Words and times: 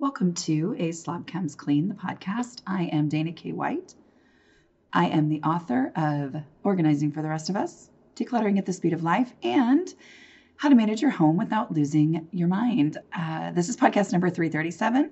Welcome 0.00 0.32
to 0.32 0.74
A 0.78 0.92
Slob 0.92 1.26
Comes 1.26 1.54
Clean, 1.54 1.86
the 1.86 1.94
podcast. 1.94 2.62
I 2.66 2.84
am 2.84 3.10
Dana 3.10 3.32
K. 3.32 3.52
White. 3.52 3.94
I 4.94 5.08
am 5.08 5.28
the 5.28 5.42
author 5.42 5.92
of 5.94 6.36
Organizing 6.64 7.12
for 7.12 7.20
the 7.20 7.28
Rest 7.28 7.50
of 7.50 7.56
Us, 7.56 7.90
Decluttering 8.16 8.56
at 8.56 8.64
the 8.64 8.72
Speed 8.72 8.94
of 8.94 9.02
Life, 9.02 9.34
and 9.42 9.92
How 10.56 10.70
to 10.70 10.74
Manage 10.74 11.02
Your 11.02 11.10
Home 11.10 11.36
Without 11.36 11.70
Losing 11.70 12.26
Your 12.32 12.48
Mind. 12.48 12.96
Uh, 13.14 13.50
this 13.50 13.68
is 13.68 13.76
podcast 13.76 14.10
number 14.10 14.30
337, 14.30 15.10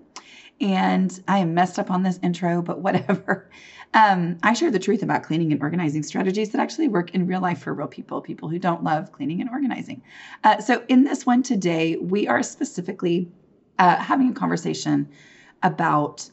and 0.63 1.21
I 1.29 1.41
am 1.41 1.53
messed 1.53 1.79
up 1.79 1.91
on 1.91 2.03
this 2.03 2.19
intro, 2.23 2.63
but 2.63 2.79
whatever. 2.83 3.51
Um, 3.93 4.39
I 4.43 4.55
share 4.55 4.71
the 4.71 4.79
truth 4.79 5.03
about 5.03 5.23
cleaning 5.23 5.53
and 5.53 5.61
organizing 5.61 6.03
strategies 6.03 6.49
that 6.53 6.63
actually 6.63 6.89
work 6.89 7.11
in 7.11 7.27
real 7.27 7.43
life 7.43 7.59
for 7.59 7.75
real 7.75 7.89
people, 7.89 8.23
people 8.23 8.49
who 8.49 8.59
don't 8.59 8.83
love 8.83 9.13
cleaning 9.13 9.43
and 9.43 9.51
organizing. 9.51 10.01
Uh, 10.45 10.63
so, 10.63 10.83
in 10.89 11.05
this 11.05 11.27
one 11.27 11.43
today, 11.43 11.99
we 11.99 12.27
are 12.27 12.43
specifically 12.43 13.31
uh, 13.79 13.97
having 13.97 14.29
a 14.31 14.33
conversation 14.33 15.09
about 15.63 16.31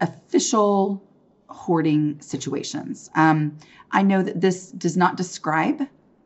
official 0.00 1.02
hoarding 1.48 2.20
situations. 2.20 3.10
Um, 3.14 3.58
I 3.90 4.02
know 4.02 4.22
that 4.22 4.40
this 4.40 4.70
does 4.72 4.96
not 4.96 5.16
describe 5.16 5.82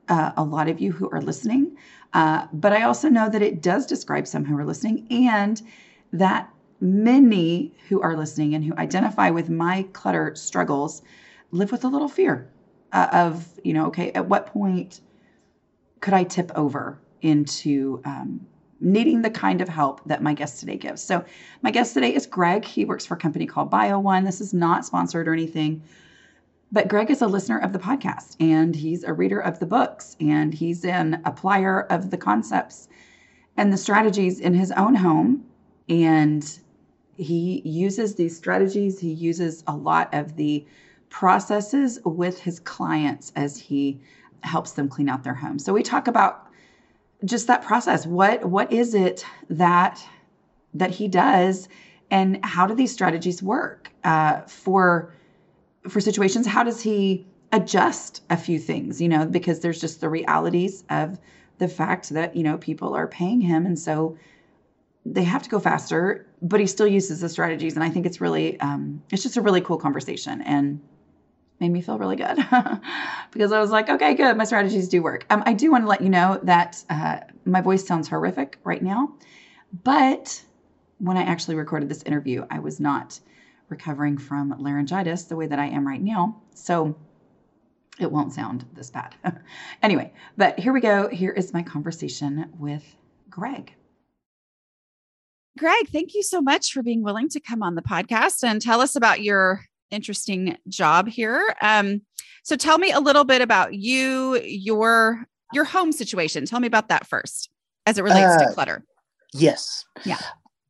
uh, 0.09 0.33
a 0.37 0.43
lot 0.43 0.69
of 0.69 0.81
you 0.81 0.93
who 0.93 1.09
are 1.11 1.21
listening, 1.21 1.77
uh, 2.13 2.47
but 2.53 2.73
I 2.73 2.83
also 2.83 3.09
know 3.09 3.29
that 3.29 3.43
it 3.43 3.63
does 3.63 3.87
describe 3.87 4.27
some 4.27 4.45
who 4.45 4.57
are 4.59 4.65
listening 4.65 5.07
and 5.11 5.63
that 6.13 6.51
many 6.81 7.73
who 7.89 8.01
are 8.01 8.17
listening 8.17 8.55
and 8.55 8.65
who 8.65 8.75
identify 8.77 9.31
with 9.31 9.49
my 9.49 9.87
clutter 9.93 10.35
struggles 10.35 11.03
live 11.53 11.71
with 11.71 11.85
a 11.85 11.89
little 11.89 12.09
fear 12.09 12.51
uh, 12.93 13.07
of, 13.13 13.49
you 13.63 13.73
know, 13.73 13.87
okay, 13.87 14.11
at 14.13 14.27
what 14.27 14.47
point 14.47 15.01
could 16.01 16.15
I 16.15 16.25
tip 16.25 16.51
over 16.57 17.01
into 17.21 18.03
um, 18.05 18.47
needing 18.83 19.23
the 19.23 19.31
kind 19.31 19.61
of 19.61 19.69
help 19.69 20.03
that 20.07 20.23
my 20.23 20.35
guest 20.35 20.61
today 20.61 20.77
gives? 20.77 21.03
So, 21.03 21.25
my 21.63 21.71
guest 21.71 21.95
today 21.95 22.15
is 22.15 22.27
Greg. 22.27 22.65
He 22.65 22.85
works 22.85 23.07
for 23.07 23.15
a 23.15 23.19
company 23.19 23.47
called 23.47 23.71
Bio 23.71 23.99
One. 23.99 24.25
This 24.25 24.41
is 24.41 24.53
not 24.53 24.85
sponsored 24.85 25.29
or 25.29 25.33
anything. 25.33 25.83
But 26.73 26.89
Greg 26.89 27.11
is 27.11 27.21
a 27.21 27.27
listener 27.27 27.59
of 27.59 27.75
the 27.75 27.79
podcast 27.79 28.37
and 28.41 28.75
he's 28.75 29.05
a 29.05 29.13
reader 29.13 29.39
of 29.39 29.59
the 29.59 29.67
books 29.67 30.17
and 30.21 30.55
he's 30.55 30.85
an 30.87 31.23
applier 31.25 31.87
of 31.89 32.11
the 32.11 32.17
concepts 32.17 32.89
and 33.59 33.71
the 33.71 33.77
strategies 33.77 34.41
in 34.41 34.55
his 34.55 34.73
own 34.73 34.95
home. 34.95 35.45
And 35.91 36.59
he 37.19 37.61
uses 37.67 38.15
these 38.15 38.37
strategies, 38.37 38.99
he 38.99 39.13
uses 39.13 39.63
a 39.67 39.77
lot 39.77 40.13
of 40.15 40.37
the 40.37 40.67
processes 41.11 42.01
with 42.07 42.41
his 42.41 42.59
clients 42.59 43.33
as 43.37 43.59
he 43.59 44.01
helps 44.43 44.73
them 44.73 44.89
clean 44.89 45.11
out 45.11 45.23
their 45.23 45.35
home. 45.35 45.59
So 45.59 45.75
we 45.75 45.83
talk 45.83 46.09
about 46.09 46.49
just 47.25 47.47
that 47.47 47.63
process. 47.63 48.07
What 48.07 48.45
what 48.45 48.73
is 48.73 48.95
it 48.95 49.25
that 49.51 50.03
that 50.75 50.91
he 50.91 51.09
does 51.09 51.69
and 52.11 52.45
how 52.45 52.67
do 52.67 52.75
these 52.75 52.93
strategies 52.93 53.43
work 53.43 53.91
uh, 54.05 54.43
for 54.43 55.13
for 55.89 56.01
situations? 56.01 56.47
How 56.47 56.63
does 56.63 56.81
he 56.83 57.27
adjust 57.53 58.23
a 58.31 58.37
few 58.37 58.59
things, 58.59 59.01
you 59.01 59.09
know, 59.09 59.27
because 59.27 59.61
there's 59.61 59.81
just 59.81 60.01
the 60.01 60.09
realities 60.09 60.85
of 60.89 61.19
the 61.59 61.69
fact 61.69 62.09
that, 62.11 62.35
you 62.35 62.43
know, 62.43 62.57
people 62.57 62.95
are 62.95 63.07
paying 63.07 63.41
him 63.41 63.67
and 63.67 63.79
so 63.79 64.17
they 65.05 65.23
have 65.23 65.43
to 65.43 65.51
go 65.51 65.59
faster, 65.59 66.27
but 66.41 66.61
he 66.61 66.67
still 66.67 66.87
uses 66.87 67.21
the 67.21 67.29
strategies. 67.29 67.75
And 67.75 67.85
I 67.85 67.91
think 67.91 68.07
it's 68.07 68.21
really, 68.21 68.59
um, 68.61 69.03
it's 69.11 69.23
just 69.23 69.37
a 69.37 69.43
really 69.43 69.61
cool 69.61 69.77
conversation 69.77 70.41
and 70.43 70.81
made 71.61 71.71
me 71.71 71.81
feel 71.81 71.99
really 71.99 72.17
good 72.17 72.37
because 73.31 73.53
I 73.53 73.61
was 73.61 73.71
like, 73.71 73.89
okay, 73.89 74.15
good. 74.15 74.37
My 74.37 74.45
strategies 74.45 74.89
do 74.89 75.03
work. 75.03 75.25
Um, 75.31 75.43
I 75.47 75.53
do 75.53 75.71
want 75.71 75.85
to 75.85 75.89
let 75.89 76.01
you 76.01 76.09
know 76.09 76.41
that 76.43 76.83
uh, 76.91 77.21
my 77.45 77.61
voice 77.61 77.87
sounds 77.87 78.09
horrific 78.09 78.59
right 78.65 78.83
now, 78.83 79.15
but 79.85 80.43
when 80.99 81.17
I 81.17 81.23
actually 81.23 81.57
recorded 81.57 81.89
this 81.89 82.03
interview, 82.03 82.45
I 82.51 82.61
was 82.61 82.81
not 82.81 83.19
recovering 83.69 84.19
from 84.19 84.55
laryngitis 84.59 85.25
the 85.25 85.37
way 85.37 85.47
that 85.47 85.59
I 85.59 85.67
am 85.67 85.87
right 85.87 86.03
now. 86.03 86.43
So 86.55 86.97
it 87.99 88.11
won't 88.11 88.33
sound 88.33 88.65
this 88.75 88.91
bad. 88.91 89.15
anyway, 89.83 90.13
but 90.37 90.59
here 90.59 90.73
we 90.73 90.81
go. 90.81 91.09
Here 91.09 91.33
is 91.33 91.53
my 91.53 91.63
conversation 91.63 92.51
with 92.59 92.97
Greg. 93.29 93.75
Greg, 95.59 95.89
thank 95.89 96.15
you 96.15 96.23
so 96.23 96.41
much 96.41 96.73
for 96.73 96.83
being 96.83 97.03
willing 97.03 97.29
to 97.29 97.41
come 97.41 97.63
on 97.63 97.75
the 97.75 97.83
podcast 97.83 98.43
and 98.43 98.61
tell 98.61 98.81
us 98.81 98.97
about 98.97 99.23
your 99.23 99.65
interesting 99.93 100.57
job 100.69 101.09
here. 101.09 101.55
Um, 101.61 102.03
so 102.43 102.57
tell 102.57 102.79
me 102.79 102.91
a 102.91 103.01
little 103.01 103.25
bit 103.25 103.41
about 103.41 103.75
you, 103.75 104.41
your 104.43 105.27
your 105.53 105.65
home 105.65 105.93
situation. 105.93 106.47
Tell 106.47 106.61
me 106.61 106.67
about 106.67 106.89
that 106.89 107.07
first 107.07 107.51
as 107.87 107.99
it 107.99 108.03
relates 108.03 108.43
uh, 108.43 108.49
to 108.49 108.55
clutter. 108.55 108.85
Yes. 109.35 109.85
Yeah. 110.05 110.19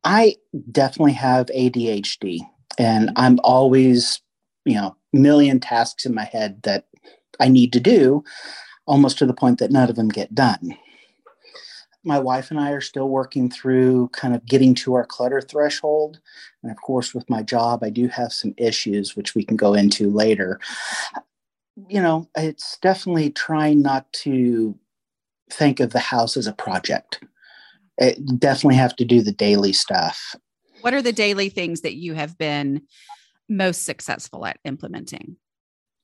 I 0.03 0.35
definitely 0.71 1.13
have 1.13 1.45
ADHD 1.47 2.41
and 2.77 3.11
I'm 3.15 3.39
always, 3.43 4.21
you 4.65 4.75
know, 4.75 4.95
million 5.13 5.59
tasks 5.59 6.05
in 6.05 6.13
my 6.13 6.25
head 6.25 6.61
that 6.63 6.87
I 7.39 7.47
need 7.47 7.71
to 7.73 7.79
do 7.79 8.23
almost 8.85 9.17
to 9.19 9.25
the 9.25 9.33
point 9.33 9.59
that 9.59 9.71
none 9.71 9.89
of 9.89 9.95
them 9.95 10.09
get 10.09 10.35
done 10.35 10.77
my 12.03 12.19
wife 12.19 12.51
and 12.51 12.59
I 12.59 12.71
are 12.71 12.81
still 12.81 13.09
working 13.09 13.49
through 13.49 14.09
kind 14.09 14.35
of 14.35 14.45
getting 14.45 14.75
to 14.75 14.93
our 14.93 15.05
clutter 15.05 15.41
threshold. 15.41 16.19
And 16.61 16.71
of 16.71 16.77
course, 16.77 17.13
with 17.13 17.29
my 17.29 17.41
job, 17.41 17.83
I 17.83 17.89
do 17.89 18.07
have 18.09 18.33
some 18.33 18.53
issues, 18.57 19.15
which 19.15 19.35
we 19.35 19.43
can 19.43 19.55
go 19.55 19.73
into 19.73 20.09
later. 20.09 20.59
You 21.87 22.01
know, 22.01 22.29
it's 22.35 22.77
definitely 22.81 23.31
trying 23.31 23.81
not 23.81 24.11
to 24.13 24.77
think 25.51 25.79
of 25.79 25.91
the 25.91 25.99
house 25.99 26.35
as 26.35 26.47
a 26.47 26.53
project. 26.53 27.21
It 27.97 28.39
definitely 28.39 28.75
have 28.75 28.95
to 28.97 29.05
do 29.05 29.21
the 29.21 29.31
daily 29.31 29.73
stuff. 29.73 30.35
What 30.81 30.93
are 30.93 31.01
the 31.01 31.13
daily 31.13 31.49
things 31.49 31.81
that 31.81 31.95
you 31.95 32.13
have 32.13 32.37
been 32.37 32.81
most 33.47 33.85
successful 33.85 34.45
at 34.45 34.59
implementing? 34.65 35.37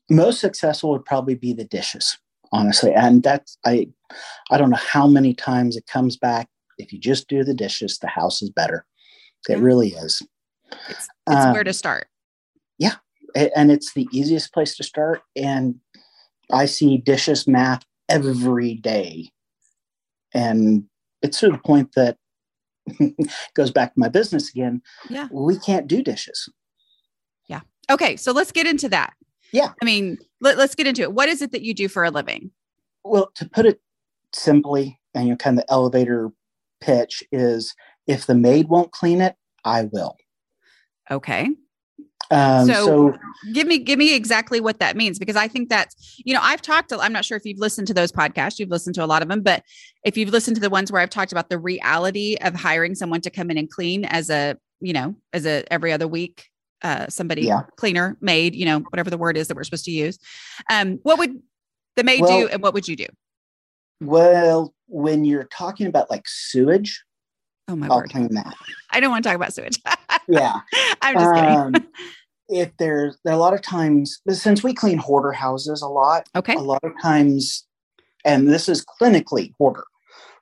Most 0.10 0.40
successful 0.40 0.92
would 0.92 1.06
probably 1.06 1.36
be 1.36 1.54
the 1.54 1.66
dishes 1.66 2.18
honestly. 2.52 2.94
And 2.94 3.24
that's 3.24 3.58
i 3.66 3.88
i 4.50 4.58
don't 4.58 4.70
know 4.70 4.78
how 4.78 5.08
many 5.08 5.34
times 5.34 5.76
it 5.76 5.88
comes 5.88 6.18
back. 6.18 6.48
If 6.78 6.94
you 6.94 7.00
just 7.00 7.28
do 7.28 7.44
the 7.44 7.54
dishes 7.54 7.98
the 8.00 8.08
house 8.08 8.42
is 8.42 8.50
better. 8.50 8.86
It 9.48 9.58
yeah. 9.58 9.64
really 9.64 9.90
is. 9.90 10.22
It's, 10.90 11.08
it's 11.28 11.46
um, 11.46 11.54
where 11.54 11.64
to 11.64 11.74
start. 11.74 12.08
Yeah. 12.78 12.96
And 13.36 13.72
it's 13.72 13.94
the 13.94 14.08
easiest 14.12 14.54
place 14.54 14.76
to 14.78 14.84
start. 14.84 15.22
And 15.36 15.76
i 16.52 16.66
see 16.66 16.98
dishes 16.98 17.48
math 17.48 17.84
every 18.08 18.76
day. 18.76 19.30
And 20.34 20.86
it's 21.22 21.40
to 21.40 21.52
the 21.52 21.58
point 21.58 21.94
that 21.96 22.18
goes 23.56 23.72
back 23.72 23.94
to 23.94 24.00
my 24.00 24.10
business 24.10 24.50
again. 24.50 24.82
Yeah. 25.10 25.28
We 25.32 25.60
can't 25.60 25.88
do 25.88 26.02
dishes. 26.02 26.50
Yeah. 27.48 27.62
Okay 27.90 28.16
so 28.16 28.32
let's 28.32 28.52
get 28.52 28.68
into 28.68 28.90
that. 28.90 29.14
Yeah. 29.52 29.74
I 29.82 29.86
mean, 29.86 30.18
let, 30.42 30.58
us 30.58 30.76
get 30.76 30.88
into 30.88 31.02
it. 31.02 31.14
What 31.14 31.30
is 31.30 31.42
it 31.42 31.52
that 31.52 31.62
you 31.62 31.74
do 31.74 31.88
for 31.88 32.04
a 32.04 32.12
living? 32.12 32.52
Well, 33.04 33.32
to 33.36 33.50
put 33.50 33.66
it 33.66 33.80
simply, 34.34 35.00
and 35.14 35.26
you 35.26 35.32
know, 35.32 35.38
kind 35.38 35.58
of 35.58 35.66
the 35.66 35.72
elevator 35.72 36.32
pitch 36.82 37.24
is 37.32 37.76
if 38.08 38.26
the 38.26 38.36
maid 38.36 38.70
won't 38.70 38.92
clean 38.92 39.22
it, 39.22 39.36
I 39.64 39.84
will. 39.84 40.16
Okay. 41.12 41.50
Um, 42.32 42.68
so, 42.68 42.74
so, 42.74 43.18
give 43.54 43.66
me 43.66 43.80
give 43.80 43.98
me 43.98 44.14
exactly 44.16 44.60
what 44.60 44.80
that 44.80 44.96
means 44.96 45.18
because 45.18 45.36
I 45.36 45.48
think 45.48 45.68
that's 45.68 46.22
you 46.24 46.34
know 46.34 46.42
I've 46.44 46.62
talked 46.62 46.90
to, 46.90 47.00
I'm 47.00 47.12
not 47.12 47.26
sure 47.26 47.38
if 47.38 47.44
you've 47.44 47.58
listened 47.58 47.88
to 47.88 47.94
those 47.94 48.12
podcasts 48.12 48.60
you've 48.60 48.70
listened 48.70 48.94
to 48.96 49.04
a 49.04 49.08
lot 49.08 49.24
of 49.24 49.30
them 49.30 49.42
but 49.42 49.64
if 50.06 50.16
you've 50.16 50.30
listened 50.30 50.56
to 50.56 50.62
the 50.62 50.70
ones 50.70 50.92
where 50.92 51.02
I've 51.02 51.10
talked 51.10 51.32
about 51.32 51.50
the 51.50 51.58
reality 51.58 52.36
of 52.42 52.54
hiring 52.54 52.94
someone 52.94 53.22
to 53.22 53.32
come 53.32 53.50
in 53.50 53.58
and 53.58 53.68
clean 53.68 54.06
as 54.06 54.30
a 54.30 54.58
you 54.80 54.94
know 54.94 55.16
as 55.34 55.48
a 55.48 55.64
every 55.74 55.92
other 55.92 56.08
week 56.08 56.50
uh, 56.82 57.08
somebody 57.10 57.44
yeah. 57.44 57.62
cleaner, 57.78 58.18
maid, 58.22 58.56
you 58.56 58.66
know, 58.66 58.80
whatever 58.80 59.10
the 59.10 59.18
word 59.18 59.38
is 59.38 59.48
that 59.48 59.56
we're 59.56 59.64
supposed 59.64 59.86
to 59.86 59.92
use. 59.92 60.18
Um, 60.70 61.00
what 61.04 61.18
would 61.20 61.42
the 61.96 62.04
maid 62.04 62.22
well, 62.22 62.42
do 62.42 62.48
and 62.48 62.62
what 62.62 62.74
would 62.74 62.88
you 62.88 62.96
do? 62.96 63.06
Well, 64.02 64.74
when 64.88 65.26
you're 65.26 65.46
talking 65.46 65.88
about 65.88 66.10
like 66.10 66.24
sewage, 66.28 67.04
oh 67.68 67.76
my 67.76 67.88
I'll 67.88 67.98
word, 67.98 68.10
clean 68.12 68.34
that. 68.36 68.56
I 68.92 69.00
don't 69.00 69.12
want 69.12 69.24
to 69.24 69.30
talk 69.30 69.36
about 69.36 69.54
sewage. 69.54 69.78
yeah, 70.28 70.60
I'm 71.02 71.16
just 71.16 71.36
um, 71.36 71.74
kidding. 71.74 71.88
if 72.50 72.72
there's 72.78 73.18
there 73.24 73.34
are 73.34 73.38
a 73.38 73.40
lot 73.40 73.54
of 73.54 73.62
times 73.62 74.22
since 74.30 74.64
we 74.64 74.74
clean 74.74 74.98
hoarder 74.98 75.32
houses 75.32 75.82
a 75.82 75.88
lot, 75.88 76.28
okay, 76.36 76.56
a 76.56 76.60
lot 76.60 76.84
of 76.84 76.94
times, 77.02 77.68
and 78.24 78.48
this 78.48 78.70
is 78.70 78.86
clinically 79.02 79.54
hoarder. 79.58 79.84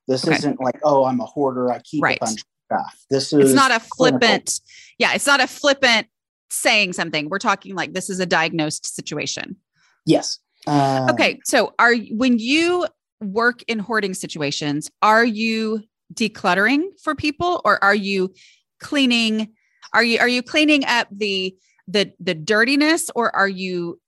This 0.08 0.26
Okay. 0.26 0.38
isn't 0.38 0.62
like, 0.62 0.80
oh, 0.84 1.04
I'm 1.04 1.20
a 1.20 1.26
hoarder. 1.26 1.70
I 1.72 1.80
keep 1.80 2.02
Right. 2.02 2.18
a 2.22 2.26
bunch 2.26 2.42
of 2.42 2.48
stuff. 2.72 3.06
This 3.10 3.34
is 3.34 3.40
It's 3.50 3.54
not 3.54 3.72
a 3.72 3.82
clinical. 3.90 4.20
flippant. 4.20 4.62
Yeah, 4.98 5.14
it's 5.14 5.28
not 5.28 5.42
a 5.42 5.48
flippant 5.48 6.08
saying 6.50 6.94
something. 6.94 7.30
We're 7.30 7.40
talking 7.40 7.76
like 7.76 7.94
this 7.94 8.10
is 8.10 8.20
a 8.20 8.26
diagnosed 8.26 8.96
situation. 8.96 9.58
Yes. 10.06 10.40
Um, 10.66 11.10
Okay, 11.10 11.40
so 11.46 11.74
are 11.80 11.96
when 12.12 12.40
you 12.40 12.88
work 13.22 13.64
in 13.68 13.80
hoarding 13.80 14.14
situations, 14.14 14.90
are 15.02 15.26
you 15.26 15.84
decluttering 16.14 16.84
for 17.02 17.16
people 17.16 17.62
or 17.66 17.84
are 17.84 17.96
you 17.96 18.34
cleaning 18.80 19.54
are 19.94 20.04
you 20.04 20.20
are 20.20 20.28
you 20.28 20.42
cleaning 20.42 20.86
up 20.86 21.08
the 21.12 21.56
the 21.88 22.12
the 22.20 22.34
dirtiness 22.34 23.10
or 23.16 23.36
are 23.36 23.48
you 23.48 24.00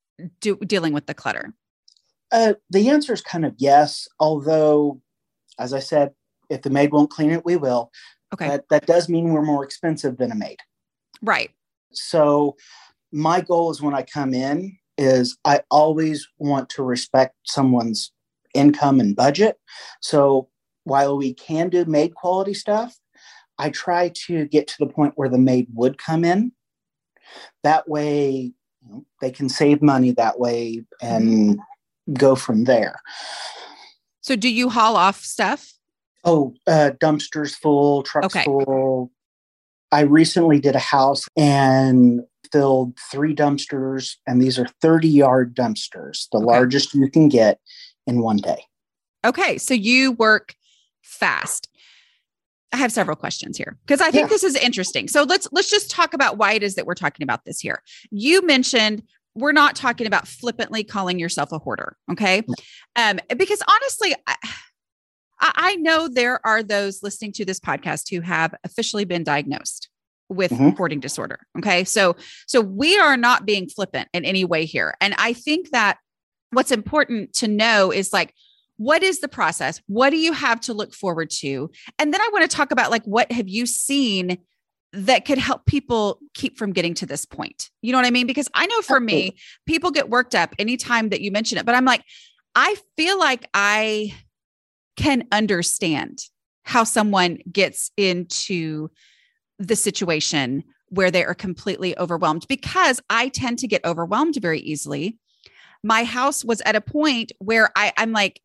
do, 0.41 0.57
dealing 0.57 0.93
with 0.93 1.07
the 1.07 1.13
clutter? 1.13 1.53
Uh, 2.31 2.53
the 2.69 2.89
answer 2.89 3.13
is 3.13 3.21
kind 3.21 3.45
of 3.45 3.55
yes, 3.57 4.07
although, 4.19 5.01
as 5.57 5.73
I 5.73 5.79
said, 5.79 6.11
if 6.49 6.61
the 6.61 6.69
maid 6.69 6.91
won't 6.91 7.09
clean 7.09 7.31
it, 7.31 7.43
we 7.43 7.55
will. 7.55 7.91
Okay. 8.33 8.47
That, 8.47 8.65
that 8.69 8.85
does 8.85 9.09
mean 9.09 9.33
we're 9.33 9.41
more 9.41 9.63
expensive 9.63 10.17
than 10.17 10.31
a 10.31 10.35
maid. 10.35 10.57
right. 11.21 11.49
So 11.91 12.55
my 13.11 13.41
goal 13.41 13.71
is 13.71 13.81
when 13.81 13.93
I 13.93 14.03
come 14.03 14.33
in 14.33 14.77
is 14.97 15.37
I 15.45 15.61
always 15.71 16.27
want 16.37 16.69
to 16.71 16.83
respect 16.83 17.35
someone's 17.45 18.11
income 18.53 18.99
and 18.99 19.15
budget. 19.15 19.57
So 20.01 20.49
while 20.83 21.17
we 21.17 21.33
can 21.33 21.69
do 21.69 21.85
maid 21.85 22.15
quality 22.15 22.53
stuff, 22.53 22.97
I 23.57 23.69
try 23.69 24.11
to 24.27 24.45
get 24.45 24.67
to 24.67 24.75
the 24.79 24.87
point 24.87 25.13
where 25.15 25.29
the 25.29 25.37
maid 25.37 25.67
would 25.73 25.97
come 25.97 26.23
in. 26.23 26.51
That 27.63 27.87
way 27.89 28.53
you 28.81 28.89
know, 28.89 29.05
they 29.21 29.31
can 29.31 29.49
save 29.49 29.81
money 29.81 30.11
that 30.11 30.39
way 30.39 30.83
and 31.01 31.59
go 32.13 32.35
from 32.35 32.63
there. 32.63 33.01
So 34.21 34.35
do 34.35 34.49
you 34.49 34.69
haul 34.69 34.95
off 34.95 35.23
stuff? 35.23 35.73
Oh, 36.23 36.53
uh, 36.67 36.91
dumpsters 36.99 37.55
full, 37.55 38.03
trucks 38.03 38.35
Okay. 38.35 38.43
full. 38.43 39.11
I 39.91 40.01
recently 40.01 40.59
did 40.59 40.75
a 40.75 40.79
house 40.79 41.23
and 41.35 42.21
filled 42.51 42.97
three 43.11 43.35
dumpsters, 43.35 44.15
and 44.27 44.41
these 44.41 44.57
are 44.59 44.67
30 44.81 45.07
yard 45.07 45.55
dumpsters, 45.55 46.27
the 46.31 46.37
Okay. 46.37 46.45
largest 46.45 46.93
you 46.93 47.09
can 47.09 47.29
get 47.29 47.59
in 48.07 48.21
one 48.21 48.37
day. 48.37 48.63
Okay, 49.25 49.57
so 49.57 49.73
you 49.73 50.13
work 50.13 50.55
fast. 51.03 51.67
I 52.71 52.77
have 52.77 52.91
several 52.91 53.15
questions 53.15 53.57
here 53.57 53.77
because 53.85 53.99
I 53.99 54.11
think 54.11 54.25
Yeah. 54.25 54.27
this 54.27 54.43
is 54.43 54.55
interesting. 54.55 55.07
So 55.07 55.23
let's 55.23 55.47
let's 55.51 55.69
just 55.69 55.89
talk 55.89 56.13
about 56.13 56.37
why 56.37 56.53
it 56.53 56.61
is 56.61 56.75
that 56.75 56.85
we're 56.85 56.93
talking 56.93 57.23
about 57.23 57.43
this 57.45 57.59
here. 57.59 57.81
You 58.11 58.45
mentioned 58.45 59.01
we're 59.35 59.51
not 59.51 59.75
talking 59.75 60.05
about 60.05 60.27
flippantly 60.27 60.83
calling 60.83 61.17
yourself 61.17 61.51
a 61.51 61.57
hoarder, 61.59 61.95
okay? 62.11 62.43
Um, 62.95 63.19
because 63.37 63.61
honestly, 63.67 64.15
I, 64.27 64.35
I 65.39 65.51
I 65.55 65.75
know 65.75 66.07
there 66.07 66.45
are 66.45 66.63
those 66.63 67.03
listening 67.03 67.31
to 67.33 67.45
this 67.45 67.59
podcast 67.59 68.09
who 68.09 68.21
have 68.21 68.53
officially 68.63 69.05
been 69.05 69.23
diagnosed 69.23 69.89
with 70.29 70.51
Mhm. 70.51 70.77
hoarding 70.77 70.99
disorder. 70.99 71.39
Okay, 71.57 71.83
so 71.83 72.15
so 72.47 72.61
we 72.61 72.97
are 72.97 73.17
not 73.17 73.45
being 73.45 73.67
flippant 73.69 74.09
in 74.13 74.25
any 74.25 74.45
way 74.45 74.65
here, 74.65 74.95
and 75.01 75.15
I 75.17 75.33
think 75.33 75.71
that 75.71 75.97
what's 76.51 76.71
important 76.71 77.33
to 77.33 77.47
know 77.47 77.91
is 77.91 78.11
like 78.13 78.33
what 78.77 79.03
is 79.03 79.19
the 79.19 79.27
process? 79.27 79.81
What 79.87 80.11
do 80.11 80.15
you 80.15 80.31
have 80.31 80.61
to 80.61 80.73
look 80.73 80.93
forward 80.93 81.29
to? 81.41 81.69
And 81.99 82.13
then 82.13 82.21
i 82.21 82.29
want 82.31 82.49
to 82.49 82.55
talk 82.55 82.71
about 82.71 82.89
like 82.91 83.03
what 83.03 83.29
have 83.31 83.49
you 83.49 83.65
seen 83.65 84.37
that 84.93 85.25
could 85.25 85.37
help 85.37 85.65
people 85.65 86.19
keep 86.33 86.57
from 86.57 86.71
getting 86.71 86.93
to 86.95 87.05
this 87.05 87.25
point? 87.25 87.69
You 87.81 87.91
know 87.91 87.97
what 87.97 88.07
i 88.07 88.11
mean? 88.11 88.25
Because 88.25 88.47
i 88.53 88.65
know 88.67 88.81
for 88.81 88.99
me 89.01 89.35
people 89.65 89.91
get 89.91 90.09
worked 90.09 90.33
up 90.33 90.55
anytime 90.57 91.09
that 91.09 91.19
you 91.21 91.29
mention 91.31 91.57
it 91.57 91.65
but 91.65 91.75
i'm 91.75 91.83
like 91.85 92.03
i 92.55 92.75
feel 92.97 93.19
like 93.19 93.47
i 93.53 94.13
can 94.99 95.23
understand 95.31 96.19
how 96.63 96.83
someone 96.83 97.37
gets 97.49 97.89
into 97.95 98.89
the 99.57 99.77
situation 99.77 100.61
where 100.89 101.09
they 101.09 101.23
are 101.23 101.33
completely 101.33 101.97
overwhelmed 101.97 102.45
because 102.49 102.99
i 103.09 103.29
tend 103.29 103.57
to 103.59 103.67
get 103.67 103.85
overwhelmed 103.85 104.35
very 104.41 104.59
easily. 104.59 105.17
My 105.83 106.03
house 106.03 106.43
was 106.43 106.59
at 106.61 106.75
a 106.75 106.81
point 106.81 107.31
where 107.39 107.69
I, 107.77 107.93
I'm 107.95 108.11
like, 108.11 108.41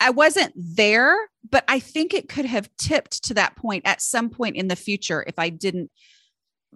I, 0.00 0.10
wasn't 0.10 0.52
there, 0.56 1.16
but 1.48 1.62
I 1.68 1.78
think 1.78 2.12
it 2.12 2.28
could 2.28 2.46
have 2.46 2.68
tipped 2.78 3.22
to 3.24 3.34
that 3.34 3.54
point 3.54 3.86
at 3.86 4.02
some 4.02 4.28
point 4.28 4.56
in 4.56 4.66
the 4.66 4.74
future 4.74 5.24
if 5.28 5.38
I 5.38 5.50
didn't 5.50 5.92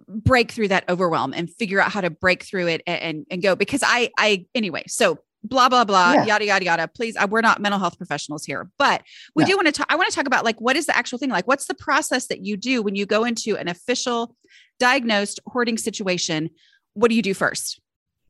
break 0.07 0.53
through 0.53 0.69
that 0.69 0.87
overwhelm 0.87 1.33
and 1.33 1.53
figure 1.53 1.81
out 1.81 1.91
how 1.91 1.99
to 1.99 2.09
break 2.09 2.43
through 2.43 2.67
it 2.67 2.81
and, 2.87 3.01
and, 3.01 3.25
and 3.29 3.41
go 3.41 3.57
because 3.57 3.83
I, 3.85 4.09
I, 4.17 4.45
anyway, 4.55 4.83
so 4.87 5.19
blah, 5.43 5.69
blah, 5.69 5.83
blah, 5.83 6.13
Yeah. 6.13 6.25
yada, 6.25 6.45
yada, 6.45 6.65
yada. 6.65 6.87
Please, 6.87 7.15
uh, 7.17 7.27
we're 7.29 7.41
not 7.41 7.61
mental 7.61 7.79
health 7.79 7.97
professionals 7.97 8.45
here, 8.45 8.69
but 8.77 9.03
we 9.35 9.43
No. 9.43 9.47
do 9.47 9.55
want 9.57 9.65
to 9.67 9.71
talk. 9.73 9.87
I 9.89 9.95
want 9.95 10.09
to 10.09 10.15
talk 10.15 10.25
about 10.27 10.45
like, 10.45 10.59
what 10.61 10.75
is 10.75 10.85
the 10.85 10.95
actual 10.95 11.17
thing? 11.17 11.29
Like, 11.29 11.47
what's 11.47 11.65
the 11.65 11.73
process 11.73 12.27
that 12.27 12.45
you 12.45 12.55
do 12.57 12.81
when 12.81 12.95
you 12.95 13.05
go 13.05 13.23
into 13.25 13.57
an 13.57 13.67
official 13.67 14.35
diagnosed 14.79 15.39
hoarding 15.47 15.77
situation? 15.77 16.49
What 16.93 17.09
do 17.09 17.15
you 17.15 17.21
do 17.21 17.33
first? 17.33 17.79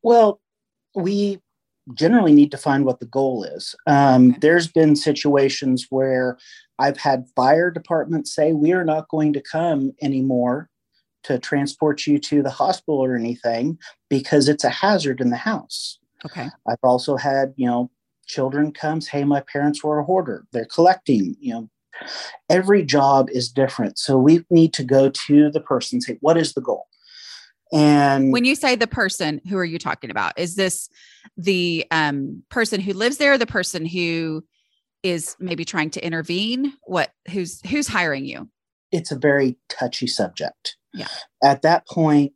Well, 0.02 0.42
we 0.96 1.40
generally 1.94 2.34
need 2.34 2.50
to 2.52 2.58
find 2.58 2.86
what 2.86 3.00
the 3.00 3.06
goal 3.06 3.44
is. 3.44 3.76
Um, 3.88 4.30
Okay. 4.32 4.40
There's 4.42 4.68
been 4.68 4.96
situations 4.96 5.88
where 5.90 6.38
I've 6.80 6.98
had 6.98 7.26
fire 7.36 7.70
departments 7.70 8.34
say, 8.34 8.54
we 8.54 8.72
are 8.72 8.86
not 8.86 9.10
going 9.10 9.34
to 9.34 9.42
come 9.42 9.92
anymore 10.02 10.70
to 11.26 11.40
transport 11.40 12.08
you 12.08 12.20
to 12.20 12.42
the 12.42 12.50
hospital 12.50 13.00
or 13.00 13.16
anything 13.16 13.78
because 14.10 14.50
it's 14.50 14.64
a 14.64 14.70
hazard 14.70 15.22
in 15.22 15.30
the 15.30 15.38
house. 15.38 16.00
Okay. 16.26 16.48
I've 16.68 16.78
also 16.84 17.18
had, 17.18 17.54
you 17.56 17.68
know, 17.68 17.92
children 18.26 18.72
comes, 18.72 19.08
hey, 19.08 19.24
my 19.24 19.42
parents 19.42 19.84
were 19.84 20.00
a 20.00 20.04
hoarder. 20.04 20.46
They're 20.52 20.66
collecting, 20.66 21.36
you 21.40 21.54
know. 21.54 21.70
Every 22.50 22.84
job 22.84 23.30
is 23.30 23.50
different. 23.50 24.00
So 24.00 24.18
we 24.18 24.44
need 24.50 24.74
to 24.74 24.84
go 24.84 25.10
to 25.10 25.52
the 25.52 25.62
person 25.62 26.02
say, 26.02 26.18
what 26.22 26.38
is 26.38 26.54
the 26.54 26.62
goal? 26.62 26.88
And 27.72 28.32
when 28.32 28.46
you 28.46 28.56
say 28.56 28.76
the 28.76 28.88
person 28.88 29.42
who 29.48 29.58
are 29.58 29.66
you 29.66 29.80
talking 29.80 30.12
about 30.12 30.34
is 30.38 30.56
this 30.56 30.90
the 31.38 31.86
um, 31.92 32.44
person 32.50 32.82
who 32.82 32.94
lives 32.94 33.18
there 33.18 33.38
the 33.38 33.48
person 33.48 33.86
who 33.86 34.44
is 35.02 35.36
maybe 35.40 35.66
trying 35.66 35.90
to 35.92 36.06
intervene 36.06 36.74
what 36.84 37.12
who's 37.32 37.62
who's 37.68 37.88
hiring 37.88 38.26
you 38.26 38.48
it's 38.94 39.12
a 39.12 39.18
very 39.18 39.58
touchy 39.68 40.08
subject. 40.08 40.78
Yeah. 40.94 41.08
At 41.44 41.64
that 41.64 41.88
point, 41.88 42.34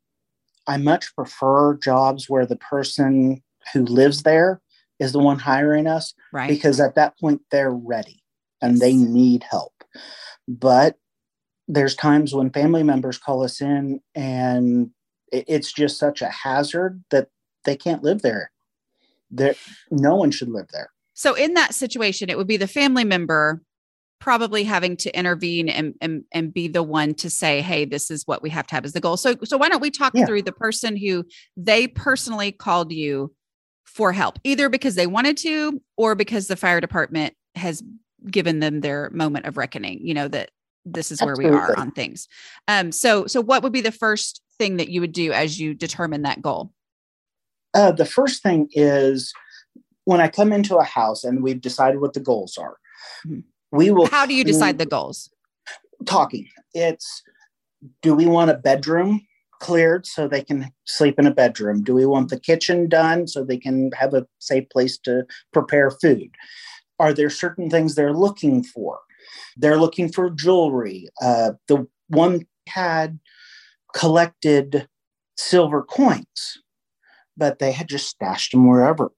I 0.66 0.78
much 0.78 1.16
prefer 1.16 1.78
jobs 1.78 2.28
where 2.28 2.48
the 2.48 2.58
person 2.58 3.42
who 3.74 3.84
lives 3.86 4.24
there 4.24 4.62
is 5.00 5.12
the 5.12 5.20
one 5.20 5.40
hiring 5.40 5.88
us 5.88 6.14
right 6.34 6.48
because 6.50 6.80
at 6.80 6.96
that 6.96 7.18
point 7.20 7.42
they're 7.52 7.72
ready 7.72 8.24
and 8.62 8.80
they 8.80 8.94
need 8.94 9.44
help. 9.44 9.74
But 10.48 10.96
there's 11.68 11.96
times 11.96 12.34
when 12.34 12.50
family 12.50 12.84
members 12.84 13.18
call 13.18 13.44
us 13.44 13.62
in 13.62 14.00
and 14.16 14.92
it's 15.32 15.74
just 15.74 16.00
such 16.00 16.22
a 16.22 16.30
hazard 16.30 17.04
that 17.12 17.28
they 17.66 17.76
can't 17.76 18.02
live 18.04 18.22
there. 18.22 18.52
There, 19.30 19.56
no 19.92 20.16
one 20.16 20.32
should 20.32 20.48
live 20.50 20.68
there. 20.72 20.90
so 21.14 21.34
in 21.34 21.54
that 21.56 21.74
situation 21.74 22.30
it 22.30 22.38
would 22.38 22.48
be 22.48 22.56
the 22.58 22.68
family 22.68 23.04
member 23.04 23.62
probably 24.20 24.64
having 24.64 24.96
to 24.98 25.16
intervene 25.16 25.68
and, 25.70 25.94
and 26.02 26.24
and 26.34 26.54
be 26.54 26.68
the 26.70 26.82
one 26.82 27.14
to 27.16 27.30
say 27.30 27.62
hey 27.62 27.84
this 27.86 28.10
is 28.10 28.24
what 28.26 28.42
we 28.42 28.50
have 28.50 28.66
to 28.68 28.74
have 28.76 28.86
as 28.86 28.94
the 28.94 29.02
goal 29.02 29.18
so 29.18 29.36
so 29.44 29.58
why 29.58 29.68
don't 29.70 29.82
we 29.82 29.92
talk 29.92 30.14
Yeah. 30.16 30.26
through 30.26 30.44
the 30.44 30.52
person 30.54 30.96
who 30.96 31.26
they 31.58 31.88
personally 31.88 32.52
called 32.54 32.92
you 32.94 33.34
for 33.88 34.12
help 34.12 34.38
either 34.44 34.70
because 34.70 34.96
they 34.96 35.08
wanted 35.08 35.38
to 35.38 35.82
or 35.96 36.14
because 36.14 36.48
the 36.48 36.56
fire 36.56 36.80
department 36.82 37.34
has 37.56 37.82
given 38.30 38.60
them 38.60 38.82
their 38.82 39.10
moment 39.12 39.46
of 39.46 39.58
reckoning 39.58 40.00
you 40.02 40.14
know 40.14 40.28
that 40.28 40.52
this 40.86 41.12
is 41.12 41.22
where 41.22 41.36
we 41.36 41.46
are 41.46 41.76
on 41.78 41.92
things 41.92 42.28
um 42.68 42.92
so 42.92 43.26
so 43.26 43.42
what 43.42 43.64
would 43.64 43.72
be 43.74 43.82
the 43.82 43.92
first 43.92 44.42
thing 44.58 44.78
that 44.78 44.90
you 44.90 45.02
would 45.02 45.12
do 45.14 45.32
as 45.32 45.60
you 45.60 45.74
determine 45.74 46.22
that 46.24 46.42
goal 46.42 46.72
Uh, 47.74 47.92
the 47.92 48.06
first 48.06 48.42
thing 48.44 48.68
is 48.74 49.34
when 50.06 50.22
I 50.22 50.30
come 50.30 50.52
into 50.54 50.78
a 50.78 50.84
house 50.84 51.24
and 51.24 51.44
we've 51.44 51.60
decided 51.62 52.00
what 52.00 52.14
the 52.14 52.22
goals 52.22 52.58
are, 52.58 52.78
Mhm. 53.26 53.44
we 53.72 53.92
will. 53.92 54.08
how 54.08 54.26
do 54.26 54.34
you 54.34 54.44
decide 54.44 54.78
the 54.78 54.86
goals 54.86 55.30
talking? 56.06 56.48
It's 56.74 57.24
do 58.02 58.16
we 58.16 58.26
want 58.26 58.50
a 58.50 58.56
bedroom 58.56 59.27
cleared 59.60 60.06
so 60.06 60.28
they 60.28 60.44
can 60.44 60.72
sleep 60.86 61.20
in 61.20 61.28
a 61.28 61.34
bedroom? 61.34 61.84
Do 61.84 61.94
we 61.94 62.06
want 62.06 62.30
the 62.30 62.40
kitchen 62.40 62.88
done 62.88 63.28
so 63.28 63.44
they 63.44 63.58
can 63.58 63.92
have 63.94 64.14
a 64.14 64.26
safe 64.40 64.70
place 64.70 64.98
to 65.00 65.26
prepare 65.54 65.92
food? 65.92 66.30
Are 67.00 67.14
there 67.14 67.30
certain 67.30 67.70
things 67.70 67.96
they're 67.96 68.14
looking 68.14 68.64
for? 68.64 69.00
They're 69.56 69.78
looking 69.78 70.12
for 70.12 70.30
jewelry. 70.30 71.08
Uh, 71.22 71.52
the 71.68 71.88
one 72.08 72.46
had 72.68 73.20
collected 73.94 74.88
silver 75.38 75.84
coins, 75.84 76.60
but 77.36 77.60
they 77.60 77.72
had 77.72 77.88
just 77.88 78.08
stashed 78.08 78.52
them 78.52 78.68
wherever. 78.68 79.12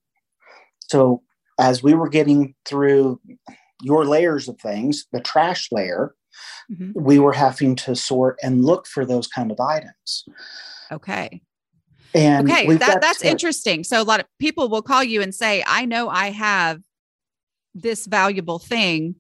So 0.90 1.22
as 1.60 1.84
we 1.84 1.94
were 1.94 2.10
getting 2.10 2.56
through 2.66 3.20
your 3.82 4.06
layers 4.06 4.48
of 4.48 4.60
things, 4.60 5.06
the 5.12 5.22
trash 5.22 5.70
layer, 5.72 6.16
Mhm. 6.72 6.92
we 6.96 7.20
were 7.20 7.34
having 7.34 7.76
to 7.76 7.96
sort 7.96 8.38
and 8.44 8.64
look 8.66 8.88
for 8.88 9.06
those 9.06 9.28
kind 9.28 9.52
of 9.52 9.60
items. 9.60 10.26
okay 10.92 11.42
And 12.14 12.50
okay 12.50 12.66
that, 12.78 13.02
that's 13.02 13.20
to- 13.20 13.28
interesting 13.30 13.84
so 13.84 14.02
a 14.02 14.04
lot 14.04 14.20
of 14.20 14.26
people 14.40 14.70
will 14.70 14.82
call 14.82 15.04
you 15.04 15.22
and 15.22 15.34
say 15.34 15.64
i 15.68 15.86
know 15.86 16.10
i 16.10 16.32
have 16.32 16.82
this 17.76 18.08
valuable 18.08 18.60
thing 18.60 19.16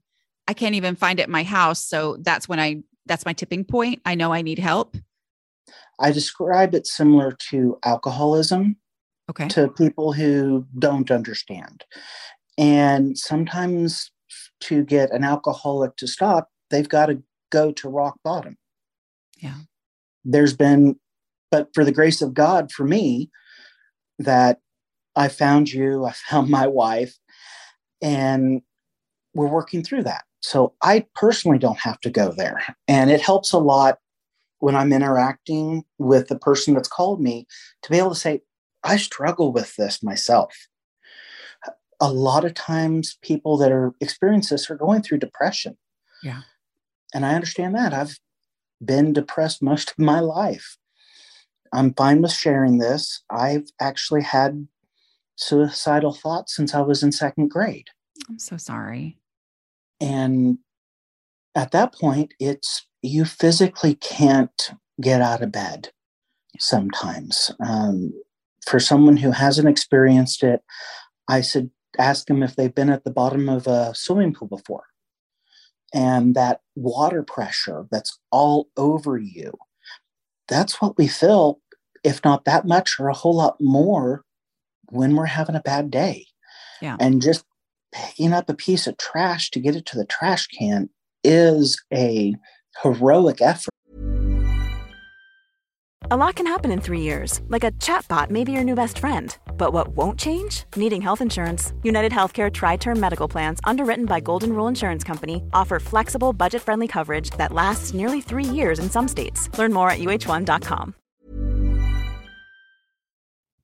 I 0.47 0.53
can't 0.53 0.73
even 0.73 0.95
find 0.95 1.19
it 1.19 1.27
in 1.27 1.31
my 1.31 1.43
house. 1.43 1.85
So 1.85 2.17
that's 2.21 2.49
when 2.49 2.59
I, 2.59 2.81
that's 3.05 3.23
my 3.23 3.33
tipping 3.33 3.63
point. 3.63 4.01
I 4.03 4.15
know 4.15 4.33
I 4.33 4.41
need 4.41 4.57
help. 4.57 4.97
I 5.99 6.11
describe 6.11 6.73
it 6.73 6.87
similar 6.87 7.37
to 7.51 7.77
alcoholism 7.85 8.77
Okay. 9.29 9.47
to 9.49 9.67
people 9.67 10.11
who 10.13 10.65
don't 10.79 11.11
understand. 11.11 11.85
And 12.57 13.15
sometimes 13.15 14.09
to 14.61 14.83
get 14.83 15.11
an 15.11 15.23
alcoholic 15.23 15.95
to 15.97 16.07
stop, 16.07 16.49
they've 16.69 16.89
got 16.89 17.07
to 17.07 17.21
go 17.51 17.71
to 17.73 17.89
rock 17.89 18.17
bottom. 18.23 18.57
Yeah. 19.37 19.55
There's 20.23 20.55
been, 20.55 20.99
but 21.51 21.69
for 21.73 21.83
the 21.83 21.91
grace 21.91 22.21
of 22.21 22.33
God 22.33 22.71
for 22.71 22.85
me, 22.85 23.29
that 24.19 24.59
I 25.15 25.27
found 25.27 25.71
you, 25.71 26.05
I 26.05 26.11
found 26.11 26.49
my 26.49 26.67
wife, 26.67 27.17
and 28.01 28.61
we're 29.33 29.47
working 29.47 29.83
through 29.83 30.03
that. 30.03 30.23
So 30.41 30.73
I 30.81 31.05
personally 31.15 31.57
don't 31.57 31.79
have 31.79 31.99
to 32.01 32.09
go 32.09 32.31
there. 32.31 32.63
And 32.87 33.11
it 33.11 33.21
helps 33.21 33.51
a 33.51 33.57
lot 33.57 33.97
when 34.59 34.75
I'm 34.75 34.93
interacting 34.93 35.83
with 35.97 36.27
the 36.27 36.37
person 36.37 36.73
that's 36.73 36.87
called 36.87 37.21
me 37.21 37.45
to 37.83 37.89
be 37.89 37.97
able 37.97 38.09
to 38.09 38.15
say, 38.15 38.41
I 38.83 38.97
struggle 38.97 39.51
with 39.51 39.75
this 39.75 40.01
myself. 40.01 40.53
A 41.99 42.11
lot 42.11 42.45
of 42.45 42.53
times, 42.53 43.17
people 43.21 43.57
that 43.57 43.71
are 43.73 43.93
experiencing 43.99 44.55
this 44.55 44.69
are 44.69 44.75
going 44.75 45.01
through 45.01 45.17
depression. 45.17 45.77
Yeah. 46.23 46.41
And 47.13 47.25
I 47.25 47.35
understand 47.35 47.75
that. 47.75 47.93
I've 47.93 48.19
been 48.83 49.13
depressed 49.13 49.61
most 49.61 49.91
of 49.91 49.99
my 49.99 50.19
life. 50.19 50.77
I'm 51.73 51.93
fine 51.93 52.21
with 52.21 52.31
sharing 52.31 52.77
this. 52.77 53.23
I've 53.29 53.67
actually 53.79 54.23
had 54.23 54.67
suicidal 55.35 56.13
thoughts 56.13 56.55
since 56.55 56.73
I 56.73 56.81
was 56.81 57.03
in 57.03 57.11
second 57.11 57.49
grade. 57.49 57.87
I'm 58.27 58.39
so 58.39 58.57
sorry. 58.57 59.17
And 60.01 60.59
at 61.55 61.71
that 61.71 61.93
point, 61.93 62.33
it's 62.39 62.85
you 63.01 63.25
physically 63.25 63.95
can't 63.95 64.71
get 65.01 65.21
out 65.21 65.41
of 65.41 65.51
bed 65.51 65.89
sometimes. 66.57 67.51
Um, 67.65 68.13
for 68.65 68.79
someone 68.79 69.17
who 69.17 69.31
hasn't 69.31 69.67
experienced 69.67 70.43
it, 70.43 70.61
I 71.27 71.41
said, 71.41 71.69
ask 71.97 72.27
them 72.27 72.43
if 72.43 72.55
they've 72.55 72.73
been 72.73 72.89
at 72.89 73.03
the 73.03 73.11
bottom 73.11 73.49
of 73.49 73.67
a 73.67 73.93
swimming 73.95 74.33
pool 74.33 74.47
before. 74.47 74.83
And 75.93 76.35
that 76.35 76.61
water 76.75 77.23
pressure 77.23 77.87
that's 77.91 78.19
all 78.31 78.69
over 78.77 79.17
you, 79.17 79.53
that's 80.47 80.81
what 80.81 80.97
we 80.97 81.07
feel, 81.07 81.61
if 82.03 82.23
not 82.23 82.45
that 82.45 82.65
much 82.65 82.99
or 82.99 83.09
a 83.09 83.13
whole 83.13 83.35
lot 83.35 83.57
more 83.59 84.23
when 84.89 85.15
we're 85.15 85.25
having 85.25 85.55
a 85.55 85.61
bad 85.61 85.89
day. 85.89 86.25
Yeah. 86.81 86.97
And 86.99 87.21
just 87.21 87.43
picking 87.91 88.33
up 88.33 88.49
a 88.49 88.53
piece 88.53 88.87
of 88.87 88.97
trash 88.97 89.49
to 89.51 89.59
get 89.59 89.75
it 89.75 89.85
to 89.87 89.97
the 89.97 90.05
trash 90.05 90.47
can 90.47 90.89
is 91.23 91.81
a 91.93 92.35
heroic 92.83 93.41
effort. 93.41 93.73
A 96.03 96.15
lot 96.15 96.35
can 96.35 96.47
happen 96.47 96.71
in 96.71 96.79
three 96.79 97.01
years, 97.01 97.41
like 97.49 97.65
a 97.65 97.71
chatbot 97.73 98.29
may 98.29 98.45
be 98.45 98.53
your 98.53 98.63
new 98.63 98.73
best 98.73 98.99
friend. 98.99 99.37
But 99.57 99.73
what 99.73 99.89
won't 99.89 100.17
change? 100.17 100.63
Needing 100.77 101.01
health 101.01 101.19
insurance. 101.21 101.73
United 101.83 102.11
Healthcare 102.13 102.51
Tri 102.51 102.77
Term 102.77 102.99
Medical 102.99 103.27
Plans, 103.27 103.59
underwritten 103.65 104.05
by 104.05 104.21
Golden 104.21 104.53
Rule 104.53 104.69
Insurance 104.69 105.03
Company, 105.03 105.43
offer 105.53 105.77
flexible, 105.77 106.31
budget 106.31 106.61
friendly 106.61 106.87
coverage 106.87 107.31
that 107.31 107.51
lasts 107.51 107.93
nearly 107.93 108.21
three 108.21 108.45
years 108.45 108.79
in 108.79 108.89
some 108.89 109.07
states. 109.09 109.49
Learn 109.57 109.73
more 109.73 109.91
at 109.91 109.99
uhone.com. 109.99 110.95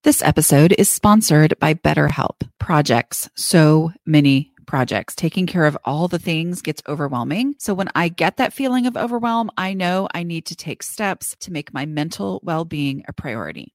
This 0.04 0.22
episode 0.22 0.76
is 0.78 0.88
sponsored 0.88 1.58
by 1.60 1.74
BetterHelp. 1.74 2.48
Projects, 2.60 3.30
so 3.36 3.92
many 4.06 4.52
projects. 4.66 5.16
Taking 5.16 5.46
care 5.46 5.66
of 5.66 5.78
all 5.86 6.08
the 6.08 6.20
things 6.20 6.62
gets 6.62 6.82
overwhelming. 6.88 7.56
So 7.60 7.74
when 7.74 7.90
I 7.96 8.10
get 8.10 8.38
that 8.38 8.54
feeling 8.54 8.88
of 8.88 8.98
overwhelm, 8.98 9.52
I 9.58 9.74
know 9.74 10.08
I 10.14 10.24
need 10.24 10.48
to 10.48 10.56
take 10.56 10.82
steps 10.82 11.36
to 11.42 11.52
make 11.52 11.74
my 11.74 11.86
mental 11.86 12.40
well 12.44 12.66
being 12.66 13.04
a 13.08 13.14
priority. 13.14 13.75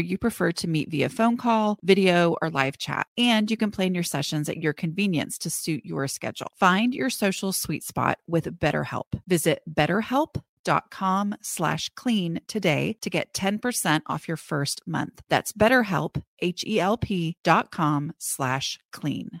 you 0.00 0.18
prefer 0.18 0.52
to 0.52 0.68
meet 0.68 0.90
via 0.90 1.08
phone 1.08 1.36
call, 1.36 1.78
video, 1.82 2.36
or 2.42 2.50
live 2.50 2.78
chat, 2.78 3.06
and 3.16 3.50
you 3.50 3.56
can 3.56 3.70
plan 3.70 3.94
your 3.94 4.02
sessions 4.02 4.48
at 4.48 4.62
your 4.62 4.72
convenience 4.72 5.38
to 5.38 5.50
suit 5.50 5.84
your 5.84 6.08
schedule. 6.08 6.48
Find 6.58 6.94
your 6.94 7.10
social 7.10 7.52
sweet 7.52 7.84
spot 7.84 8.18
with 8.26 8.58
BetterHelp. 8.58 9.20
Visit 9.26 9.62
betterhelp.com 9.72 11.34
slash 11.42 11.90
clean 11.94 12.40
today 12.46 12.96
to 13.00 13.10
get 13.10 13.32
10% 13.32 14.02
off 14.06 14.28
your 14.28 14.36
first 14.36 14.80
month. 14.86 15.22
That's 15.28 15.52
betterhelp, 15.52 16.22
H-E-L-P 16.40 17.36
dot 17.44 17.70
com 17.70 18.12
slash 18.18 18.78
clean. 18.92 19.40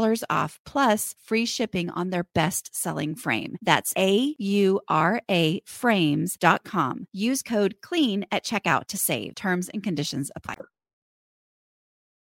off 0.29 0.59
plus 0.65 1.15
free 1.23 1.45
shipping 1.45 1.89
on 1.89 2.09
their 2.09 2.25
best 2.35 2.75
selling 2.75 3.15
frame. 3.15 3.57
That's 3.61 3.93
A 3.97 4.35
U 4.37 4.81
R 4.87 5.21
A 5.29 5.61
frames.com. 5.65 7.07
Use 7.13 7.41
code 7.43 7.75
CLEAN 7.81 8.25
at 8.31 8.43
checkout 8.45 8.85
to 8.87 8.97
save. 8.97 9.35
Terms 9.35 9.69
and 9.69 9.83
conditions 9.83 10.31
apply. 10.35 10.55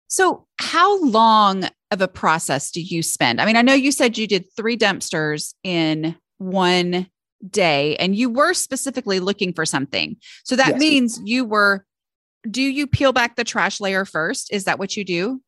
So, 0.09 0.47
how 0.59 1.03
long 1.05 1.69
of 1.91 2.01
a 2.01 2.09
process 2.09 2.71
do 2.71 2.81
you 2.81 3.03
spend? 3.03 3.41
I 3.41 3.47
mean, 3.47 3.57
I 3.57 3.63
know 3.63 3.75
you 3.75 3.93
said 3.93 4.17
you 4.17 4.27
did 4.27 4.47
three 4.57 4.77
dumpsters 4.77 5.55
in 5.63 6.17
one 6.39 7.09
day 7.49 7.95
and 7.97 8.17
you 8.17 8.31
were 8.31 8.55
specifically 8.55 9.21
looking 9.21 9.53
for 9.53 9.65
something. 9.65 10.17
So 10.45 10.57
that 10.57 10.71
Yes. 10.71 10.79
means 10.81 11.21
you 11.25 11.45
were 11.45 11.85
do 12.49 12.63
you 12.63 12.87
peel 12.87 13.13
back 13.13 13.37
the 13.37 13.45
trash 13.45 13.81
layer 13.81 14.05
first? 14.05 14.53
Is 14.53 14.65
that 14.65 14.79
what 14.79 14.97
you 14.97 15.05
do? 15.05 15.43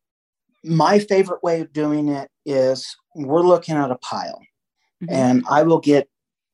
My 0.64 0.98
favorite 0.98 1.42
way 1.42 1.60
of 1.60 1.72
doing 1.72 2.08
it 2.08 2.30
is 2.44 2.96
we're 3.14 3.42
looking 3.42 3.76
at 3.76 3.90
a 3.90 3.96
pile, 3.96 4.40
Mhm. 5.02 5.08
and 5.10 5.44
I 5.48 5.62
will 5.62 5.80
get 5.80 6.08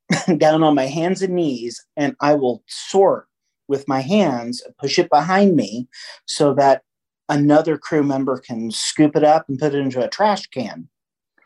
down 0.38 0.62
on 0.62 0.74
my 0.74 0.86
hands 0.86 1.22
and 1.22 1.34
knees 1.34 1.84
and 1.96 2.14
I 2.20 2.34
will 2.34 2.62
sort 2.68 3.26
with 3.68 3.88
my 3.88 4.00
hands, 4.00 4.62
push 4.78 4.98
it 5.00 5.10
behind 5.10 5.56
me 5.56 5.88
so 6.26 6.54
that 6.54 6.82
another 7.28 7.76
crew 7.76 8.04
member 8.04 8.38
can 8.38 8.70
scoop 8.70 9.16
it 9.16 9.24
up 9.24 9.48
and 9.48 9.58
put 9.58 9.74
it 9.74 9.78
into 9.80 10.00
a 10.04 10.08
trash 10.08 10.46
can. 10.46 10.88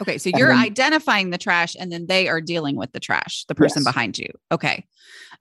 Okay, 0.02 0.18
so 0.18 0.28
you're 0.34 0.48
then- 0.48 0.58
identifying 0.58 1.30
the 1.30 1.38
trash 1.38 1.74
and 1.78 1.90
then 1.90 2.06
they 2.06 2.28
are 2.28 2.40
dealing 2.42 2.76
with 2.76 2.92
the 2.92 3.00
trash, 3.00 3.44
the 3.48 3.54
person 3.54 3.80
Yes. 3.84 3.94
behind 3.94 4.18
you. 4.18 4.28
Okay. 4.52 4.84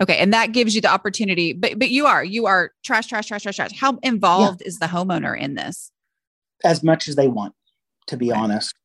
Okay, 0.02 0.18
and 0.18 0.34
that 0.34 0.54
gives 0.54 0.74
you 0.76 0.80
the 0.82 0.88
opportunity 0.90 1.52
but 1.52 1.78
but 1.78 1.90
you 1.90 2.06
are 2.06 2.24
you 2.24 2.46
are 2.46 2.72
trash 2.86 3.08
trash 3.08 3.28
trash 3.28 3.44
trash 3.44 3.58
trash. 3.58 3.78
How 3.78 4.00
involved 4.04 4.62
is 4.66 4.80
the 4.80 4.86
homeowner 4.88 5.38
in 5.38 5.56
this? 5.56 5.92
As 6.63 6.84
much 6.84 7.08
as 7.08 7.16
they 7.16 7.28
want, 7.28 7.54
to 8.08 8.18
be 8.18 8.32
Okay. 8.32 8.39
honest. 8.42 8.75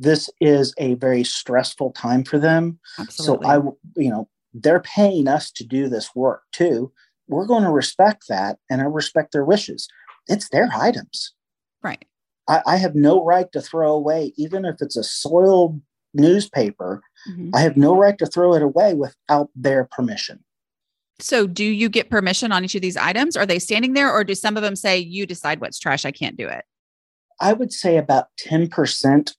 this 0.00 0.30
is 0.40 0.72
a 0.78 0.94
very 0.94 1.24
stressful 1.24 1.90
time 1.90 2.22
for 2.22 2.38
them. 2.38 2.78
Absolutely. 3.00 3.44
So 3.46 3.50
I, 3.50 4.00
you 4.00 4.10
know, 4.10 4.28
they're 4.54 4.78
paying 4.78 5.26
us 5.26 5.50
to 5.52 5.64
do 5.64 5.88
this 5.88 6.14
work 6.14 6.42
too. 6.52 6.92
We're 7.26 7.46
going 7.46 7.64
to 7.64 7.70
respect 7.70 8.26
that 8.28 8.58
and 8.70 8.80
I 8.80 8.84
respect 8.84 9.32
their 9.32 9.44
wishes. 9.44 9.88
It's 10.28 10.48
their 10.50 10.68
items. 10.72 11.32
right. 11.82 12.04
I, 12.48 12.62
I 12.64 12.76
have 12.76 12.94
no 12.94 13.24
right 13.24 13.50
to 13.52 13.60
throw 13.60 13.92
away, 13.92 14.32
even 14.36 14.64
if 14.64 14.76
it's 14.80 14.96
a 14.96 15.02
soiled 15.02 15.80
newspaper. 16.14 17.02
Mhm. 17.28 17.50
I 17.52 17.60
have 17.62 17.76
no 17.76 17.96
right 17.96 18.16
to 18.18 18.26
throw 18.26 18.54
it 18.54 18.62
away 18.62 18.94
without 18.94 19.50
their 19.56 19.84
permission. 19.90 20.44
So, 21.18 21.46
do 21.48 21.64
you 21.64 21.88
get 21.88 22.08
permission 22.08 22.52
on 22.52 22.64
each 22.64 22.76
of 22.76 22.82
these 22.82 22.96
items? 22.96 23.36
Are 23.36 23.44
they 23.46 23.58
standing 23.58 23.94
there, 23.94 24.12
or 24.12 24.22
do 24.22 24.36
some 24.36 24.56
of 24.56 24.62
them 24.62 24.76
say, 24.76 24.96
you 24.98 25.26
decide 25.26 25.60
what's 25.60 25.78
trash? 25.80 26.04
I 26.04 26.12
can't 26.12 26.36
do 26.36 26.46
it? 26.46 26.64
I 27.40 27.52
would 27.52 27.72
say 27.72 27.96
about 27.96 28.28
10% 28.40 29.34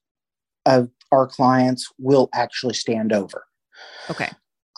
of 0.65 0.89
our 1.11 1.27
clients 1.27 1.91
will 1.97 2.29
actually 2.33 2.73
stand 2.73 3.11
over. 3.11 3.45
Okay. 4.09 4.29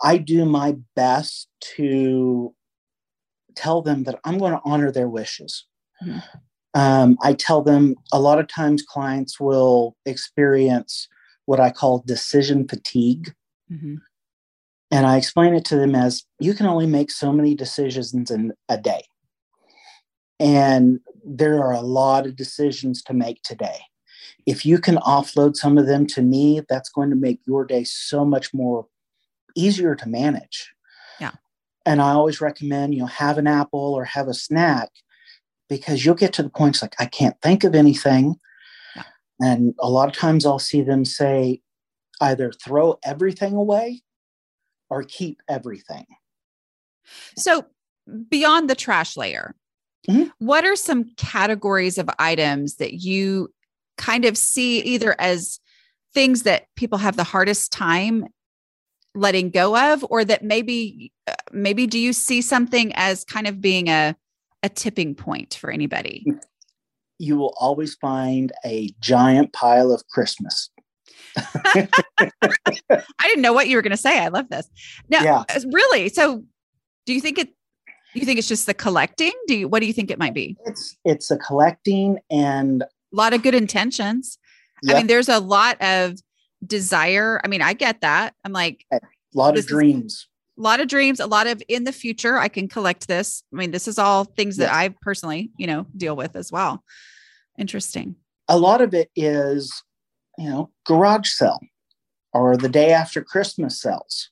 I 0.02 0.16
do 0.16 0.44
my 0.44 0.76
best 0.96 1.48
to 1.76 2.54
tell 3.54 3.82
them 3.82 4.04
that 4.04 4.18
I'm 4.24 4.38
going 4.38 4.52
to 4.52 4.60
honor 4.64 4.90
their 4.90 5.08
wishes. 5.08 5.66
Mhm. 6.02 6.22
Um, 6.74 7.18
I 7.22 7.34
tell 7.34 7.62
them 7.62 7.94
a 8.12 8.20
lot 8.20 8.38
of 8.38 8.48
times 8.48 8.82
clients 8.82 9.38
will 9.38 9.94
experience 10.06 11.08
what 11.44 11.60
I 11.60 11.70
call 11.70 12.02
decision 12.06 12.66
fatigue. 12.66 13.34
Mhm. 13.70 13.98
And 14.90 15.06
I 15.06 15.16
explain 15.16 15.54
it 15.54 15.64
to 15.66 15.76
them 15.76 15.94
as 15.94 16.24
you 16.38 16.54
can 16.54 16.66
only 16.66 16.86
make 16.86 17.10
so 17.10 17.32
many 17.32 17.54
decisions 17.54 18.30
in 18.30 18.52
a 18.68 18.78
day. 18.78 19.04
And 20.40 21.00
there 21.24 21.62
are 21.62 21.72
a 21.72 21.80
lot 21.80 22.26
of 22.26 22.36
decisions 22.36 23.02
to 23.02 23.14
make 23.14 23.42
today. 23.42 23.78
If 24.46 24.66
you 24.66 24.78
can 24.78 24.96
offload 24.96 25.56
some 25.56 25.78
of 25.78 25.86
them 25.86 26.06
to 26.08 26.22
me, 26.22 26.60
that's 26.68 26.90
going 26.90 27.10
to 27.10 27.16
make 27.16 27.40
your 27.46 27.64
day 27.64 27.84
so 27.84 28.24
much 28.24 28.52
more 28.52 28.86
easier 29.54 29.94
to 29.94 30.08
manage. 30.08 30.72
Yeah. 31.20 31.32
And 31.86 32.00
I 32.00 32.10
always 32.10 32.40
recommend, 32.40 32.94
you 32.94 33.00
know, 33.00 33.06
have 33.06 33.38
an 33.38 33.46
apple 33.46 33.94
or 33.94 34.04
have 34.04 34.28
a 34.28 34.34
snack 34.34 34.90
because 35.68 36.04
you'll 36.04 36.14
get 36.14 36.32
to 36.34 36.42
the 36.42 36.50
points 36.50 36.82
like, 36.82 36.94
I 36.98 37.06
can't 37.06 37.40
think 37.40 37.64
of 37.64 37.74
anything. 37.74 38.36
Yeah. 38.96 39.04
And 39.40 39.74
a 39.78 39.88
lot 39.88 40.08
of 40.08 40.14
times 40.14 40.44
I'll 40.44 40.58
see 40.58 40.82
them 40.82 41.04
say 41.04 41.60
either 42.20 42.52
throw 42.52 42.98
everything 43.04 43.54
away 43.54 44.02
or 44.90 45.02
keep 45.02 45.40
everything. 45.48 46.06
So, 47.36 47.66
beyond 48.28 48.68
the 48.68 48.74
trash 48.74 49.16
layer, 49.16 49.54
Mhm. 50.08 50.30
what 50.38 50.64
are 50.64 50.74
some 50.76 51.04
categories 51.16 51.96
of 51.98 52.10
items 52.18 52.76
that 52.76 52.94
you 52.94 53.52
kind 53.98 54.24
of 54.24 54.36
see 54.36 54.80
either 54.80 55.14
as 55.20 55.60
things 56.12 56.42
that 56.42 56.66
people 56.76 56.98
have 56.98 57.16
the 57.16 57.24
hardest 57.24 57.70
time 57.72 58.26
letting 59.14 59.50
go 59.50 59.76
of, 59.92 60.04
or 60.10 60.24
that 60.24 60.42
maybe, 60.42 61.12
maybe 61.52 61.86
do 61.86 61.98
you 61.98 62.12
see 62.12 62.40
something 62.42 62.92
as 62.94 63.24
kind 63.24 63.46
of 63.46 63.60
being 63.60 63.88
a 63.88 64.16
a 64.64 64.68
tipping 64.68 65.14
point 65.14 65.54
for 65.54 65.70
anybody? 65.70 66.24
You 67.18 67.36
will 67.36 67.54
always 67.58 67.94
find 67.96 68.52
a 68.64 68.90
giant 69.00 69.52
pile 69.52 69.92
of 69.92 70.06
Christmas. 70.08 70.70
I 71.36 71.88
didn't 73.22 73.42
know 73.42 73.52
what 73.52 73.68
you 73.68 73.76
were 73.76 73.82
going 73.82 73.90
to 73.90 73.96
say. 73.96 74.18
I 74.18 74.28
love 74.28 74.48
this. 74.50 74.68
Now, 75.08 75.22
Yeah. 75.22 75.44
really? 75.72 76.08
So, 76.08 76.44
do 77.06 77.12
you 77.14 77.20
think 77.20 77.38
it? 77.38 77.48
You 78.14 78.24
think 78.24 78.38
it's 78.38 78.48
just 78.48 78.66
the 78.66 78.74
collecting? 78.74 79.32
Do 79.46 79.56
you? 79.56 79.68
What 79.68 79.80
do 79.80 79.86
you 79.86 79.92
think 79.92 80.10
it 80.10 80.18
might 80.18 80.34
be? 80.34 80.56
It's 80.66 80.96
it's 81.04 81.30
a 81.30 81.36
collecting 81.38 82.18
and 82.30 82.82
A 82.82 82.86
lot 83.12 83.32
of 83.34 83.42
good 83.42 83.54
intentions. 83.54 84.38
I 84.88 84.94
mean, 84.94 85.06
there's 85.06 85.28
a 85.28 85.38
lot 85.38 85.80
of 85.80 86.18
desire. 86.66 87.40
I 87.44 87.48
mean, 87.48 87.62
I 87.62 87.72
get 87.72 88.00
that. 88.00 88.34
I'm 88.44 88.52
like, 88.52 88.84
a 88.92 88.98
lot 89.32 89.56
of 89.56 89.66
dreams. 89.66 90.26
a 90.58 90.60
lot 90.60 90.80
of 90.80 90.88
dreams, 90.88 91.20
a 91.20 91.26
lot 91.26 91.46
of 91.46 91.62
in 91.68 91.84
the 91.84 91.92
future, 91.92 92.36
I 92.38 92.48
can 92.48 92.68
collect 92.68 93.06
this. 93.08 93.44
I 93.52 93.56
mean, 93.56 93.70
this 93.70 93.86
is 93.86 93.98
all 93.98 94.24
things 94.24 94.56
that 94.56 94.72
I 94.72 94.88
personally, 95.00 95.50
you 95.56 95.66
know, 95.68 95.86
deal 95.96 96.16
with 96.16 96.34
as 96.36 96.50
well. 96.50 96.82
Interesting. 97.58 98.16
A 98.48 98.58
lot 98.58 98.80
of 98.80 98.92
it 98.92 99.08
is, 99.14 99.82
you 100.36 100.50
know, 100.50 100.70
garage 100.84 101.28
sale 101.30 101.60
or 102.32 102.56
the 102.56 102.68
day 102.68 102.90
after 102.90 103.22
Christmas 103.22 103.80
sales. 103.80 104.30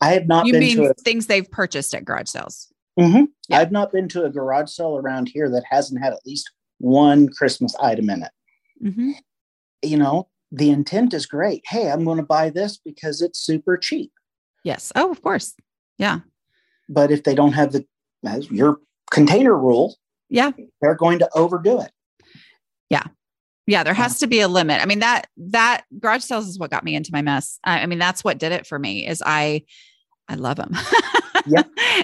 I 0.00 0.12
have 0.12 0.26
not 0.26 0.46
you 0.46 0.52
been 0.52 0.60
mean 0.60 0.76
to 0.78 0.90
a 0.90 0.94
things 0.94 1.26
they've 1.26 1.50
purchased 1.50 1.94
at 1.94 2.04
garage 2.04 2.28
sales? 2.28 2.72
Mhm. 2.98 3.28
Yeah. 3.48 3.58
I've 3.58 3.72
not 3.72 3.90
been 3.92 4.08
to 4.10 4.24
a 4.24 4.30
garage 4.30 4.70
sale 4.70 4.96
around 4.96 5.28
here 5.28 5.48
that 5.50 5.64
hasn't 5.68 6.02
had 6.02 6.12
at 6.12 6.24
least 6.26 6.50
one 6.78 7.28
Christmas 7.28 7.74
item 7.76 8.10
in 8.10 8.22
it. 8.22 8.30
hmm 8.80 9.12
You 9.82 9.96
know, 9.96 10.28
the 10.52 10.70
intent 10.70 11.14
is 11.14 11.26
great. 11.26 11.62
Hey, 11.66 11.90
I'm 11.90 12.04
going 12.04 12.18
to 12.18 12.22
buy 12.24 12.50
this 12.50 12.78
because 12.78 13.20
it's 13.22 13.38
super 13.40 13.76
cheap. 13.76 14.12
Yes. 14.64 14.92
Oh, 14.94 15.10
of 15.10 15.22
course. 15.22 15.54
Yeah. 15.98 16.20
But 16.88 17.10
if 17.10 17.24
they 17.24 17.34
don't 17.34 17.52
have 17.52 17.72
the 17.72 17.84
as 18.24 18.50
your 18.50 18.78
container 19.10 19.56
rule, 19.56 19.96
Yeah. 20.28 20.52
they're 20.80 20.94
going 20.94 21.18
to 21.18 21.28
overdo 21.34 21.80
it. 21.80 21.90
Yeah. 22.90 23.04
Yeah 23.66 23.82
there 23.82 23.94
has 23.94 24.18
to 24.20 24.26
be 24.26 24.40
a 24.40 24.48
limit. 24.48 24.82
I 24.82 24.86
mean, 24.86 24.98
that, 25.00 25.26
that 25.36 25.84
garage 25.98 26.22
sales 26.22 26.48
is 26.48 26.58
what 26.58 26.70
got 26.70 26.84
me 26.84 26.94
into 26.94 27.10
my 27.12 27.22
mess. 27.22 27.58
I, 27.64 27.80
I 27.80 27.86
mean, 27.86 27.98
that's 27.98 28.22
what 28.22 28.38
did 28.38 28.52
it 28.52 28.66
for 28.66 28.78
me 28.78 29.06
is 29.06 29.22
I, 29.24 29.62
I 30.28 30.34
love 30.34 30.56
them. 30.56 30.76
Yeah. 31.46 31.62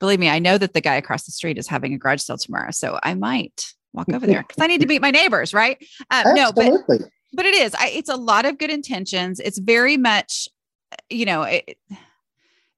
Believe 0.00 0.18
me, 0.18 0.28
I 0.28 0.38
know 0.40 0.58
that 0.58 0.72
the 0.72 0.80
guy 0.80 0.94
across 0.96 1.24
the 1.24 1.32
street 1.32 1.58
is 1.58 1.68
having 1.68 1.94
a 1.94 1.98
garage 1.98 2.22
sale 2.22 2.36
tomorrow. 2.38 2.70
So 2.72 2.98
I 3.02 3.14
might 3.14 3.66
walk 3.92 4.08
over 4.12 4.26
there 4.26 4.42
because 4.42 4.62
I 4.62 4.66
need 4.66 4.80
to 4.80 4.86
meet 4.86 5.00
my 5.00 5.10
neighbors. 5.10 5.54
Right. 5.54 5.78
Uh, 6.10 6.32
no, 6.34 6.52
but 6.52 6.72
but 7.32 7.44
it 7.46 7.54
is 7.54 7.74
I, 7.74 7.88
it's 7.90 8.08
a 8.08 8.16
lot 8.16 8.46
of 8.46 8.58
good 8.58 8.70
intentions 8.70 9.40
it's 9.40 9.58
very 9.58 9.96
much 9.96 10.48
you 11.10 11.24
know 11.26 11.42
it, 11.42 11.76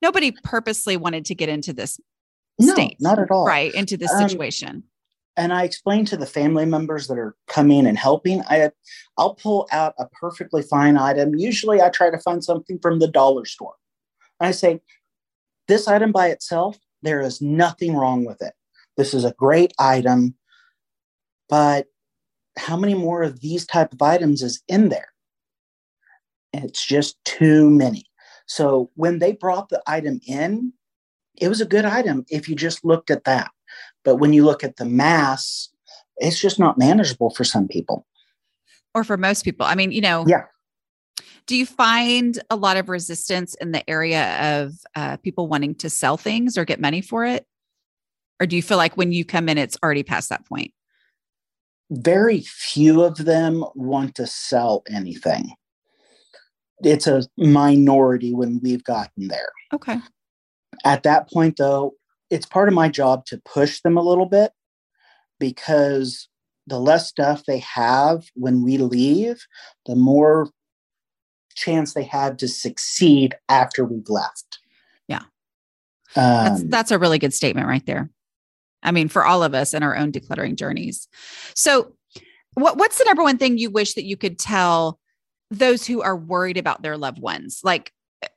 nobody 0.02 0.32
purposely 0.42 0.96
wanted 0.96 1.24
to 1.26 1.34
get 1.34 1.48
into 1.48 1.72
this 1.72 2.00
no, 2.58 2.72
state 2.72 2.96
not 3.00 3.18
at 3.18 3.30
all. 3.30 3.46
right 3.46 3.72
into 3.74 3.96
this 3.96 4.12
Um, 4.12 4.28
situation 4.28 4.82
and 5.38 5.52
I 5.52 5.62
explain 5.62 6.04
to 6.06 6.16
the 6.16 6.26
family 6.26 6.66
members 6.66 7.06
that 7.06 7.16
are 7.16 7.36
coming 7.46 7.86
and 7.86 7.96
helping. 7.96 8.42
I 8.50 8.70
I'll 9.16 9.36
pull 9.36 9.68
out 9.70 9.94
a 9.96 10.06
perfectly 10.08 10.62
fine 10.62 10.98
item. 10.98 11.36
Usually, 11.36 11.80
I 11.80 11.90
try 11.90 12.10
to 12.10 12.18
find 12.18 12.42
something 12.42 12.78
from 12.82 12.98
the 12.98 13.06
dollar 13.06 13.44
store. 13.44 13.76
I 14.40 14.50
say, 14.50 14.80
this 15.68 15.86
item 15.86 16.10
by 16.10 16.28
itself, 16.28 16.76
there 17.02 17.20
is 17.20 17.40
nothing 17.40 17.96
wrong 17.96 18.24
with 18.24 18.42
it. 18.42 18.52
This 18.96 19.14
is 19.14 19.24
a 19.24 19.34
great 19.38 19.72
item, 19.78 20.34
but 21.48 21.86
how 22.58 22.76
many 22.76 22.94
more 22.94 23.22
of 23.22 23.40
these 23.40 23.64
type 23.64 23.92
of 23.92 24.02
items 24.02 24.42
is 24.42 24.60
in 24.66 24.88
there? 24.88 25.12
It's 26.52 26.84
just 26.84 27.16
too 27.24 27.70
many. 27.70 28.06
So 28.46 28.90
when 28.96 29.20
they 29.20 29.32
brought 29.32 29.68
the 29.68 29.82
item 29.86 30.20
in, 30.26 30.72
it 31.36 31.48
was 31.48 31.60
a 31.60 31.66
good 31.66 31.84
item 31.84 32.24
if 32.28 32.48
you 32.48 32.56
just 32.56 32.84
looked 32.84 33.10
at 33.10 33.22
that. 33.24 33.52
But 34.04 34.16
when 34.16 34.32
you 34.32 34.44
look 34.44 34.62
at 34.64 34.76
the 34.76 34.84
mass, 34.84 35.68
it's 36.16 36.40
just 36.40 36.58
not 36.58 36.78
manageable 36.78 37.30
for 37.30 37.44
some 37.44 37.68
people. 37.68 38.06
or 38.94 39.04
for 39.04 39.16
most 39.16 39.44
people 39.44 39.66
i 39.66 39.74
mean 39.74 39.92
you 39.92 40.00
know 40.00 40.24
Yeah. 40.26 40.44
do 41.46 41.54
you 41.54 41.66
find 41.66 42.38
a 42.50 42.56
lot 42.56 42.76
of 42.76 42.88
resistance 42.88 43.54
in 43.60 43.70
the 43.72 43.88
area 43.88 44.24
of 44.58 44.72
uh, 44.96 45.16
people 45.18 45.46
wanting 45.46 45.74
to 45.76 45.90
sell 45.90 46.16
things 46.16 46.56
or 46.58 46.64
get 46.64 46.80
money 46.80 47.02
for 47.02 47.24
it 47.24 47.46
or 48.40 48.46
do 48.46 48.56
you 48.56 48.62
feel 48.62 48.78
like 48.78 48.96
when 48.96 49.12
you 49.12 49.24
come 49.24 49.48
in 49.48 49.58
it's 49.58 49.76
already 49.82 50.02
past 50.02 50.30
that 50.30 50.44
point 50.46 50.72
Very 51.90 52.40
few 52.40 53.02
of 53.02 53.16
them 53.24 53.64
want 53.74 54.14
to 54.16 54.26
sell 54.26 54.82
anything. 54.90 55.52
It's 56.82 57.06
a 57.06 57.22
minority 57.36 58.32
when 58.34 58.60
we've 58.62 58.84
gotten 58.84 59.28
there. 59.28 59.52
okay 59.72 59.98
At 60.84 61.02
that 61.04 61.30
point, 61.30 61.56
though, 61.58 61.94
it's 62.30 62.46
part 62.46 62.68
of 62.68 62.74
my 62.74 62.88
job 62.88 63.24
to 63.26 63.40
push 63.44 63.80
them 63.80 63.96
a 63.96 64.02
little 64.02 64.26
bit 64.26 64.52
because 65.38 66.28
the 66.66 66.78
less 66.78 67.08
stuff 67.08 67.44
they 67.46 67.58
have 67.58 68.26
when 68.34 68.62
we 68.62 68.78
leave, 68.78 69.46
the 69.86 69.96
more 69.96 70.50
chance 71.54 71.94
they 71.94 72.04
have 72.04 72.36
to 72.36 72.48
succeed 72.48 73.34
after 73.48 73.84
we've 73.84 74.08
left. 74.08 74.60
Yeah. 75.08 75.22
That's 76.14 76.60
Um, 76.60 76.68
that's 76.68 76.90
a 76.90 76.98
really 76.98 77.18
good 77.18 77.34
statement 77.34 77.66
right 77.66 77.84
there. 77.86 78.10
I 78.82 78.92
mean, 78.92 79.08
for 79.08 79.24
all 79.24 79.42
of 79.42 79.54
us 79.54 79.74
in 79.74 79.82
our 79.82 79.96
own 79.96 80.12
decluttering 80.12 80.56
journeys. 80.56 81.08
So, 81.54 81.94
what 82.54 82.76
what's 82.76 82.98
the 82.98 83.04
number 83.04 83.22
one 83.22 83.38
thing 83.38 83.58
you 83.58 83.70
wish 83.70 83.94
that 83.94 84.04
you 84.04 84.16
could 84.16 84.38
tell 84.38 84.98
those 85.50 85.86
who 85.86 86.02
are 86.02 86.16
worried 86.16 86.58
about 86.58 86.82
their 86.82 86.96
loved 86.96 87.20
ones, 87.20 87.60
like 87.64 87.92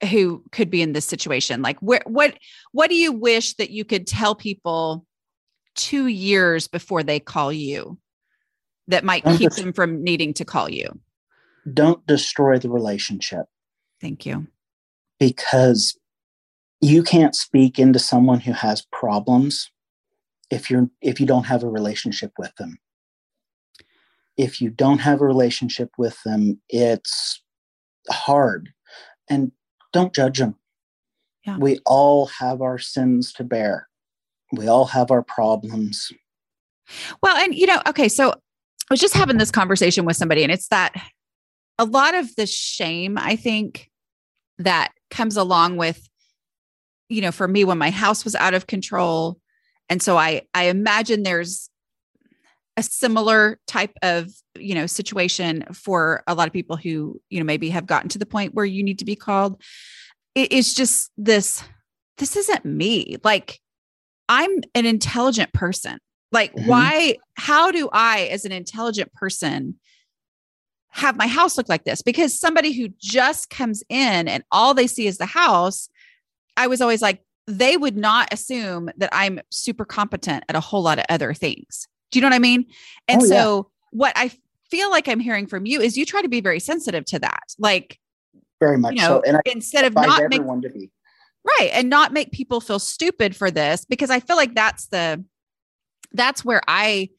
who 0.09 0.43
could 0.51 0.69
be 0.69 0.81
in 0.81 0.93
this 0.93 1.05
situation? 1.05 1.61
Like, 1.61 1.79
where 1.79 2.01
what 2.05 2.37
what 2.71 2.89
do 2.89 2.95
you 2.95 3.11
wish 3.11 3.55
that 3.55 3.71
you 3.71 3.85
could 3.85 4.07
tell 4.07 4.35
people 4.35 5.05
two 5.75 6.07
years 6.07 6.67
before 6.67 7.03
they 7.03 7.19
call 7.19 7.51
you 7.51 7.97
that 8.87 9.03
might 9.03 9.25
I'm 9.25 9.37
keep 9.37 9.51
them 9.53 9.73
from 9.73 10.03
needing 10.03 10.33
to 10.35 10.45
call 10.45 10.69
you? 10.69 10.99
don't 11.71 12.05
destroy 12.07 12.57
the 12.57 12.69
relationship. 12.69 13.45
Thank 13.99 14.25
you. 14.25 14.47
because 15.19 15.95
you 16.79 17.03
can't 17.03 17.35
speak 17.35 17.77
into 17.77 17.99
someone 17.99 18.39
who 18.39 18.51
has 18.51 18.83
problems 18.91 19.69
if 20.49 20.71
you're 20.71 20.89
if 21.01 21.19
you 21.19 21.27
don't 21.27 21.43
have 21.43 21.63
a 21.63 21.69
relationship 21.69 22.31
with 22.39 22.55
them 22.55 22.79
if 24.37 24.61
you 24.61 24.69
don't 24.69 24.99
have 24.99 25.21
a 25.21 25.25
relationship 25.25 25.89
with 25.97 26.17
them, 26.23 26.59
it's 26.69 27.43
hard. 28.09 28.69
And 29.29 29.51
don't 29.93 30.13
judge 30.13 30.39
them. 30.39 30.55
Yeah. 31.45 31.57
We 31.57 31.79
all 31.85 32.27
have 32.27 32.61
our 32.61 32.77
sins 32.77 33.33
to 33.33 33.43
bear. 33.43 33.87
We 34.51 34.67
all 34.67 34.85
have 34.85 35.11
our 35.11 35.23
problems. 35.23 36.11
Well, 37.23 37.35
and 37.37 37.55
you 37.55 37.67
know, 37.67 37.81
okay, 37.87 38.09
so 38.09 38.31
I 38.31 38.35
was 38.89 38.99
just 38.99 39.15
having 39.15 39.37
this 39.37 39.51
conversation 39.51 40.05
with 40.05 40.17
somebody, 40.17 40.43
and 40.43 40.51
it's 40.51 40.67
that 40.67 40.93
a 41.79 41.85
lot 41.85 42.13
of 42.13 42.35
the 42.35 42.45
shame, 42.45 43.17
I 43.17 43.35
think, 43.35 43.89
that 44.59 44.91
comes 45.09 45.37
along 45.37 45.77
with, 45.77 46.07
you 47.09 47.21
know, 47.21 47.31
for 47.31 47.47
me 47.47 47.63
when 47.63 47.77
my 47.77 47.89
house 47.89 48.23
was 48.23 48.35
out 48.35 48.53
of 48.53 48.67
control. 48.67 49.39
And 49.89 50.01
so 50.01 50.17
I 50.17 50.43
I 50.53 50.65
imagine 50.65 51.23
there's 51.23 51.69
a 52.77 52.83
similar 52.83 53.59
type 53.67 53.93
of 54.01 54.29
you 54.57 54.75
know 54.75 54.85
situation 54.85 55.63
for 55.73 56.23
a 56.27 56.35
lot 56.35 56.47
of 56.47 56.53
people 56.53 56.75
who 56.75 57.19
you 57.29 57.39
know 57.39 57.45
maybe 57.45 57.69
have 57.69 57.85
gotten 57.85 58.09
to 58.09 58.19
the 58.19 58.25
point 58.25 58.53
where 58.53 58.65
you 58.65 58.83
need 58.83 58.99
to 58.99 59.05
be 59.05 59.15
called 59.15 59.61
it's 60.35 60.73
just 60.73 61.11
this 61.17 61.63
this 62.17 62.35
isn't 62.35 62.65
me 62.65 63.17
like 63.23 63.59
i'm 64.29 64.49
an 64.75 64.85
intelligent 64.85 65.51
person 65.53 65.97
like 66.31 66.53
mm-hmm. 66.53 66.67
why 66.67 67.15
how 67.35 67.71
do 67.71 67.89
i 67.93 68.21
as 68.31 68.45
an 68.45 68.51
intelligent 68.51 69.11
person 69.13 69.75
have 70.89 71.15
my 71.15 71.27
house 71.27 71.57
look 71.57 71.69
like 71.69 71.85
this 71.85 72.01
because 72.01 72.37
somebody 72.37 72.73
who 72.73 72.89
just 72.99 73.49
comes 73.49 73.81
in 73.89 74.27
and 74.27 74.43
all 74.51 74.73
they 74.73 74.87
see 74.87 75.07
is 75.07 75.17
the 75.17 75.25
house 75.25 75.89
i 76.57 76.67
was 76.67 76.81
always 76.81 77.01
like 77.01 77.21
they 77.47 77.77
would 77.77 77.97
not 77.97 78.31
assume 78.33 78.89
that 78.97 79.09
i'm 79.13 79.39
super 79.49 79.85
competent 79.85 80.43
at 80.49 80.55
a 80.55 80.59
whole 80.59 80.81
lot 80.81 80.99
of 80.99 81.05
other 81.09 81.33
things 81.33 81.87
do 82.11 82.19
you 82.19 82.21
know 82.21 82.27
what 82.27 82.35
I 82.35 82.39
mean? 82.39 82.65
And 83.07 83.21
oh, 83.21 83.25
so 83.25 83.35
yeah. 83.35 83.80
What 83.91 84.13
I 84.15 84.31
feel 84.69 84.89
like 84.89 85.07
I'm 85.07 85.19
hearing 85.19 85.47
from 85.47 85.65
you 85.65 85.81
is 85.81 85.97
you 85.97 86.05
try 86.05 86.21
to 86.21 86.29
be 86.29 86.41
very 86.41 86.59
sensitive 86.59 87.05
to 87.05 87.19
that. 87.19 87.43
Like 87.59 87.99
very 88.59 88.77
much 88.77 88.95
you 88.95 89.01
know, 89.01 89.07
so. 89.07 89.21
And 89.25 89.37
I 89.37 89.41
instead 89.45 89.85
of 89.85 89.93
not 89.93 90.07
make, 90.07 90.39
everyone 90.39 90.61
to 90.61 90.69
be 90.69 90.89
right 91.59 91.69
and 91.73 91.89
not 91.89 92.13
make 92.13 92.31
people 92.31 92.61
feel 92.61 92.79
stupid 92.79 93.35
for 93.35 93.51
this 93.51 93.85
because 93.85 94.09
I 94.09 94.19
feel 94.19 94.35
like 94.35 94.55
that's 94.55 94.87
the 94.87 95.23
that's 96.13 96.43
where 96.43 96.61
I 96.67 97.09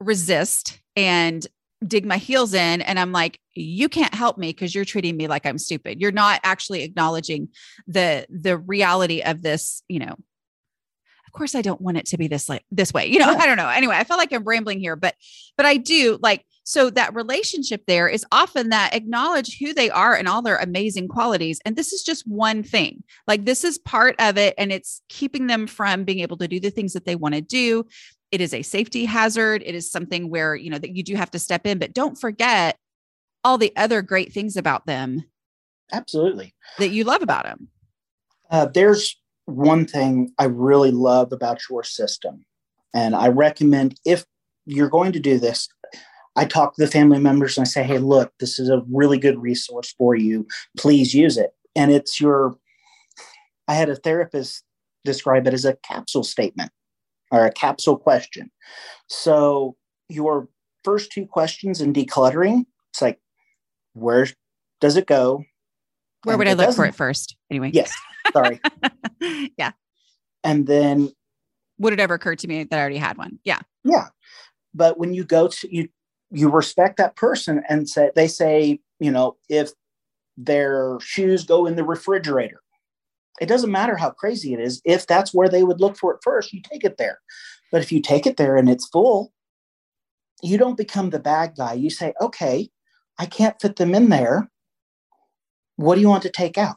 resist 0.00 0.80
and 0.96 1.46
dig 1.86 2.04
my 2.04 2.18
heels 2.18 2.52
in 2.52 2.82
and 2.82 2.98
I'm 2.98 3.12
like 3.12 3.38
you 3.54 3.88
can't 3.88 4.14
help 4.14 4.38
me 4.38 4.48
because 4.48 4.74
you're 4.74 4.84
treating 4.84 5.16
me 5.16 5.26
like 5.28 5.46
I'm 5.46 5.58
stupid. 5.58 6.00
You're 6.00 6.12
not 6.12 6.40
actually 6.42 6.82
acknowledging 6.82 7.48
the 7.86 8.26
the 8.28 8.58
reality 8.58 9.22
of 9.22 9.42
this, 9.42 9.82
you 9.88 9.98
know, 9.98 10.16
of 11.30 11.38
course 11.38 11.54
I 11.54 11.62
don't 11.62 11.80
want 11.80 11.96
it 11.96 12.06
to 12.06 12.18
be 12.18 12.26
this 12.26 12.48
like 12.48 12.64
this 12.72 12.92
way. 12.92 13.06
You 13.06 13.20
know. 13.20 13.28
I 13.38 13.46
don't 13.46 13.56
know. 13.56 13.68
Anyway, 13.68 13.94
I 13.94 14.02
feel 14.02 14.16
like 14.16 14.32
I'm 14.32 14.42
rambling 14.42 14.80
here, 14.80 14.96
but 14.96 15.14
but 15.56 15.64
I 15.64 15.76
do 15.76 16.18
like 16.20 16.44
so 16.64 16.90
that 16.90 17.14
relationship 17.14 17.84
there 17.86 18.08
is 18.08 18.26
often 18.32 18.70
that 18.70 18.94
acknowledge 18.94 19.58
who 19.58 19.72
they 19.72 19.90
are 19.90 20.16
and 20.16 20.26
all 20.26 20.42
their 20.42 20.56
amazing 20.56 21.06
qualities. 21.06 21.60
And 21.64 21.76
this 21.76 21.92
is 21.92 22.02
just 22.02 22.26
one 22.26 22.64
thing. 22.64 23.04
Like 23.28 23.44
this 23.44 23.62
is 23.62 23.78
part 23.78 24.16
of 24.18 24.36
it 24.36 24.54
and 24.58 24.72
it's 24.72 25.02
keeping 25.08 25.46
them 25.46 25.68
from 25.68 26.02
being 26.02 26.18
able 26.18 26.36
to 26.38 26.48
do 26.48 26.58
the 26.58 26.70
things 26.70 26.92
that 26.94 27.04
they 27.04 27.14
want 27.14 27.36
to 27.36 27.40
do. 27.40 27.86
It 28.32 28.40
is 28.40 28.52
a 28.52 28.62
safety 28.62 29.04
hazard. 29.04 29.62
It 29.64 29.76
is 29.76 29.90
something 29.90 30.30
where, 30.30 30.56
you 30.56 30.70
know, 30.70 30.78
that 30.78 30.96
you 30.96 31.04
do 31.04 31.14
have 31.14 31.30
to 31.30 31.38
step 31.38 31.64
in, 31.64 31.78
but 31.78 31.94
don't 31.94 32.18
forget 32.18 32.76
all 33.44 33.56
the 33.56 33.72
other 33.76 34.02
great 34.02 34.32
things 34.32 34.56
about 34.56 34.86
them. 34.86 35.24
Absolutely. 35.92 36.54
That 36.78 36.90
you 36.90 37.04
love 37.04 37.22
about 37.22 37.44
them. 37.44 37.68
Uh, 38.50 38.66
there's 38.66 39.19
one 39.50 39.86
thing 39.86 40.32
I 40.38 40.44
really 40.44 40.90
love 40.90 41.32
about 41.32 41.60
your 41.68 41.84
system. 41.84 42.44
And 42.94 43.14
I 43.14 43.28
recommend 43.28 43.98
if 44.04 44.24
you're 44.66 44.88
going 44.88 45.12
to 45.12 45.20
do 45.20 45.38
this, 45.38 45.68
I 46.36 46.44
talk 46.44 46.74
to 46.74 46.84
the 46.84 46.90
family 46.90 47.18
members 47.18 47.56
and 47.56 47.66
I 47.66 47.68
say, 47.68 47.82
hey, 47.82 47.98
look, 47.98 48.32
this 48.40 48.58
is 48.58 48.68
a 48.68 48.82
really 48.90 49.18
good 49.18 49.40
resource 49.40 49.94
for 49.96 50.14
you. 50.14 50.46
Please 50.76 51.14
use 51.14 51.36
it. 51.36 51.50
And 51.76 51.90
it's 51.90 52.20
your, 52.20 52.56
I 53.68 53.74
had 53.74 53.88
a 53.88 53.96
therapist 53.96 54.64
describe 55.04 55.46
it 55.46 55.54
as 55.54 55.64
a 55.64 55.76
capsule 55.76 56.24
statement 56.24 56.70
or 57.30 57.46
a 57.46 57.52
capsule 57.52 57.96
question. 57.96 58.50
So 59.08 59.76
your 60.08 60.48
first 60.84 61.12
two 61.12 61.26
questions 61.26 61.80
in 61.80 61.92
decluttering, 61.92 62.64
it's 62.92 63.02
like, 63.02 63.18
where 63.94 64.26
does 64.80 64.96
it 64.96 65.06
go? 65.06 65.44
Where 66.24 66.36
would 66.36 66.48
I 66.48 66.52
look 66.52 66.74
for 66.74 66.84
it 66.84 66.94
first? 66.94 67.36
Anyway. 67.50 67.70
Yes. 67.72 67.92
Sorry. 68.32 68.60
yeah. 69.58 69.72
And 70.44 70.66
then 70.66 71.10
would 71.78 71.92
it 71.92 72.00
ever 72.00 72.14
occur 72.14 72.36
to 72.36 72.48
me 72.48 72.64
that 72.64 72.76
I 72.76 72.80
already 72.80 72.98
had 72.98 73.16
one? 73.16 73.38
Yeah. 73.44 73.60
Yeah. 73.84 74.08
But 74.74 74.98
when 74.98 75.14
you 75.14 75.24
go 75.24 75.48
to 75.48 75.74
you 75.74 75.88
you 76.30 76.48
respect 76.48 76.96
that 76.98 77.16
person 77.16 77.62
and 77.68 77.88
say 77.88 78.10
they 78.14 78.28
say, 78.28 78.78
you 79.00 79.10
know, 79.10 79.36
if 79.48 79.70
their 80.36 80.98
shoes 81.00 81.44
go 81.44 81.66
in 81.66 81.76
the 81.76 81.84
refrigerator, 81.84 82.60
it 83.40 83.46
doesn't 83.46 83.72
matter 83.72 83.96
how 83.96 84.10
crazy 84.10 84.54
it 84.54 84.60
is. 84.60 84.80
If 84.84 85.06
that's 85.06 85.34
where 85.34 85.48
they 85.48 85.64
would 85.64 85.80
look 85.80 85.96
for 85.96 86.14
it 86.14 86.20
first, 86.22 86.52
you 86.52 86.60
take 86.62 86.84
it 86.84 86.98
there. 86.98 87.18
But 87.72 87.82
if 87.82 87.90
you 87.90 88.00
take 88.00 88.26
it 88.26 88.36
there 88.36 88.56
and 88.56 88.68
it's 88.68 88.88
full, 88.88 89.32
you 90.42 90.58
don't 90.58 90.76
become 90.76 91.10
the 91.10 91.18
bad 91.18 91.54
guy. 91.56 91.74
You 91.74 91.90
say, 91.90 92.12
okay, 92.20 92.68
I 93.18 93.26
can't 93.26 93.60
fit 93.60 93.76
them 93.76 93.94
in 93.94 94.08
there. 94.08 94.50
What 95.76 95.94
do 95.94 96.00
you 96.00 96.08
want 96.08 96.22
to 96.24 96.30
take 96.30 96.58
out? 96.58 96.76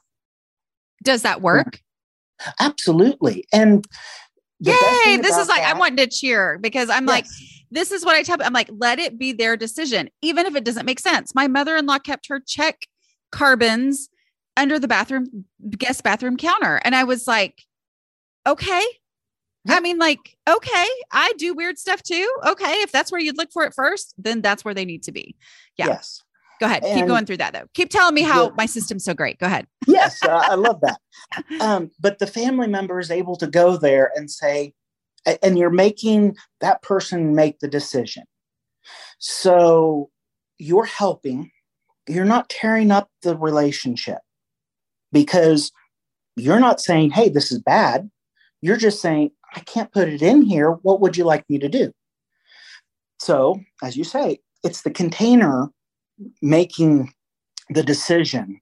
Does 1.03 1.21
that 1.21 1.41
work? 1.41 1.79
Absolutely. 2.59 3.45
And 3.53 3.85
yay, 4.59 5.17
this 5.17 5.37
is 5.37 5.47
like 5.47 5.61
that, 5.61 5.71
I'm 5.71 5.77
wanting 5.77 5.97
to 5.97 6.07
cheer 6.07 6.57
because 6.59 6.89
I'm 6.89 7.03
yes. 7.03 7.09
like, 7.09 7.25
this 7.69 7.91
is 7.91 8.05
what 8.05 8.15
I 8.15 8.23
tell 8.23 8.37
I'm 8.41 8.53
like, 8.53 8.69
let 8.77 8.99
it 8.99 9.19
be 9.19 9.33
their 9.33 9.55
decision, 9.57 10.09
even 10.21 10.45
if 10.45 10.55
it 10.55 10.63
doesn't 10.63 10.85
make 10.85 10.99
sense. 10.99 11.35
My 11.35 11.47
mother-in-law 11.47 11.99
kept 11.99 12.27
her 12.27 12.39
check 12.39 12.87
carbons 13.31 14.09
under 14.57 14.79
the 14.79 14.87
bathroom 14.87 15.45
guest 15.77 16.03
bathroom 16.03 16.37
counter. 16.37 16.79
And 16.83 16.95
I 16.95 17.03
was 17.03 17.27
like, 17.27 17.63
okay. 18.47 18.83
I 19.67 19.79
mean, 19.79 19.97
like, 19.97 20.37
okay, 20.47 20.85
I 21.11 21.33
do 21.37 21.53
weird 21.53 21.79
stuff 21.79 22.03
too. 22.03 22.29
Okay. 22.45 22.73
If 22.81 22.91
that's 22.91 23.11
where 23.11 23.21
you'd 23.21 23.37
look 23.37 23.51
for 23.51 23.63
it 23.63 23.73
first, 23.73 24.13
then 24.17 24.41
that's 24.41 24.65
where 24.65 24.73
they 24.73 24.85
need 24.85 25.03
to 25.03 25.11
be. 25.11 25.35
Yeah. 25.77 25.87
Yes. 25.87 26.22
Go 26.59 26.65
ahead. 26.67 26.83
And 26.83 26.99
Keep 26.99 27.07
going 27.07 27.25
through 27.25 27.37
that 27.37 27.53
though. 27.53 27.65
Keep 27.73 27.89
telling 27.89 28.15
me 28.15 28.21
how 28.21 28.49
the, 28.49 28.55
my 28.55 28.65
system's 28.65 29.03
so 29.03 29.13
great. 29.13 29.39
Go 29.39 29.47
ahead. 29.47 29.67
yes, 29.87 30.23
uh, 30.23 30.43
I 30.43 30.55
love 30.55 30.79
that. 30.81 30.99
Um, 31.59 31.91
but 31.99 32.19
the 32.19 32.27
family 32.27 32.67
member 32.67 32.99
is 32.99 33.11
able 33.11 33.35
to 33.37 33.47
go 33.47 33.77
there 33.77 34.11
and 34.15 34.29
say, 34.29 34.73
and 35.41 35.57
you're 35.57 35.69
making 35.69 36.35
that 36.61 36.81
person 36.81 37.35
make 37.35 37.59
the 37.59 37.67
decision. 37.67 38.23
So 39.19 40.09
you're 40.57 40.85
helping, 40.85 41.51
you're 42.07 42.25
not 42.25 42.49
tearing 42.49 42.91
up 42.91 43.09
the 43.21 43.37
relationship 43.37 44.19
because 45.11 45.71
you're 46.35 46.59
not 46.59 46.81
saying, 46.81 47.11
hey, 47.11 47.29
this 47.29 47.51
is 47.51 47.59
bad. 47.59 48.09
You're 48.61 48.77
just 48.77 49.01
saying, 49.01 49.31
I 49.55 49.59
can't 49.61 49.91
put 49.91 50.09
it 50.09 50.21
in 50.21 50.41
here. 50.41 50.71
What 50.71 50.99
would 51.01 51.15
you 51.15 51.25
like 51.25 51.45
me 51.49 51.59
to 51.59 51.69
do? 51.69 51.91
So, 53.19 53.61
as 53.81 53.95
you 53.95 54.03
say, 54.03 54.39
it's 54.63 54.81
the 54.81 54.91
container 54.91 55.69
making 56.41 57.13
the 57.69 57.83
decision, 57.83 58.59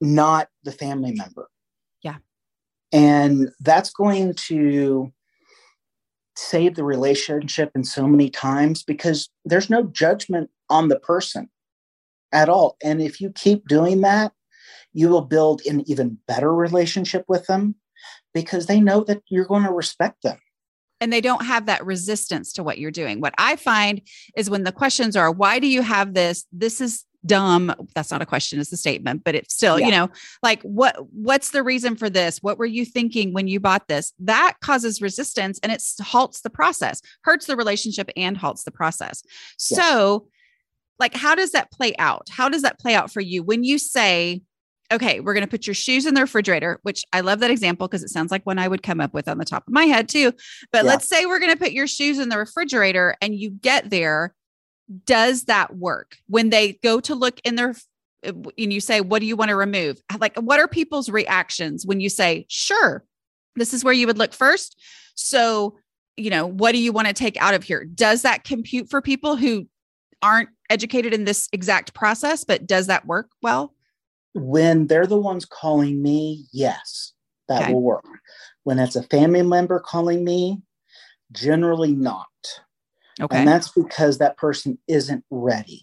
not 0.00 0.48
the 0.64 0.72
family 0.72 1.12
member. 1.12 1.48
Yeah. 2.02 2.16
And 2.92 3.50
that's 3.60 3.90
going 3.90 4.34
to 4.48 5.12
save 6.36 6.74
the 6.74 6.84
relationship 6.84 7.70
in 7.74 7.84
so 7.84 8.06
many 8.06 8.28
times 8.28 8.82
because 8.82 9.28
there's 9.44 9.70
no 9.70 9.84
judgment 9.84 10.50
on 10.68 10.88
the 10.88 10.98
person 10.98 11.48
at 12.32 12.48
all. 12.48 12.76
And 12.82 13.00
if 13.00 13.20
you 13.20 13.30
keep 13.30 13.68
doing 13.68 14.00
that, 14.00 14.32
you 14.92 15.08
will 15.08 15.22
build 15.22 15.62
an 15.66 15.88
even 15.88 16.18
better 16.26 16.52
relationship 16.54 17.24
with 17.28 17.46
them 17.46 17.76
because 18.32 18.66
they 18.66 18.80
know 18.80 19.04
that 19.04 19.22
you're 19.28 19.44
going 19.44 19.64
to 19.64 19.72
respect 19.72 20.22
them 20.22 20.38
and 21.00 21.12
they 21.12 21.20
don't 21.20 21.44
have 21.44 21.66
that 21.66 21.84
resistance 21.84 22.52
to 22.54 22.62
what 22.62 22.78
you're 22.78 22.90
doing. 22.90 23.20
What 23.20 23.34
I 23.38 23.56
find 23.56 24.00
is 24.36 24.48
when 24.48 24.64
the 24.64 24.72
questions 24.72 25.16
are, 25.16 25.30
why 25.30 25.58
do 25.58 25.66
you 25.66 25.82
have 25.82 26.14
this? 26.14 26.44
This 26.52 26.80
is 26.80 27.04
dumb. 27.26 27.74
That's 27.94 28.10
not 28.10 28.22
a 28.22 28.26
question, 28.26 28.60
it's 28.60 28.72
a 28.72 28.76
statement, 28.76 29.24
but 29.24 29.34
it's 29.34 29.54
still, 29.54 29.78
yeah. 29.78 29.86
you 29.86 29.92
know, 29.92 30.10
like 30.42 30.62
what 30.62 30.96
what's 31.10 31.50
the 31.50 31.62
reason 31.62 31.96
for 31.96 32.10
this? 32.10 32.38
What 32.42 32.58
were 32.58 32.66
you 32.66 32.84
thinking 32.84 33.32
when 33.32 33.48
you 33.48 33.60
bought 33.60 33.88
this? 33.88 34.12
That 34.18 34.56
causes 34.60 35.00
resistance 35.00 35.58
and 35.62 35.72
it 35.72 35.82
halts 36.02 36.42
the 36.42 36.50
process, 36.50 37.00
hurts 37.22 37.46
the 37.46 37.56
relationship 37.56 38.10
and 38.16 38.36
halts 38.36 38.64
the 38.64 38.70
process. 38.70 39.22
Yeah. 39.70 39.78
So 39.78 40.28
like 40.98 41.14
how 41.14 41.34
does 41.34 41.52
that 41.52 41.72
play 41.72 41.94
out? 41.98 42.28
How 42.30 42.48
does 42.48 42.62
that 42.62 42.78
play 42.78 42.94
out 42.94 43.10
for 43.10 43.20
you 43.20 43.42
when 43.42 43.64
you 43.64 43.78
say, 43.78 44.42
okay, 44.92 45.20
we're 45.20 45.34
going 45.34 45.44
to 45.44 45.50
put 45.50 45.66
your 45.66 45.74
shoes 45.74 46.06
in 46.06 46.14
the 46.14 46.20
refrigerator, 46.20 46.78
which 46.82 47.04
I 47.12 47.20
love 47.20 47.40
that 47.40 47.50
example 47.50 47.88
because 47.88 48.02
it 48.02 48.10
sounds 48.10 48.30
like 48.30 48.44
one 48.44 48.58
I 48.58 48.68
would 48.68 48.82
come 48.82 49.00
up 49.00 49.14
with 49.14 49.28
on 49.28 49.38
the 49.38 49.44
top 49.44 49.66
of 49.66 49.72
my 49.72 49.84
head 49.84 50.08
too. 50.08 50.32
But 50.72 50.84
yeah. 50.84 50.90
let's 50.90 51.08
say 51.08 51.26
we're 51.26 51.38
going 51.38 51.52
to 51.52 51.58
put 51.58 51.72
your 51.72 51.86
shoes 51.86 52.18
in 52.18 52.28
the 52.28 52.38
refrigerator 52.38 53.16
and 53.20 53.34
you 53.34 53.50
get 53.50 53.90
there. 53.90 54.34
Does 55.06 55.44
that 55.44 55.76
work 55.76 56.16
when 56.26 56.50
they 56.50 56.74
go 56.82 57.00
to 57.00 57.14
look 57.14 57.40
in 57.44 57.54
their 57.54 57.74
and 58.22 58.72
you 58.72 58.80
say, 58.80 59.00
What 59.00 59.20
do 59.20 59.26
you 59.26 59.36
want 59.36 59.50
to 59.50 59.56
remove? 59.56 60.00
Like, 60.18 60.36
what 60.36 60.60
are 60.60 60.68
people's 60.68 61.08
reactions 61.08 61.86
when 61.86 62.00
you 62.00 62.08
say, 62.08 62.46
Sure, 62.48 63.04
this 63.56 63.72
is 63.72 63.84
where 63.84 63.94
you 63.94 64.06
would 64.06 64.18
look 64.18 64.32
first? 64.32 64.80
So, 65.14 65.78
you 66.16 66.30
know, 66.30 66.46
what 66.46 66.72
do 66.72 66.78
you 66.78 66.92
want 66.92 67.08
to 67.08 67.14
take 67.14 67.36
out 67.40 67.54
of 67.54 67.64
here? 67.64 67.84
Does 67.84 68.22
that 68.22 68.44
compute 68.44 68.88
for 68.90 69.00
people 69.00 69.36
who 69.36 69.66
aren't 70.22 70.48
educated 70.70 71.12
in 71.12 71.24
this 71.24 71.48
exact 71.52 71.94
process, 71.94 72.44
but 72.44 72.66
does 72.66 72.86
that 72.86 73.06
work 73.06 73.30
well? 73.42 73.73
When 74.34 74.88
they're 74.88 75.06
the 75.06 75.18
ones 75.18 75.44
calling 75.44 76.02
me, 76.02 76.46
yes, 76.52 77.12
that 77.48 77.62
Okay. 77.62 77.72
will 77.72 77.82
work. 77.82 78.04
When 78.64 78.78
it's 78.78 78.96
a 78.96 79.02
family 79.04 79.42
member 79.42 79.78
calling 79.78 80.24
me, 80.24 80.60
generally 81.32 81.94
not. 81.94 82.26
Okay. 83.20 83.38
And 83.38 83.46
that's 83.48 83.68
because 83.68 84.18
that 84.18 84.36
person 84.36 84.78
isn't 84.88 85.24
ready. 85.30 85.80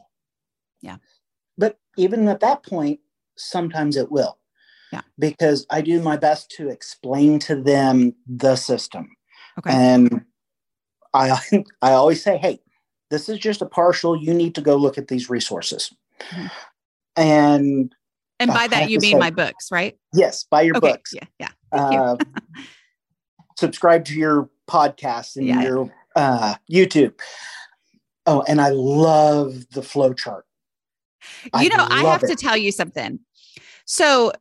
Yeah. 0.82 0.98
But 1.58 1.80
even 1.98 2.28
at 2.28 2.42
that 2.42 2.64
point, 2.64 3.00
sometimes 3.38 3.96
it 3.96 4.12
will. 4.12 4.38
Yeah. 4.92 5.02
Because 5.18 5.66
I 5.70 5.82
do 5.82 6.02
my 6.02 6.18
best 6.18 6.52
to 6.58 6.70
explain 6.70 7.40
to 7.40 7.56
them 7.56 8.14
the 8.28 8.56
system. 8.56 9.10
okay. 9.60 9.74
And 9.74 10.26
I 11.14 11.40
I 11.82 11.92
always 11.92 12.22
say, 12.22 12.38
hey, 12.38 12.60
this 13.10 13.30
is 13.30 13.40
just 13.40 13.62
a 13.62 13.66
partial. 13.66 14.16
You 14.16 14.34
need 14.34 14.56
to 14.56 14.62
go 14.62 14.76
look 14.76 14.98
at 14.98 15.08
these 15.08 15.30
resources. 15.30 15.94
Mhm. 16.32 16.52
And 17.16 17.96
and 18.42 18.52
by 18.52 18.68
that 18.68 18.90
you 18.90 19.00
mean 19.00 19.20
my 19.20 19.30
books, 19.30 19.72
right? 19.72 19.98
yes, 20.14 20.44
buy 20.50 20.62
your 20.62 20.78
okay. 20.78 20.92
books. 20.92 21.14
Yeah. 21.14 21.24
Yeah. 21.40 21.50
Thank 21.72 21.94
you. 21.94 22.00
Uh, 22.00 22.18
subscribe 23.58 24.06
to 24.06 24.16
your 24.16 24.50
podcast 24.70 25.36
and 25.36 25.48
Yeah. 25.48 25.62
your 25.64 25.94
uh, 26.16 26.56
YouTube. 26.72 27.14
Oh, 28.26 28.44
and 28.48 28.62
I 28.62 28.70
love 28.70 29.66
the 29.74 29.82
flow 29.82 30.14
chart. 30.14 30.46
you 31.60 31.70
know, 31.70 31.86
I 31.90 32.04
love 32.04 32.22
have 32.22 32.30
to 32.30 32.36
tell 32.36 32.58
you 32.58 32.72
something. 32.72 33.20
So 33.86 34.32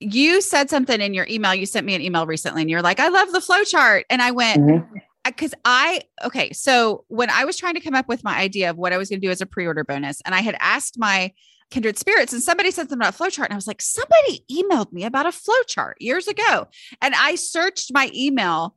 you 0.00 0.40
said 0.40 0.68
something 0.70 1.00
in 1.00 1.14
your 1.14 1.26
email. 1.30 1.54
You 1.54 1.66
sent 1.66 1.86
me 1.86 1.94
an 1.94 2.02
email 2.02 2.26
recently 2.26 2.62
and 2.62 2.70
you're 2.70 2.82
like, 2.82 3.00
I 3.00 3.08
love 3.08 3.32
the 3.32 3.40
flow 3.40 3.64
chart. 3.64 4.04
And 4.10 4.20
I 4.20 4.30
went, 4.30 4.60
Mhm. 4.62 4.86
because 5.24 5.54
I, 5.64 6.02
okay. 6.24 6.52
So 6.52 7.04
when 7.08 7.30
I 7.30 7.44
was 7.44 7.56
trying 7.56 7.74
to 7.74 7.80
come 7.80 7.94
up 7.94 8.08
with 8.08 8.22
my 8.22 8.36
idea 8.38 8.70
of 8.70 8.76
what 8.76 8.92
I 8.92 8.98
was 8.98 9.08
going 9.08 9.20
to 9.20 9.26
do 9.26 9.30
as 9.30 9.40
a 9.40 9.46
pre 9.46 9.66
order 9.66 9.84
bonus, 9.84 10.20
and 10.26 10.34
I 10.34 10.40
had 10.40 10.56
asked 10.60 10.98
my 10.98 11.32
kindred 11.70 11.98
spirits 11.98 12.32
and 12.32 12.42
somebody 12.42 12.70
said 12.70 12.88
something 12.88 12.98
about 12.98 13.14
flow 13.14 13.28
chart. 13.28 13.48
And 13.48 13.54
I 13.54 13.56
was 13.56 13.66
like, 13.66 13.82
somebody 13.82 14.44
emailed 14.50 14.92
me 14.92 15.04
about 15.04 15.26
a 15.26 15.30
flowchart 15.30 15.94
years 15.98 16.28
ago. 16.28 16.68
And 17.02 17.14
I 17.14 17.34
searched 17.34 17.92
my 17.92 18.10
email 18.14 18.76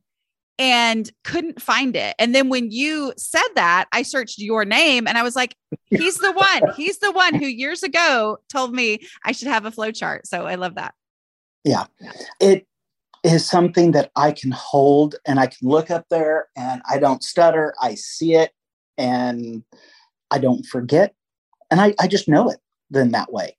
and 0.58 1.10
couldn't 1.24 1.62
find 1.62 1.96
it. 1.96 2.16
And 2.20 2.36
then 2.36 2.50
when 2.50 2.72
you 2.72 3.14
said 3.16 3.48
that, 3.56 3.86
I 3.94 4.02
searched 4.02 4.40
your 4.40 4.66
name 4.66 5.08
and 5.08 5.18
I 5.18 5.24
was 5.24 5.36
like, 5.36 5.56
he's 5.86 6.18
the 6.18 6.34
one. 6.34 6.74
He's 6.76 7.00
the 7.00 7.12
one 7.12 7.34
who 7.34 7.46
years 7.46 7.84
ago 7.84 8.40
told 8.50 8.74
me 8.74 9.00
I 9.24 9.32
should 9.32 9.48
have 9.48 9.66
a 9.66 9.72
flowchart. 9.72 10.22
So 10.26 10.46
I 10.48 10.56
love 10.56 10.76
that. 10.76 10.94
Yeah 11.64 11.86
it 12.40 12.66
is 13.24 13.46
something 13.46 13.92
that 13.92 14.12
I 14.16 14.32
can 14.32 14.52
hold 14.52 15.16
and 15.26 15.40
I 15.40 15.48
can 15.48 15.68
look 15.68 15.92
up 15.92 16.06
there 16.10 16.48
and 16.56 16.82
I 16.90 17.00
don't 17.00 17.24
stutter. 17.24 17.74
I 17.82 17.96
see 17.96 18.36
it 18.36 18.52
and 18.98 19.64
I 20.32 20.40
don't 20.40 20.66
forget. 20.66 21.14
And 21.70 21.82
I, 21.82 21.94
I 22.00 22.08
just 22.08 22.28
know 22.28 22.50
it 22.50 22.60
then 22.90 23.12
that 23.12 23.32
way. 23.32 23.56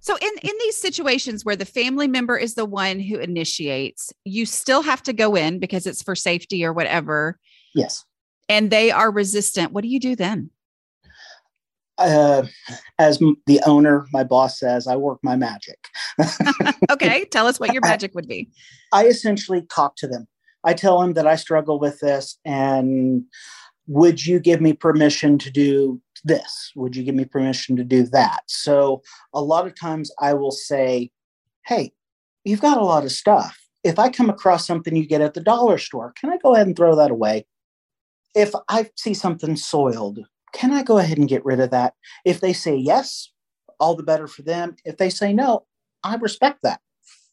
So 0.00 0.16
in 0.16 0.30
in 0.42 0.52
these 0.60 0.76
situations 0.76 1.44
where 1.44 1.56
the 1.56 1.64
family 1.64 2.06
member 2.08 2.36
is 2.36 2.54
the 2.54 2.64
one 2.64 3.00
who 3.00 3.18
initiates, 3.18 4.12
you 4.24 4.46
still 4.46 4.82
have 4.82 5.02
to 5.04 5.12
go 5.12 5.34
in 5.34 5.58
because 5.58 5.86
it's 5.86 6.02
for 6.02 6.14
safety 6.14 6.64
or 6.64 6.72
whatever, 6.72 7.38
Yes. 7.74 8.04
and 8.48 8.70
they 8.70 8.90
are 8.90 9.10
resistant. 9.10 9.72
What 9.72 9.82
do 9.82 9.88
you 9.88 9.98
do 10.00 10.14
then? 10.14 10.50
Uh, 11.98 12.44
as 13.00 13.18
the 13.46 13.60
owner, 13.66 14.06
my 14.12 14.22
boss 14.22 14.56
says, 14.60 14.86
I 14.86 14.94
work 14.94 15.18
my 15.22 15.34
magic. 15.36 15.78
Okay, 16.90 17.24
tell 17.26 17.46
us 17.46 17.58
what 17.60 17.72
your 17.72 17.82
magic 17.84 18.14
would 18.14 18.28
be. 18.28 18.48
I 18.92 19.06
essentially 19.06 19.62
talk 19.70 19.96
to 19.96 20.06
them. 20.06 20.26
I 20.64 20.74
tell 20.74 21.00
them 21.00 21.14
that 21.14 21.26
I 21.26 21.34
struggle 21.36 21.78
with 21.78 21.98
this 22.00 22.38
and 22.44 23.24
would 23.88 24.24
you 24.24 24.38
give 24.40 24.60
me 24.60 24.72
permission 24.72 25.38
to 25.38 25.50
do 25.50 26.00
this? 26.24 26.72
Would 26.76 26.96
you 26.96 27.02
give 27.02 27.14
me 27.14 27.24
permission 27.24 27.76
to 27.76 27.84
do 27.84 28.04
that? 28.04 28.42
So 28.46 29.02
a 29.32 29.42
lot 29.42 29.66
of 29.66 29.78
times 29.78 30.10
I 30.20 30.34
will 30.34 30.50
say, 30.50 31.10
Hey, 31.66 31.92
you've 32.44 32.60
got 32.60 32.78
a 32.78 32.84
lot 32.84 33.04
of 33.04 33.12
stuff. 33.12 33.58
If 33.84 33.98
I 33.98 34.08
come 34.08 34.30
across 34.30 34.66
something 34.66 34.96
you 34.96 35.06
get 35.06 35.20
at 35.20 35.34
the 35.34 35.40
dollar 35.40 35.78
store, 35.78 36.12
can 36.18 36.30
I 36.30 36.38
go 36.38 36.54
ahead 36.54 36.66
and 36.66 36.76
throw 36.76 36.96
that 36.96 37.10
away? 37.10 37.46
If 38.34 38.52
I 38.68 38.90
see 38.96 39.14
something 39.14 39.56
soiled, 39.56 40.20
can 40.52 40.72
I 40.72 40.82
go 40.82 40.98
ahead 40.98 41.18
and 41.18 41.28
get 41.28 41.44
rid 41.44 41.60
of 41.60 41.70
that? 41.70 41.94
If 42.24 42.40
they 42.40 42.52
say 42.52 42.74
yes, 42.74 43.30
all 43.80 43.94
the 43.94 44.02
better 44.02 44.26
for 44.26 44.42
them. 44.42 44.76
If 44.84 44.96
they 44.96 45.10
say 45.10 45.32
no, 45.32 45.66
I 46.02 46.16
respect 46.16 46.60
that 46.62 46.80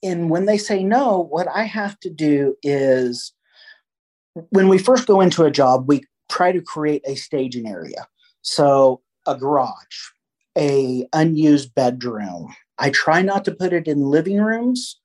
and 0.05 0.29
when 0.29 0.45
they 0.45 0.59
say 0.59 0.83
no, 0.83 1.27
what 1.31 1.47
I 1.47 1.63
have 1.63 1.99
to 2.01 2.11
do 2.11 2.55
is 2.61 3.33
when 4.49 4.67
we 4.67 4.77
first 4.77 5.07
go 5.07 5.19
into 5.19 5.43
a 5.43 5.51
job, 5.51 5.87
we 5.87 6.03
try 6.29 6.51
to 6.51 6.61
create 6.61 7.01
a 7.05 7.15
staging 7.15 7.67
area. 7.67 8.05
So 8.45 9.01
a 9.25 9.35
garage, 9.35 9.75
a 10.57 11.07
unused 11.13 11.73
bedroom. 11.73 12.53
I 12.77 12.91
try 12.91 13.23
not 13.23 13.43
to 13.45 13.51
put 13.51 13.73
it 13.73 13.87
in 13.87 14.01
living 14.01 14.39
rooms, 14.39 14.99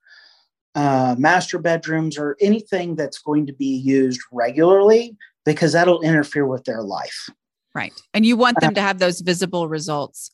uh, 0.74 1.16
master 1.18 1.58
bedrooms, 1.58 2.18
or 2.18 2.36
anything 2.40 2.96
that's 2.96 3.18
going 3.18 3.46
to 3.46 3.54
be 3.54 3.64
used 3.66 4.20
regularly 4.30 5.16
because 5.46 5.72
that'll 5.72 6.02
interfere 6.02 6.46
with 6.46 6.64
their 6.64 6.82
life. 6.82 7.30
Right. 7.74 7.94
And 8.12 8.26
you 8.26 8.36
want 8.36 8.60
them 8.60 8.74
to 8.74 8.80
have 8.80 8.98
those 8.98 9.20
visible 9.20 9.68
results 9.68 10.30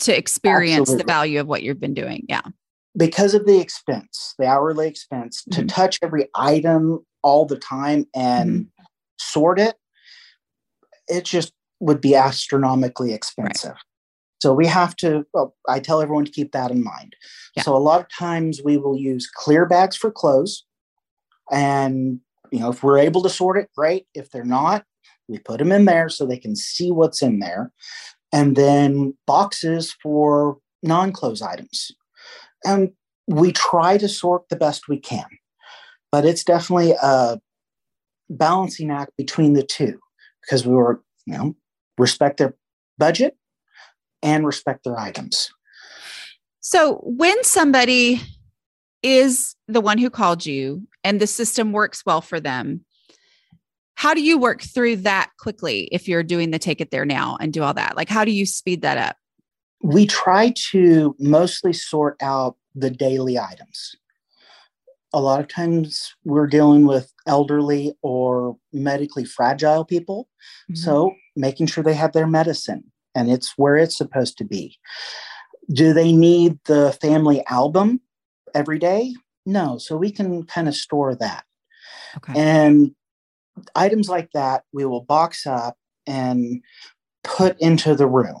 to 0.00 0.16
experience 0.16 0.92
the 0.92 1.04
value 1.04 1.40
of 1.40 1.46
what 1.46 1.62
you've 1.62 1.80
been 1.80 1.94
doing. 1.94 2.26
Yeah. 2.28 2.42
because 2.94 3.32
of 3.32 3.46
the 3.46 3.58
expense, 3.58 4.34
the 4.38 4.44
hourly 4.44 4.86
expense, 4.86 5.44
to 5.50 5.62
Mhm. 5.62 5.68
touch 5.68 5.98
every 6.02 6.28
item 6.34 6.98
all 7.22 7.46
the 7.46 7.56
time 7.56 8.04
and 8.14 8.66
sort 9.18 9.58
it, 9.58 9.76
it 11.08 11.24
just 11.24 11.54
would 11.82 12.00
be 12.00 12.14
astronomically 12.14 13.12
expensive. 13.12 13.76
So 14.40 14.52
we 14.52 14.66
have 14.66 14.96
to, 14.96 15.24
well, 15.34 15.54
I 15.68 15.78
tell 15.78 16.00
everyone 16.00 16.24
to 16.24 16.32
keep 16.32 16.52
that 16.52 16.70
in 16.70 16.82
mind. 16.82 17.14
Yeah. 17.56 17.62
So 17.62 17.76
a 17.76 17.78
lot 17.78 18.00
of 18.00 18.06
times 18.08 18.60
we 18.64 18.76
will 18.76 18.96
use 18.96 19.28
clear 19.32 19.66
bags 19.66 19.96
for 19.96 20.10
clothes. 20.10 20.64
And, 21.50 22.20
you 22.50 22.58
know, 22.58 22.70
if 22.70 22.82
we're 22.82 22.98
able 22.98 23.22
to 23.22 23.28
sort 23.28 23.58
it, 23.58 23.68
great. 23.76 24.06
If 24.14 24.30
they're 24.30 24.44
not, 24.44 24.84
we 25.28 25.38
put 25.38 25.58
them 25.58 25.70
in 25.70 25.84
there 25.84 26.08
so 26.08 26.26
they 26.26 26.38
can 26.38 26.56
see 26.56 26.90
what's 26.90 27.22
in 27.22 27.38
there. 27.38 27.72
And 28.32 28.56
then 28.56 29.14
boxes 29.26 29.94
for 30.02 30.58
non 30.82 31.12
clothes 31.12 31.42
items 31.42 31.92
and 32.64 32.90
we 33.26 33.52
try 33.52 33.98
to 33.98 34.08
sort 34.08 34.48
the 34.48 34.56
best 34.56 34.88
we 34.88 34.98
can 34.98 35.26
but 36.10 36.24
it's 36.24 36.44
definitely 36.44 36.92
a 37.02 37.38
balancing 38.28 38.90
act 38.90 39.12
between 39.16 39.54
the 39.54 39.62
two 39.62 39.98
because 40.42 40.66
we 40.66 40.74
were 40.74 41.02
you 41.26 41.36
know 41.36 41.56
respect 41.98 42.38
their 42.38 42.54
budget 42.98 43.36
and 44.22 44.46
respect 44.46 44.84
their 44.84 44.98
items 44.98 45.50
So 46.60 46.96
when 47.02 47.42
somebody 47.44 48.20
is 49.02 49.56
the 49.66 49.80
one 49.80 49.98
who 49.98 50.10
called 50.10 50.46
you 50.46 50.86
and 51.02 51.20
the 51.20 51.26
system 51.26 51.72
works 51.72 52.04
well 52.06 52.20
for 52.20 52.38
them, 52.38 52.84
how 53.94 54.14
do 54.14 54.22
you 54.22 54.38
work 54.38 54.62
through 54.62 54.96
that 54.96 55.30
quickly 55.38 55.88
if 55.90 56.08
you're 56.08 56.22
doing 56.22 56.50
the 56.50 56.58
take 56.58 56.80
it 56.80 56.90
there 56.90 57.04
now 57.04 57.36
and 57.40 57.52
do 57.52 57.62
all 57.62 57.74
that? 57.74 57.96
Like, 57.96 58.08
how 58.08 58.24
do 58.24 58.30
you 58.30 58.46
speed 58.46 58.82
that 58.82 58.98
up? 58.98 59.16
we 59.82 60.06
try 60.06 60.54
to 60.70 61.14
mostly 61.18 61.72
sort 61.72 62.16
out 62.22 62.56
the 62.74 62.90
daily 62.90 63.38
items 63.38 63.94
a 65.12 65.20
lot 65.20 65.40
of 65.40 65.48
times 65.48 66.14
we're 66.24 66.46
dealing 66.46 66.86
with 66.86 67.12
elderly 67.26 67.94
or 68.02 68.56
medically 68.72 69.24
fragile 69.24 69.84
people 69.84 70.28
mm-hmm. 70.70 70.74
So 70.74 71.14
making 71.36 71.66
sure 71.66 71.84
they 71.84 71.94
have 71.94 72.12
their 72.12 72.26
medicine 72.26 72.84
and 73.14 73.30
it's 73.30 73.54
where 73.56 73.76
it's 73.76 73.96
supposed 73.96 74.38
to 74.38 74.44
be. 74.44 74.78
Do 75.72 75.92
they 75.92 76.12
need 76.12 76.58
the 76.64 76.92
family 77.00 77.44
album 77.46 78.00
every 78.54 78.78
day? 78.78 79.14
No. 79.46 79.78
So 79.78 79.96
we 79.96 80.10
can 80.10 80.44
kind 80.44 80.68
of 80.68 80.74
store 80.74 81.14
that. 81.16 81.44
okay. 82.16 82.32
And 82.36 82.94
items 83.74 84.08
like 84.08 84.30
that 84.32 84.64
we 84.72 84.84
will 84.84 85.02
box 85.02 85.46
up 85.46 85.76
and 86.06 86.62
put 87.22 87.58
into 87.60 87.94
the 87.94 88.06
room. 88.06 88.40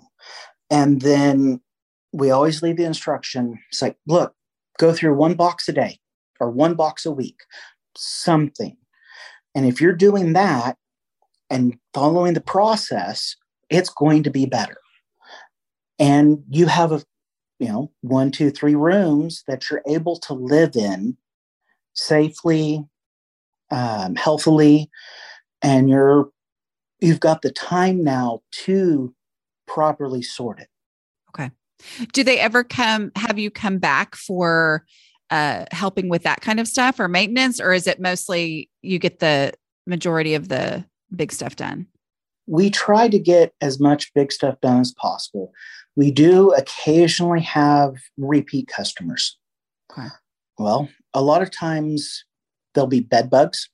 And 0.70 1.02
then 1.02 1.60
we 2.12 2.30
always 2.30 2.62
leave 2.62 2.76
the 2.76 2.84
instruction. 2.84 3.58
It's 3.70 3.82
like, 3.82 3.96
look, 4.06 4.34
go 4.78 4.92
through 4.92 5.14
one 5.14 5.34
box 5.34 5.68
a 5.68 5.72
day 5.72 5.98
or 6.42 6.50
one 6.50 6.74
box 6.74 7.06
a 7.06 7.12
week, 7.12 7.40
something. 7.96 8.76
And 9.54 9.64
if 9.64 9.80
you're 9.80 9.92
doing 9.92 10.32
that 10.32 10.76
and 11.48 11.78
following 11.94 12.34
the 12.34 12.40
process, 12.40 13.36
it's 13.70 13.88
going 13.88 14.24
to 14.24 14.30
be 14.30 14.44
better. 14.44 14.76
And 16.00 16.42
you 16.50 16.66
have 16.66 16.90
a, 16.90 17.02
you 17.60 17.68
know, 17.68 17.92
one, 18.00 18.32
two, 18.32 18.50
three 18.50 18.74
rooms 18.74 19.44
that 19.46 19.70
you're 19.70 19.82
able 19.86 20.18
to 20.20 20.34
live 20.34 20.74
in 20.74 21.16
safely, 21.94 22.84
um, 23.70 24.16
healthily, 24.16 24.90
and 25.62 25.88
you're 25.88 26.30
you've 27.00 27.20
got 27.20 27.42
the 27.42 27.52
time 27.52 28.02
now 28.02 28.40
to 28.50 29.14
properly 29.66 30.22
sort 30.22 30.60
it. 30.60 30.68
Okay. 31.30 31.50
Do 32.12 32.24
they 32.24 32.40
ever 32.40 32.64
come 32.64 33.12
have 33.14 33.38
you 33.38 33.50
come 33.50 33.78
back 33.78 34.16
for 34.16 34.84
uh 35.32 35.64
helping 35.72 36.08
with 36.08 36.22
that 36.22 36.40
kind 36.40 36.60
of 36.60 36.68
stuff 36.68 37.00
or 37.00 37.08
maintenance 37.08 37.60
or 37.60 37.72
is 37.72 37.88
it 37.88 38.00
mostly 38.00 38.70
you 38.82 38.98
get 38.98 39.18
the 39.18 39.52
majority 39.86 40.34
of 40.34 40.48
the 40.48 40.84
big 41.16 41.32
stuff 41.32 41.56
done 41.56 41.86
we 42.46 42.70
try 42.70 43.08
to 43.08 43.18
get 43.18 43.54
as 43.60 43.78
much 43.78 44.12
big 44.14 44.32
stuff 44.32 44.60
done 44.60 44.80
as 44.80 44.92
possible. 44.92 45.52
We 45.96 46.10
do 46.10 46.52
occasionally 46.52 47.40
have 47.42 47.96
repeat 48.16 48.68
customers. 48.68 49.38
Okay. 49.90 50.08
Well, 50.58 50.88
a 51.14 51.22
lot 51.22 51.42
of 51.42 51.50
times 51.50 52.24
there'll 52.74 52.88
be 52.88 53.00
bed 53.00 53.30
bugs, 53.30 53.68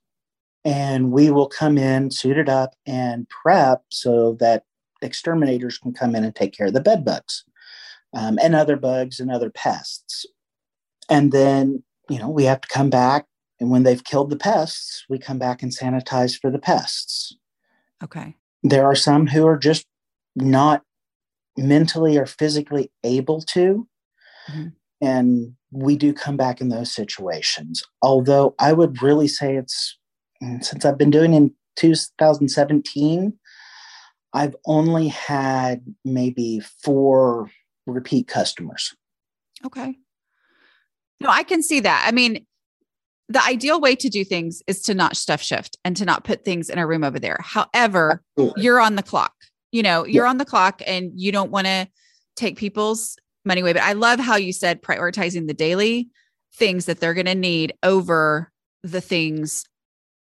and 0.64 1.12
we 1.12 1.31
will 1.31 1.49
come 1.49 1.79
in 1.79 2.11
suited 2.11 2.49
up 2.49 2.75
and 2.87 3.29
prep 3.29 3.83
so 3.90 4.37
that 4.40 4.64
exterminators 5.01 5.79
can 5.79 5.92
come 5.92 6.14
in 6.14 6.25
and 6.25 6.35
take 6.35 6.53
care 6.53 6.66
of 6.66 6.75
the 6.75 6.81
bed 6.81 7.05
bugs 7.05 7.44
um, 8.14 8.38
and 8.42 8.55
other 8.55 8.77
bugs 8.77 9.21
and 9.21 9.31
other 9.31 9.51
pests. 9.51 10.27
And 11.09 11.33
then, 11.33 11.83
you 12.09 12.18
know, 12.18 12.29
we 12.29 12.44
have 12.44 12.61
to 12.61 12.68
come 12.68 12.90
back. 12.90 13.27
And 13.61 13.71
when 13.71 13.83
they've 13.83 14.05
killed 14.05 14.31
the 14.31 14.37
pests, 14.37 15.05
we 15.09 15.18
come 15.18 15.38
back 15.38 15.62
and 15.62 15.73
sanitize 15.73 16.38
for 16.38 16.51
the 16.51 16.59
pests. 16.59 17.37
Okay. 18.03 18.37
There 18.62 18.85
are 18.85 18.94
some 18.94 19.27
who 19.27 19.47
are 19.47 19.59
just 19.59 19.87
not 20.37 20.83
mentally 21.57 22.16
or 22.16 22.27
physically 22.27 22.90
able 23.03 23.42
to. 23.42 23.88
Mm-hmm. 24.51 24.68
And 25.01 25.55
we 25.71 25.97
do 25.97 26.12
come 26.12 26.37
back 26.37 26.61
in 26.61 26.68
those 26.68 26.92
situations. 26.92 27.83
Although 28.03 28.55
I 28.59 28.73
would 28.73 29.03
really 29.03 29.29
say 29.29 29.57
it's 29.57 29.99
since 30.61 30.85
I've 30.85 30.99
been 30.99 31.11
doing 31.11 31.35
in 31.35 31.53
2017, 31.77 33.33
I've 34.33 34.57
only 34.66 35.09
had 35.09 35.83
maybe 36.05 36.61
four 36.61 37.51
repeat 37.87 38.29
customers. 38.29 38.94
Okay. 39.64 39.97
No, 41.21 41.29
I 41.29 41.43
can 41.43 41.63
see 41.63 41.81
that. 41.81 42.05
I 42.07 42.13
mean, 42.13 42.47
the 43.29 43.43
ideal 43.45 43.81
way 43.81 43.95
to 43.97 44.09
do 44.09 44.25
things 44.25 44.63
is 44.67 44.83
to 44.83 44.95
not 44.95 45.17
stuff 45.17 45.43
shift 45.43 45.77
and 45.85 45.97
to 45.97 46.05
not 46.05 46.25
put 46.25 46.45
things 46.45 46.71
in 46.71 46.79
a 46.79 46.87
room 46.87 47.05
over 47.05 47.19
there. 47.19 47.39
However, 47.41 48.23
Absolutely. 48.39 48.63
you're 48.63 48.81
on 48.81 48.95
the 48.95 49.03
clock. 49.03 49.35
You 49.71 49.83
know, 49.83 50.07
you're 50.07 50.25
yeah. 50.25 50.31
on 50.31 50.39
the 50.39 50.47
clock 50.47 50.81
and 50.87 51.13
you 51.15 51.31
don't 51.31 51.51
want 51.51 51.67
to 51.67 51.89
take 52.37 52.57
people's 52.57 53.17
money 53.45 53.61
away. 53.61 53.75
But 53.75 53.83
I 53.83 53.93
love 53.93 54.19
how 54.19 54.37
you 54.37 54.53
said 54.53 54.83
prioritizing 54.83 55.47
the 55.47 55.55
daily 55.55 56.09
things 56.55 56.87
that 56.87 57.01
they're 57.01 57.15
going 57.15 57.27
to 57.27 57.35
need 57.35 57.75
over 57.83 58.51
the 58.83 59.01
things, 59.03 59.65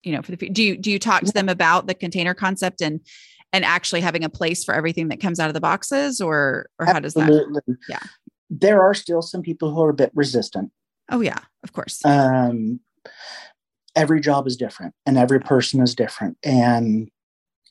you 0.04 0.12
know, 0.12 0.22
for 0.22 0.32
the 0.36 0.48
do 0.48 0.62
you 0.62 0.76
do 0.76 0.90
you 0.90 1.00
talk 1.00 1.22
to 1.22 1.32
them 1.32 1.48
about 1.48 1.88
the 1.88 1.94
container 1.94 2.34
concept 2.34 2.80
and 2.80 3.00
and 3.52 3.64
actually 3.64 4.00
having 4.00 4.24
a 4.24 4.30
place 4.30 4.64
for 4.64 4.74
everything 4.74 5.08
that 5.08 5.20
comes 5.20 5.38
out 5.38 5.48
of 5.48 5.54
the 5.54 5.60
boxes 5.60 6.20
or 6.20 6.66
or 6.78 6.86
how 6.86 6.98
does 6.98 7.14
that 7.14 7.72
yeah 7.88 7.98
there 8.50 8.82
are 8.82 8.94
still 8.94 9.22
some 9.22 9.42
people 9.42 9.74
who 9.74 9.82
are 9.82 9.90
a 9.90 9.94
bit 9.94 10.10
resistant 10.14 10.70
oh 11.12 11.20
yeah 11.20 11.38
of 11.62 11.72
course. 11.72 12.04
Um 12.04 12.80
every 13.94 14.20
job 14.20 14.46
is 14.46 14.56
different 14.56 14.94
and 15.06 15.18
every 15.18 15.40
person 15.40 15.80
is 15.80 15.94
different. 15.94 16.36
And 16.42 17.10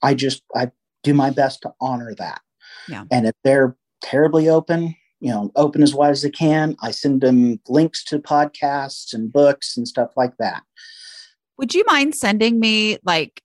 i 0.02 0.14
just 0.14 0.44
i 0.56 0.72
do 1.04 1.14
my 1.14 1.30
best 1.30 1.62
to 1.64 1.74
honor 1.82 2.14
that. 2.16 2.42
Yeah. 2.88 3.06
And 3.12 3.28
if 3.28 3.36
they're 3.44 3.76
terribly 4.02 4.50
open 4.50 4.96
you 5.20 5.30
know 5.30 5.52
open 5.56 5.84
as 5.84 5.94
wide 5.94 6.10
as 6.10 6.24
they 6.24 6.32
can 6.32 6.76
i 6.82 6.90
send 6.90 7.22
them 7.22 7.60
links 7.70 8.04
to 8.04 8.18
podcasts 8.18 9.14
and 9.14 9.32
books 9.32 9.78
and 9.78 9.88
stuff 9.88 10.12
like 10.18 10.36
that. 10.38 10.64
Would 11.60 11.76
you 11.76 11.84
mind 11.86 12.16
sending 12.16 12.60
me 12.60 12.98
like 13.06 13.44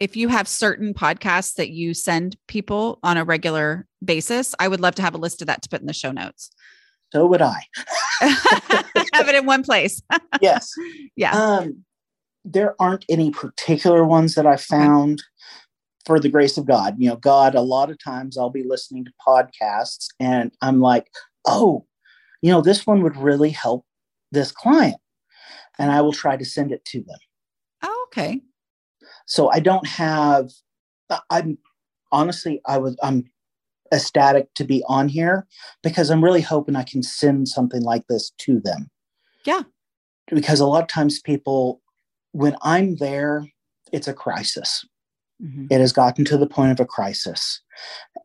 if 0.00 0.16
you 0.16 0.28
have 0.28 0.48
certain 0.48 0.94
podcasts 0.94 1.54
that 1.56 1.70
you 1.70 1.92
send 1.92 2.36
people 2.48 2.98
on 3.02 3.18
a 3.18 3.24
regular 3.24 3.86
basis, 4.02 4.54
I 4.58 4.66
would 4.66 4.80
love 4.80 4.94
to 4.94 5.02
have 5.02 5.14
a 5.14 5.18
list 5.18 5.42
of 5.42 5.46
that 5.46 5.60
to 5.62 5.68
put 5.68 5.82
in 5.82 5.86
the 5.86 5.92
show 5.92 6.10
notes. 6.10 6.50
So 7.12 7.26
would 7.26 7.42
I. 7.42 7.60
have 8.20 9.28
it 9.28 9.34
in 9.34 9.46
one 9.46 9.62
place. 9.62 10.02
yes. 10.40 10.72
Yeah. 11.16 11.32
Um, 11.32 11.84
there 12.44 12.74
aren't 12.80 13.04
any 13.08 13.30
particular 13.30 14.04
ones 14.04 14.34
that 14.34 14.46
I 14.46 14.56
found 14.56 15.22
for 16.06 16.18
the 16.18 16.28
grace 16.28 16.56
of 16.56 16.66
God. 16.66 16.96
You 16.98 17.10
know, 17.10 17.16
God, 17.16 17.54
a 17.54 17.60
lot 17.60 17.90
of 17.90 18.02
times 18.02 18.38
I'll 18.38 18.50
be 18.50 18.64
listening 18.64 19.04
to 19.04 19.12
podcasts 19.26 20.08
and 20.18 20.52
I'm 20.62 20.80
like, 20.80 21.08
oh, 21.46 21.86
you 22.42 22.50
know, 22.50 22.62
this 22.62 22.86
one 22.86 23.02
would 23.02 23.16
really 23.16 23.50
help 23.50 23.84
this 24.32 24.52
client. 24.52 24.96
And 25.78 25.90
I 25.90 26.00
will 26.00 26.12
try 26.12 26.36
to 26.36 26.44
send 26.44 26.72
it 26.72 26.84
to 26.86 26.98
them. 27.02 27.18
Oh, 27.82 28.06
okay. 28.08 28.40
So 29.26 29.50
I 29.50 29.60
don't 29.60 29.86
have. 29.86 30.50
I'm 31.28 31.58
honestly, 32.12 32.60
I 32.66 32.78
was 32.78 32.96
I'm 33.02 33.24
ecstatic 33.92 34.52
to 34.54 34.64
be 34.64 34.82
on 34.86 35.08
here 35.08 35.46
because 35.82 36.10
I'm 36.10 36.24
really 36.24 36.40
hoping 36.40 36.76
I 36.76 36.82
can 36.82 37.02
send 37.02 37.48
something 37.48 37.82
like 37.82 38.06
this 38.08 38.30
to 38.38 38.60
them. 38.60 38.90
Yeah. 39.44 39.62
Because 40.28 40.60
a 40.60 40.66
lot 40.66 40.82
of 40.82 40.88
times 40.88 41.20
people, 41.20 41.80
when 42.32 42.56
I'm 42.62 42.96
there, 42.96 43.46
it's 43.92 44.08
a 44.08 44.14
crisis. 44.14 44.84
Mm-hmm. 45.42 45.66
It 45.70 45.80
has 45.80 45.92
gotten 45.92 46.24
to 46.26 46.36
the 46.36 46.46
point 46.46 46.72
of 46.72 46.80
a 46.80 46.86
crisis. 46.86 47.60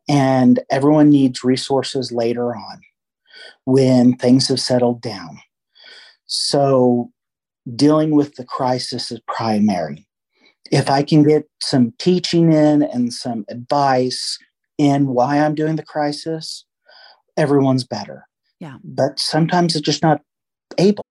And 0.08 0.60
everyone 0.70 1.10
needs 1.10 1.44
resources 1.44 2.12
later 2.12 2.56
on 2.56 2.82
when 3.64 4.16
things 4.18 4.48
have 4.50 4.60
settled 4.60 5.02
down. 5.02 5.40
So 6.28 7.12
dealing 7.76 8.12
with 8.12 8.36
the 8.36 8.46
crisis 8.46 9.12
is 9.12 9.20
primary 9.28 10.08
if 10.72 10.90
I 10.90 11.04
can 11.04 11.24
get 11.24 11.48
some 11.62 11.94
teaching 12.00 12.52
in 12.52 12.84
and 12.84 13.14
some 13.14 13.46
advice 13.50 14.38
in 14.78 15.08
why 15.08 15.40
I'm 15.40 15.56
doing 15.56 15.76
the 15.76 15.84
crisis, 15.84 16.66
everyone's 17.38 17.84
better. 17.84 18.28
Yeah. 18.60 18.78
But 18.84 19.20
sometimes 19.20 19.76
it's 19.76 19.86
just 19.86 20.04
not 20.04 20.22
able. 20.78 21.04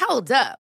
Hold 0.00 0.30
up. 0.30 0.61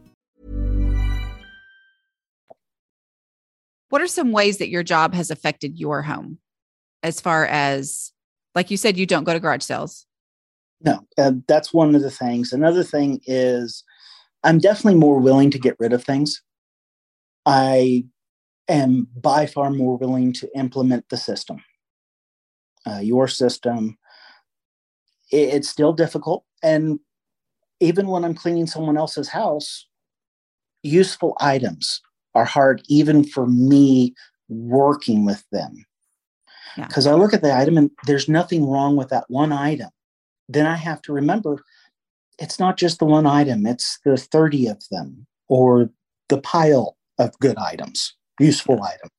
What 3.91 4.01
are 4.01 4.07
some 4.07 4.31
ways 4.31 4.57
that 4.59 4.69
your 4.69 4.83
job 4.83 5.13
has 5.13 5.29
affected 5.29 5.77
your 5.77 6.01
home 6.01 6.39
as 7.03 7.19
far 7.19 7.45
as, 7.45 8.13
like 8.55 8.71
you 8.71 8.77
said, 8.77 8.95
you 8.95 9.05
don't 9.05 9.25
go 9.25 9.33
to 9.33 9.39
garage 9.39 9.63
sales? 9.63 10.05
No, 10.79 11.05
uh, 11.17 11.33
that's 11.45 11.73
one 11.73 11.93
of 11.93 12.01
the 12.01 12.09
things. 12.09 12.53
Another 12.53 12.85
thing 12.85 13.19
is 13.27 13.83
I'm 14.45 14.59
definitely 14.59 14.97
more 14.97 15.19
willing 15.19 15.51
to 15.51 15.59
get 15.59 15.75
rid 15.77 15.91
of 15.91 16.05
things. 16.05 16.41
I 17.45 18.05
am 18.69 19.09
by 19.13 19.45
far 19.45 19.69
more 19.69 19.97
willing 19.97 20.31
to 20.33 20.49
implement 20.57 21.09
the 21.09 21.17
system, 21.17 21.61
uh, 22.87 22.99
your 22.99 23.27
system. 23.27 23.97
It, 25.33 25.53
it's 25.55 25.67
still 25.67 25.91
difficult. 25.91 26.45
And 26.63 26.97
even 27.81 28.07
when 28.07 28.23
I'm 28.23 28.35
cleaning 28.35 28.67
someone 28.67 28.95
else's 28.95 29.27
house, 29.27 29.85
useful 30.81 31.35
items 31.41 32.01
are 32.35 32.45
hard 32.45 32.81
even 32.87 33.23
for 33.23 33.47
me 33.47 34.13
working 34.49 35.25
with 35.25 35.43
them. 35.51 35.85
Because 36.77 37.05
yeah. 37.05 37.13
I 37.13 37.15
look 37.15 37.33
at 37.33 37.41
the 37.41 37.53
item 37.53 37.77
and 37.77 37.91
there's 38.05 38.29
nothing 38.29 38.65
wrong 38.65 38.95
with 38.95 39.09
that 39.09 39.25
one 39.27 39.51
item. 39.51 39.89
Then 40.47 40.65
I 40.65 40.75
have 40.75 41.01
to 41.03 41.13
remember 41.13 41.63
it's 42.39 42.59
not 42.59 42.77
just 42.77 42.99
the 42.99 43.05
one 43.05 43.27
item, 43.27 43.65
it's 43.65 43.99
the 44.03 44.17
30 44.17 44.67
of 44.67 44.81
them 44.89 45.27
or 45.47 45.89
the 46.29 46.39
pile 46.39 46.97
of 47.19 47.37
good 47.39 47.57
items, 47.57 48.15
useful 48.39 48.77
yeah. 48.77 48.85
items. 48.85 49.11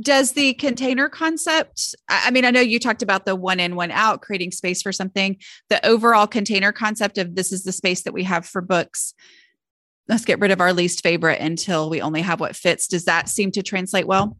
Does 0.00 0.32
the 0.32 0.54
container 0.54 1.08
concept, 1.08 1.94
I 2.08 2.30
mean, 2.30 2.44
I 2.44 2.50
know 2.50 2.60
you 2.60 2.78
talked 2.78 3.02
about 3.02 3.24
the 3.24 3.34
one 3.34 3.58
in, 3.58 3.76
one 3.76 3.90
out, 3.90 4.20
creating 4.20 4.50
space 4.50 4.82
for 4.82 4.92
something. 4.92 5.38
The 5.70 5.84
overall 5.86 6.26
container 6.26 6.72
concept 6.72 7.16
of 7.16 7.34
this 7.34 7.50
is 7.50 7.64
the 7.64 7.72
space 7.72 8.02
that 8.02 8.12
we 8.12 8.24
have 8.24 8.44
for 8.44 8.60
books 8.60 9.14
let's 10.08 10.24
get 10.24 10.40
rid 10.40 10.50
of 10.50 10.60
our 10.60 10.72
least 10.72 11.02
favorite 11.02 11.40
until 11.40 11.88
we 11.90 12.00
only 12.00 12.22
have 12.22 12.40
what 12.40 12.56
fits. 12.56 12.86
Does 12.86 13.04
that 13.04 13.28
seem 13.28 13.50
to 13.52 13.62
translate 13.62 14.06
well 14.06 14.36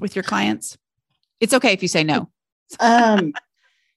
with 0.00 0.16
your 0.16 0.22
clients? 0.22 0.76
It's 1.40 1.54
okay 1.54 1.72
if 1.72 1.82
you 1.82 1.88
say 1.88 2.04
no. 2.04 2.30
um, 2.80 3.32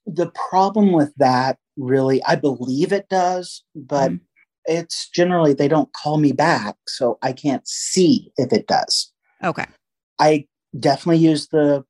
the 0.05 0.31
problem 0.49 0.91
with 0.91 1.13
that 1.17 1.57
really, 1.77 2.23
I 2.23 2.35
believe 2.35 2.91
it 2.91 3.09
does, 3.09 3.63
but 3.75 4.11
mm. 4.11 4.19
it's 4.65 5.09
generally 5.09 5.53
they 5.53 5.67
don't 5.67 5.91
call 5.93 6.17
me 6.17 6.31
back, 6.31 6.75
so 6.87 7.17
I 7.21 7.33
can't 7.33 7.67
see 7.67 8.31
if 8.37 8.51
it 8.51 8.67
does. 8.67 9.11
Okay. 9.43 9.65
I 10.19 10.47
definitely 10.79 11.19
use 11.19 11.47
the 11.47 11.85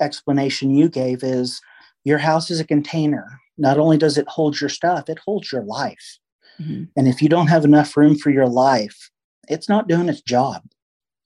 explanation 0.00 0.70
you 0.70 0.88
gave 0.88 1.22
is 1.22 1.60
your 2.04 2.18
house 2.18 2.50
is 2.50 2.60
a 2.60 2.64
container. 2.64 3.40
Not 3.58 3.78
only 3.78 3.98
does 3.98 4.16
it 4.16 4.28
hold 4.28 4.60
your 4.60 4.70
stuff, 4.70 5.08
it 5.08 5.18
holds 5.18 5.52
your 5.52 5.62
life. 5.62 6.18
Mm-hmm. 6.60 6.84
And 6.96 7.08
if 7.08 7.22
you 7.22 7.28
don't 7.28 7.46
have 7.46 7.64
enough 7.64 7.96
room 7.96 8.16
for 8.16 8.30
your 8.30 8.46
life, 8.46 9.10
it's 9.48 9.68
not 9.68 9.88
doing 9.88 10.08
its 10.08 10.20
job. 10.20 10.62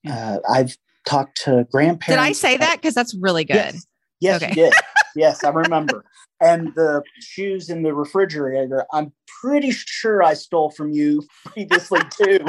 Yeah. 0.02 0.36
Uh, 0.36 0.38
I've 0.52 0.76
talked 1.06 1.42
to 1.44 1.66
grandparents. 1.70 2.06
Did 2.06 2.18
I 2.18 2.32
say 2.32 2.56
that? 2.56 2.76
Because 2.80 2.94
that's 2.94 3.14
really 3.14 3.44
good. 3.44 3.56
Yes, 3.56 3.86
yes 4.20 4.42
okay. 4.42 4.50
you 4.50 4.54
did. 4.54 4.72
yes, 5.16 5.44
I 5.44 5.50
remember. 5.50 6.04
and 6.40 6.74
the 6.74 7.02
shoes 7.20 7.70
in 7.70 7.82
the 7.82 7.94
refrigerator, 7.94 8.86
I'm 8.92 9.12
pretty 9.40 9.70
sure 9.70 10.22
I 10.22 10.34
stole 10.34 10.70
from 10.70 10.92
you 10.92 11.22
previously 11.46 12.00
too. 12.10 12.44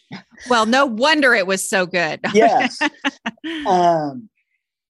well, 0.50 0.66
no 0.66 0.86
wonder 0.86 1.34
it 1.34 1.46
was 1.46 1.68
so 1.68 1.86
good. 1.86 2.20
yes. 2.32 2.80
Um, 3.66 4.28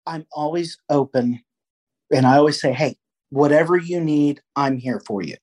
I'm 0.06 0.26
always 0.32 0.78
open 0.88 1.40
and 2.12 2.26
I 2.26 2.36
always 2.36 2.60
say, 2.60 2.72
hey, 2.72 2.96
whatever 3.30 3.76
you 3.76 4.00
need, 4.00 4.40
I'm 4.54 4.76
here 4.76 5.00
for 5.06 5.22
you. 5.22 5.36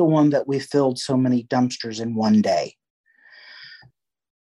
The 0.00 0.04
one 0.06 0.30
that 0.30 0.48
we 0.48 0.58
filled 0.58 0.98
so 0.98 1.14
many 1.14 1.44
dumpsters 1.44 2.00
in 2.00 2.14
one 2.14 2.40
day. 2.40 2.76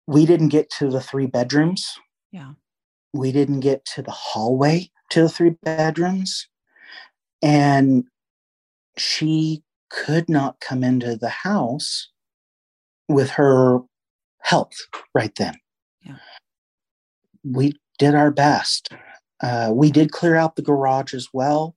We 0.09 0.27
didn't 0.27 0.49
get 0.49 0.71
to 0.79 0.91
the 0.91 1.01
three 1.01 1.27
bedrooms. 1.27 1.97
Yeah. 2.33 2.55
We 3.15 3.31
didn't 3.31 3.61
get 3.61 3.85
to 3.95 4.03
the 4.03 4.11
hallway 4.11 4.91
to 5.11 5.23
the 5.23 5.29
three 5.29 5.51
bedrooms. 5.63 6.49
And 7.43 8.07
she 8.97 9.63
could 9.89 10.29
not 10.29 10.59
come 10.59 10.83
into 10.83 11.15
the 11.15 11.29
house 11.29 12.11
with 13.09 13.31
her 13.31 13.79
health 14.41 14.75
right 15.15 15.33
then. 15.37 15.55
Yeah. 16.03 16.17
We 17.45 17.75
did 18.01 18.17
our 18.17 18.33
best. 18.33 18.89
Uh, 19.41 19.71
we 19.73 19.93
did 19.93 20.11
clear 20.11 20.35
out 20.35 20.57
the 20.57 20.63
garage 20.63 21.15
as 21.15 21.29
well, 21.33 21.76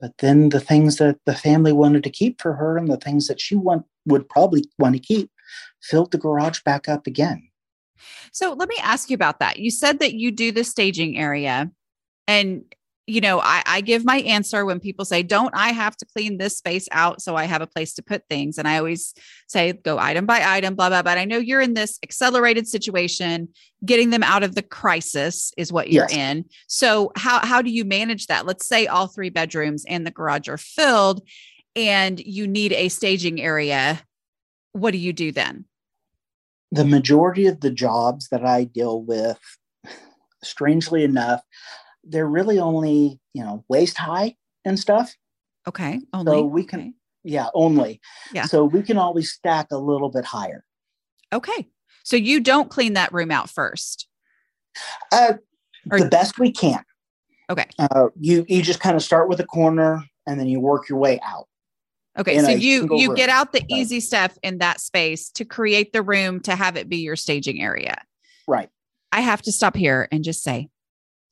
but 0.00 0.16
then 0.18 0.48
the 0.48 0.60
things 0.60 0.96
that 0.96 1.18
the 1.26 1.34
family 1.34 1.72
wanted 1.72 2.02
to 2.04 2.10
keep 2.10 2.40
for 2.40 2.54
her 2.54 2.76
and 2.76 2.88
the 2.88 2.96
things 2.96 3.26
that 3.26 3.40
she 3.40 3.54
want, 3.54 3.84
would 4.06 4.28
probably 4.28 4.64
want 4.78 4.94
to 4.94 5.00
keep 5.00 5.30
filled 5.82 6.10
the 6.10 6.18
garage 6.18 6.60
back 6.64 6.88
up 6.88 7.06
again. 7.06 7.48
So 8.32 8.54
let 8.54 8.68
me 8.68 8.76
ask 8.82 9.10
you 9.10 9.14
about 9.14 9.40
that. 9.40 9.58
You 9.58 9.70
said 9.70 9.98
that 9.98 10.14
you 10.14 10.30
do 10.30 10.52
the 10.52 10.64
staging 10.64 11.18
area 11.18 11.70
and 12.26 12.64
you 13.06 13.20
know, 13.20 13.40
I, 13.40 13.62
I 13.66 13.80
give 13.80 14.04
my 14.04 14.18
answer 14.18 14.64
when 14.64 14.78
people 14.78 15.04
say, 15.04 15.22
Don't 15.22 15.50
I 15.54 15.72
have 15.72 15.96
to 15.96 16.06
clean 16.06 16.38
this 16.38 16.56
space 16.56 16.88
out 16.92 17.20
so 17.20 17.34
I 17.34 17.44
have 17.44 17.62
a 17.62 17.66
place 17.66 17.94
to 17.94 18.02
put 18.02 18.26
things? 18.28 18.58
And 18.58 18.68
I 18.68 18.78
always 18.78 19.14
say, 19.48 19.72
Go 19.72 19.98
item 19.98 20.26
by 20.26 20.42
item, 20.44 20.74
blah, 20.74 20.88
blah. 20.88 21.02
But 21.02 21.18
I 21.18 21.24
know 21.24 21.38
you're 21.38 21.60
in 21.60 21.74
this 21.74 21.98
accelerated 22.02 22.68
situation. 22.68 23.48
Getting 23.84 24.10
them 24.10 24.22
out 24.22 24.42
of 24.42 24.54
the 24.54 24.62
crisis 24.62 25.52
is 25.56 25.72
what 25.72 25.90
you're 25.90 26.06
yes. 26.08 26.12
in. 26.12 26.44
So, 26.68 27.12
how, 27.16 27.44
how 27.44 27.62
do 27.62 27.70
you 27.70 27.84
manage 27.84 28.26
that? 28.26 28.46
Let's 28.46 28.66
say 28.66 28.86
all 28.86 29.06
three 29.06 29.30
bedrooms 29.30 29.84
and 29.88 30.06
the 30.06 30.10
garage 30.10 30.48
are 30.48 30.58
filled 30.58 31.22
and 31.74 32.20
you 32.20 32.46
need 32.46 32.72
a 32.72 32.88
staging 32.88 33.40
area. 33.40 34.02
What 34.72 34.92
do 34.92 34.98
you 34.98 35.12
do 35.12 35.32
then? 35.32 35.64
The 36.72 36.84
majority 36.84 37.46
of 37.46 37.60
the 37.60 37.70
jobs 37.70 38.28
that 38.28 38.44
I 38.44 38.64
deal 38.64 39.02
with, 39.02 39.40
strangely 40.44 41.02
enough, 41.02 41.42
they're 42.04 42.28
really 42.28 42.58
only 42.58 43.20
you 43.34 43.42
know 43.42 43.64
waist 43.68 43.96
high 43.96 44.36
and 44.64 44.78
stuff. 44.78 45.14
Okay, 45.68 46.00
only. 46.12 46.32
So 46.32 46.44
we 46.44 46.64
can, 46.64 46.80
okay. 46.80 46.92
yeah, 47.24 47.48
only. 47.54 48.00
Yeah. 48.32 48.46
So 48.46 48.64
we 48.64 48.82
can 48.82 48.96
always 48.96 49.32
stack 49.32 49.68
a 49.70 49.78
little 49.78 50.10
bit 50.10 50.24
higher. 50.24 50.64
Okay, 51.32 51.68
so 52.02 52.16
you 52.16 52.40
don't 52.40 52.70
clean 52.70 52.94
that 52.94 53.12
room 53.12 53.30
out 53.30 53.50
first. 53.50 54.06
Uh, 55.12 55.34
or, 55.90 56.00
the 56.00 56.08
best 56.08 56.38
we 56.38 56.50
can. 56.50 56.82
Okay. 57.50 57.66
Uh, 57.78 58.08
you 58.18 58.44
you 58.48 58.62
just 58.62 58.80
kind 58.80 58.96
of 58.96 59.02
start 59.02 59.28
with 59.28 59.40
a 59.40 59.46
corner 59.46 60.04
and 60.26 60.38
then 60.38 60.46
you 60.46 60.60
work 60.60 60.88
your 60.88 60.98
way 60.98 61.18
out. 61.24 61.46
Okay, 62.18 62.38
so 62.40 62.50
you 62.50 62.88
you 62.96 63.08
room. 63.08 63.16
get 63.16 63.28
out 63.28 63.52
the 63.52 63.64
easy 63.68 64.00
stuff 64.00 64.36
in 64.42 64.58
that 64.58 64.80
space 64.80 65.30
to 65.30 65.44
create 65.44 65.92
the 65.92 66.02
room 66.02 66.40
to 66.40 66.56
have 66.56 66.76
it 66.76 66.88
be 66.88 66.98
your 66.98 67.16
staging 67.16 67.62
area. 67.62 68.02
Right. 68.46 68.68
I 69.12 69.20
have 69.20 69.42
to 69.42 69.52
stop 69.52 69.76
here 69.76 70.08
and 70.12 70.24
just 70.24 70.42
say 70.42 70.68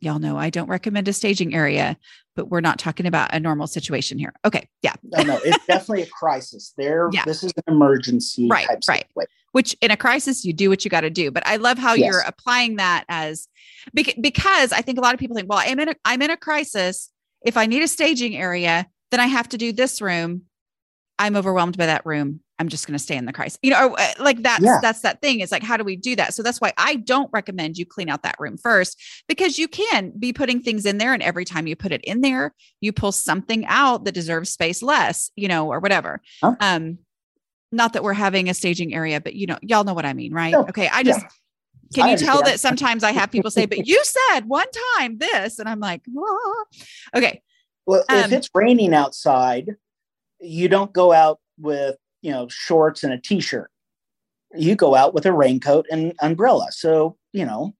y'all 0.00 0.18
know 0.18 0.36
I 0.36 0.50
don't 0.50 0.68
recommend 0.68 1.08
a 1.08 1.12
staging 1.12 1.54
area, 1.54 1.96
but 2.36 2.48
we're 2.48 2.60
not 2.60 2.78
talking 2.78 3.06
about 3.06 3.34
a 3.34 3.40
normal 3.40 3.66
situation 3.66 4.18
here. 4.18 4.32
Okay. 4.44 4.68
Yeah. 4.82 4.94
no, 5.02 5.22
no, 5.22 5.40
it's 5.44 5.64
definitely 5.66 6.02
a 6.02 6.06
crisis. 6.06 6.72
There, 6.76 7.08
yeah. 7.12 7.24
this 7.24 7.42
is 7.42 7.52
an 7.56 7.74
emergency. 7.74 8.48
Right. 8.48 8.68
right. 8.88 9.06
Which 9.52 9.76
in 9.80 9.90
a 9.90 9.96
crisis, 9.96 10.44
you 10.44 10.52
do 10.52 10.68
what 10.68 10.84
you 10.84 10.90
got 10.90 11.00
to 11.00 11.10
do. 11.10 11.30
But 11.30 11.46
I 11.46 11.56
love 11.56 11.78
how 11.78 11.94
yes. 11.94 12.06
you're 12.06 12.20
applying 12.20 12.76
that 12.76 13.04
as 13.08 13.48
because 13.94 14.72
I 14.72 14.82
think 14.82 14.98
a 14.98 15.00
lot 15.00 15.14
of 15.14 15.20
people 15.20 15.34
think, 15.34 15.48
well, 15.48 15.60
I'm 15.62 15.80
in 15.80 15.88
a, 15.88 15.94
I'm 16.04 16.22
in 16.22 16.30
a 16.30 16.36
crisis. 16.36 17.10
If 17.42 17.56
I 17.56 17.66
need 17.66 17.82
a 17.82 17.88
staging 17.88 18.36
area, 18.36 18.86
then 19.10 19.20
I 19.20 19.26
have 19.26 19.48
to 19.50 19.58
do 19.58 19.72
this 19.72 20.00
room. 20.00 20.42
I'm 21.18 21.34
overwhelmed 21.34 21.76
by 21.76 21.86
that 21.86 22.04
room. 22.04 22.40
I'm 22.58 22.68
just 22.68 22.86
going 22.86 22.94
to 22.94 23.02
stay 23.02 23.16
in 23.16 23.24
the 23.24 23.32
crisis. 23.32 23.58
You 23.62 23.70
know, 23.70 23.94
uh, 23.94 24.12
like 24.18 24.42
that's 24.42 24.62
yeah. 24.62 24.78
that's 24.82 25.00
that 25.02 25.20
thing. 25.22 25.40
It's 25.40 25.52
like 25.52 25.62
how 25.62 25.76
do 25.76 25.84
we 25.84 25.96
do 25.96 26.16
that? 26.16 26.34
So 26.34 26.42
that's 26.42 26.60
why 26.60 26.72
I 26.76 26.96
don't 26.96 27.30
recommend 27.32 27.78
you 27.78 27.86
clean 27.86 28.08
out 28.08 28.22
that 28.22 28.36
room 28.38 28.56
first 28.56 29.00
because 29.28 29.58
you 29.58 29.68
can 29.68 30.12
be 30.18 30.32
putting 30.32 30.60
things 30.60 30.84
in 30.84 30.98
there 30.98 31.14
and 31.14 31.22
every 31.22 31.44
time 31.44 31.66
you 31.66 31.76
put 31.76 31.92
it 31.92 32.02
in 32.04 32.20
there, 32.20 32.54
you 32.80 32.92
pull 32.92 33.12
something 33.12 33.64
out 33.66 34.04
that 34.04 34.12
deserves 34.12 34.50
space 34.50 34.82
less, 34.82 35.30
you 35.36 35.48
know, 35.48 35.68
or 35.68 35.80
whatever. 35.80 36.20
Huh? 36.42 36.56
Um 36.60 36.98
not 37.70 37.92
that 37.92 38.02
we're 38.02 38.14
having 38.14 38.48
a 38.48 38.54
staging 38.54 38.94
area, 38.94 39.20
but 39.20 39.34
you 39.34 39.46
know, 39.46 39.58
y'all 39.62 39.84
know 39.84 39.94
what 39.94 40.06
I 40.06 40.14
mean, 40.14 40.32
right? 40.32 40.52
No. 40.52 40.62
Okay, 40.62 40.88
I 40.88 41.02
just 41.02 41.20
yeah. 41.20 41.28
Can 41.94 42.08
you 42.10 42.16
tell 42.18 42.42
that 42.42 42.60
sometimes 42.60 43.02
I 43.02 43.12
have 43.12 43.30
people 43.30 43.50
say, 43.50 43.64
but 43.64 43.86
you 43.86 44.02
said 44.30 44.40
one 44.40 44.66
time 44.96 45.18
this, 45.18 45.58
and 45.58 45.68
I'm 45.68 45.80
like, 45.80 46.02
Whoa. 46.06 46.64
okay. 47.16 47.42
Well, 47.86 48.04
um, 48.10 48.18
if 48.18 48.32
it's 48.32 48.50
raining 48.54 48.92
outside, 48.92 49.76
you 50.40 50.68
don't 50.68 50.92
go 50.92 51.12
out 51.12 51.40
with 51.58 51.96
you 52.22 52.30
know 52.30 52.48
shorts 52.48 53.02
and 53.02 53.12
a 53.12 53.18
t-shirt. 53.18 53.70
You 54.54 54.74
go 54.74 54.94
out 54.94 55.14
with 55.14 55.26
a 55.26 55.32
raincoat 55.32 55.86
and 55.90 56.14
umbrella. 56.20 56.68
So 56.70 57.16
you 57.32 57.44
know 57.44 57.74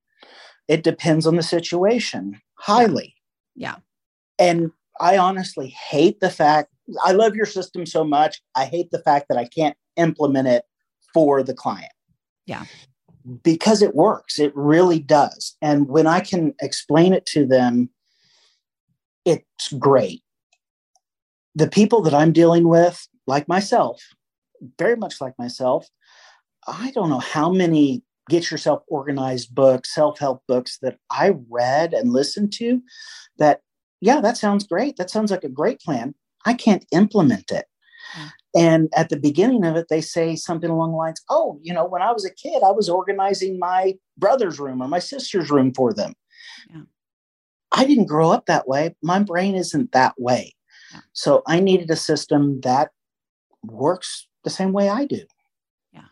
it 0.67 0.83
depends 0.83 1.27
on 1.27 1.37
the 1.37 1.43
situation 1.43 2.41
highly. 2.55 3.15
Yeah, 3.55 3.77
and 4.39 4.71
i 5.01 5.17
honestly 5.17 5.69
hate 5.69 6.21
the 6.21 6.31
fact 6.31 6.71
i 7.05 7.13
love 7.13 7.35
your 7.35 7.47
system 7.47 7.87
so 7.87 8.05
much 8.05 8.41
i 8.57 8.65
hate 8.65 8.91
the 8.91 9.03
fact 9.03 9.27
that 9.29 9.39
i 9.39 9.45
can't 9.45 9.77
implement 9.97 10.49
it 10.49 10.65
for 11.15 11.43
the 11.43 11.55
client. 11.55 11.93
Yeah. 12.47 12.65
Because 13.43 13.83
it 13.83 13.95
works 13.95 14.39
it 14.39 14.53
really 14.55 15.01
does. 15.01 15.57
And 15.61 15.89
when 15.89 16.07
i 16.07 16.21
can 16.21 16.55
explain 16.61 17.13
it 17.13 17.27
to 17.27 17.47
them 17.47 17.91
it's 19.25 19.73
great. 19.79 20.23
The 21.55 21.69
people 21.69 22.01
that 22.03 22.15
i'm 22.15 22.33
dealing 22.33 22.69
with 22.69 23.07
like 23.27 23.49
myself 23.49 24.03
very 24.79 24.97
much 24.97 25.21
like 25.21 25.35
myself, 25.39 25.89
I 26.67 26.91
don't 26.93 27.11
know 27.11 27.21
how 27.21 27.51
many 27.51 28.03
get 28.29 28.51
yourself 28.51 28.83
organized 28.89 29.55
books, 29.55 29.95
self 29.95 30.19
help 30.19 30.43
books 30.47 30.79
that 30.83 30.99
I 31.11 31.35
read 31.51 31.95
and 31.95 32.13
listened 32.13 32.53
to 32.55 32.83
that, 33.39 33.61
yeah, 34.01 34.21
that 34.21 34.37
sounds 34.37 34.67
great. 34.67 34.97
That 34.97 35.11
sounds 35.11 35.31
like 35.31 35.45
a 35.45 35.49
great 35.49 35.81
plan. 35.81 36.15
I 36.45 36.55
can't 36.55 36.85
implement 36.93 37.51
it. 37.51 37.67
Mm. 38.17 38.31
And 38.57 38.89
at 38.97 39.09
the 39.09 39.19
beginning 39.19 39.65
of 39.65 39.77
it, 39.77 39.87
they 39.91 40.01
say 40.01 40.37
something 40.37 40.71
along 40.71 40.93
the 40.93 40.97
lines, 40.97 41.21
oh, 41.31 41.59
you 41.63 41.73
know, 41.73 41.85
when 41.85 42.03
I 42.03 42.13
was 42.13 42.25
a 42.25 42.35
kid, 42.35 42.63
I 42.63 42.71
was 42.71 42.89
organizing 42.89 43.59
my 43.59 43.95
brother's 44.17 44.59
room 44.59 44.83
or 44.83 44.89
my 44.89 44.99
sister's 44.99 45.51
room 45.51 45.73
for 45.75 45.93
them. 45.93 46.15
Yeah. 46.71 46.83
I 47.73 47.85
didn't 47.85 48.07
grow 48.07 48.31
up 48.31 48.47
that 48.47 48.69
way. 48.69 48.95
My 49.03 49.23
brain 49.23 49.55
isn't 49.55 49.93
that 49.93 50.15
way. 50.19 50.55
Yeah. 50.93 51.01
So 51.13 51.43
I 51.47 51.61
needed 51.61 51.91
a 51.91 51.97
system 51.97 52.61
that 52.63 52.91
works 53.63 54.28
the 54.45 54.51
same 54.51 54.73
way 54.73 54.89
I 54.89 55.07
do. 55.07 55.21
Yeah. 55.93 56.05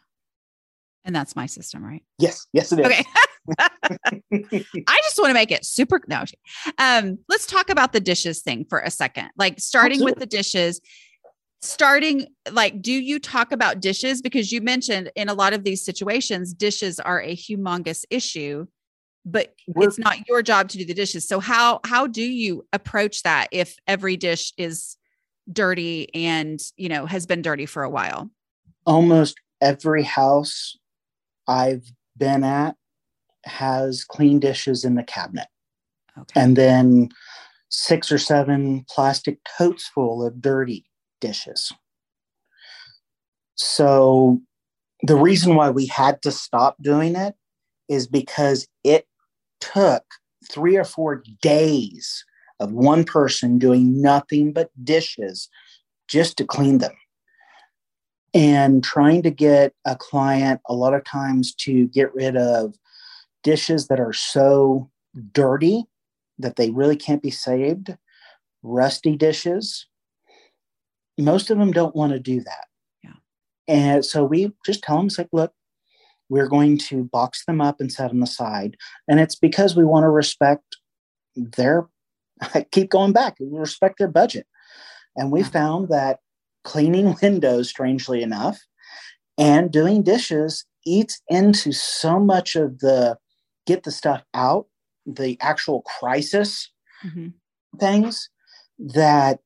And 1.04 1.14
that's 1.14 1.36
my 1.36 1.46
system, 1.46 1.84
right? 1.84 2.02
Yes. 2.18 2.46
Yes, 2.52 2.72
it 2.72 2.80
is. 2.80 2.86
Okay. 2.86 3.04
I 3.52 5.00
just 5.02 5.18
want 5.18 5.30
to 5.30 5.34
make 5.34 5.52
it 5.52 5.64
super. 5.64 6.00
No, 6.08 6.24
um, 6.78 7.18
let's 7.28 7.46
talk 7.46 7.70
about 7.70 7.92
the 7.92 8.00
dishes 8.00 8.42
thing 8.42 8.66
for 8.68 8.80
a 8.80 8.90
second. 8.90 9.30
Like 9.36 9.60
starting 9.60 9.96
Absolutely. 9.96 10.12
with 10.12 10.18
the 10.18 10.36
dishes, 10.36 10.80
starting 11.60 12.26
like, 12.50 12.82
do 12.82 12.92
you 12.92 13.18
talk 13.18 13.52
about 13.52 13.80
dishes? 13.80 14.20
Because 14.20 14.50
you 14.50 14.60
mentioned 14.60 15.10
in 15.14 15.28
a 15.28 15.34
lot 15.34 15.52
of 15.52 15.64
these 15.64 15.84
situations, 15.84 16.52
dishes 16.52 16.98
are 16.98 17.20
a 17.20 17.36
humongous 17.36 18.04
issue, 18.10 18.66
but 19.24 19.54
We're, 19.68 19.88
it's 19.88 19.98
not 19.98 20.26
your 20.28 20.42
job 20.42 20.68
to 20.70 20.78
do 20.78 20.84
the 20.84 20.94
dishes. 20.94 21.26
So 21.28 21.40
how 21.40 21.80
how 21.84 22.06
do 22.06 22.22
you 22.22 22.66
approach 22.72 23.22
that 23.22 23.48
if 23.52 23.76
every 23.86 24.16
dish 24.16 24.52
is 24.56 24.96
dirty 25.52 26.12
and 26.14 26.60
you 26.76 26.88
know 26.88 27.06
has 27.06 27.26
been 27.26 27.42
dirty 27.42 27.66
for 27.66 27.82
a 27.82 27.90
while 27.90 28.28
almost 28.86 29.36
every 29.60 30.02
house 30.02 30.76
I've 31.46 31.92
been 32.16 32.44
at 32.44 32.76
has 33.44 34.04
clean 34.04 34.40
dishes 34.40 34.84
in 34.84 34.94
the 34.94 35.02
cabinet. 35.02 35.48
Okay. 36.18 36.40
And 36.40 36.56
then 36.56 37.08
six 37.68 38.10
or 38.10 38.18
seven 38.18 38.84
plastic 38.88 39.38
totes 39.58 39.88
full 39.88 40.24
of 40.26 40.40
dirty 40.40 40.86
dishes. 41.20 41.72
So 43.54 44.40
the 45.02 45.16
reason 45.16 45.54
why 45.54 45.70
we 45.70 45.86
had 45.86 46.22
to 46.22 46.32
stop 46.32 46.76
doing 46.80 47.16
it 47.16 47.34
is 47.88 48.06
because 48.06 48.66
it 48.82 49.06
took 49.60 50.04
three 50.50 50.76
or 50.76 50.84
four 50.84 51.22
days 51.40 52.24
of 52.60 52.72
one 52.72 53.04
person 53.04 53.58
doing 53.58 54.00
nothing 54.00 54.52
but 54.52 54.70
dishes 54.82 55.48
just 56.08 56.36
to 56.38 56.44
clean 56.44 56.78
them. 56.78 56.94
And 58.34 58.84
trying 58.84 59.22
to 59.22 59.30
get 59.30 59.72
a 59.86 59.96
client 59.96 60.60
a 60.68 60.74
lot 60.74 60.92
of 60.92 61.04
times 61.04 61.54
to 61.56 61.86
get 61.88 62.14
rid 62.14 62.36
of 62.36 62.74
dishes 63.42 63.88
that 63.88 64.00
are 64.00 64.12
so 64.12 64.90
dirty 65.32 65.84
that 66.38 66.56
they 66.56 66.70
really 66.70 66.96
can't 66.96 67.22
be 67.22 67.30
saved, 67.30 67.96
rusty 68.62 69.16
dishes. 69.16 69.86
Most 71.16 71.50
of 71.50 71.56
them 71.56 71.72
don't 71.72 71.96
want 71.96 72.12
to 72.12 72.20
do 72.20 72.40
that. 72.40 72.66
Yeah. 73.02 73.14
And 73.68 74.04
so 74.04 74.22
we 74.24 74.52
just 74.66 74.82
tell 74.82 74.98
them, 74.98 75.06
it's 75.06 75.16
like, 75.16 75.30
look, 75.32 75.52
we're 76.28 76.48
going 76.48 76.76
to 76.76 77.04
box 77.04 77.44
them 77.46 77.60
up 77.60 77.80
and 77.80 77.90
set 77.90 78.08
them 78.08 78.22
aside. 78.22 78.76
And 79.08 79.18
it's 79.18 79.36
because 79.36 79.76
we 79.76 79.84
want 79.84 80.04
to 80.04 80.10
respect 80.10 80.76
their, 81.36 81.86
I 82.40 82.62
keep 82.70 82.90
going 82.90 83.12
back, 83.12 83.36
we 83.40 83.46
respect 83.58 83.98
their 83.98 84.08
budget. 84.08 84.46
And 85.16 85.32
we 85.32 85.42
found 85.42 85.88
that 85.88 86.20
cleaning 86.64 87.16
windows, 87.22 87.68
strangely 87.68 88.22
enough, 88.22 88.58
and 89.38 89.70
doing 89.70 90.02
dishes 90.02 90.64
eats 90.84 91.20
into 91.28 91.72
so 91.72 92.18
much 92.18 92.56
of 92.56 92.78
the 92.78 93.16
get 93.66 93.82
the 93.82 93.90
stuff 93.90 94.22
out, 94.34 94.66
the 95.06 95.36
actual 95.40 95.82
crisis 95.82 96.70
Mhm. 97.04 97.34
things 97.78 98.30
that 98.78 99.40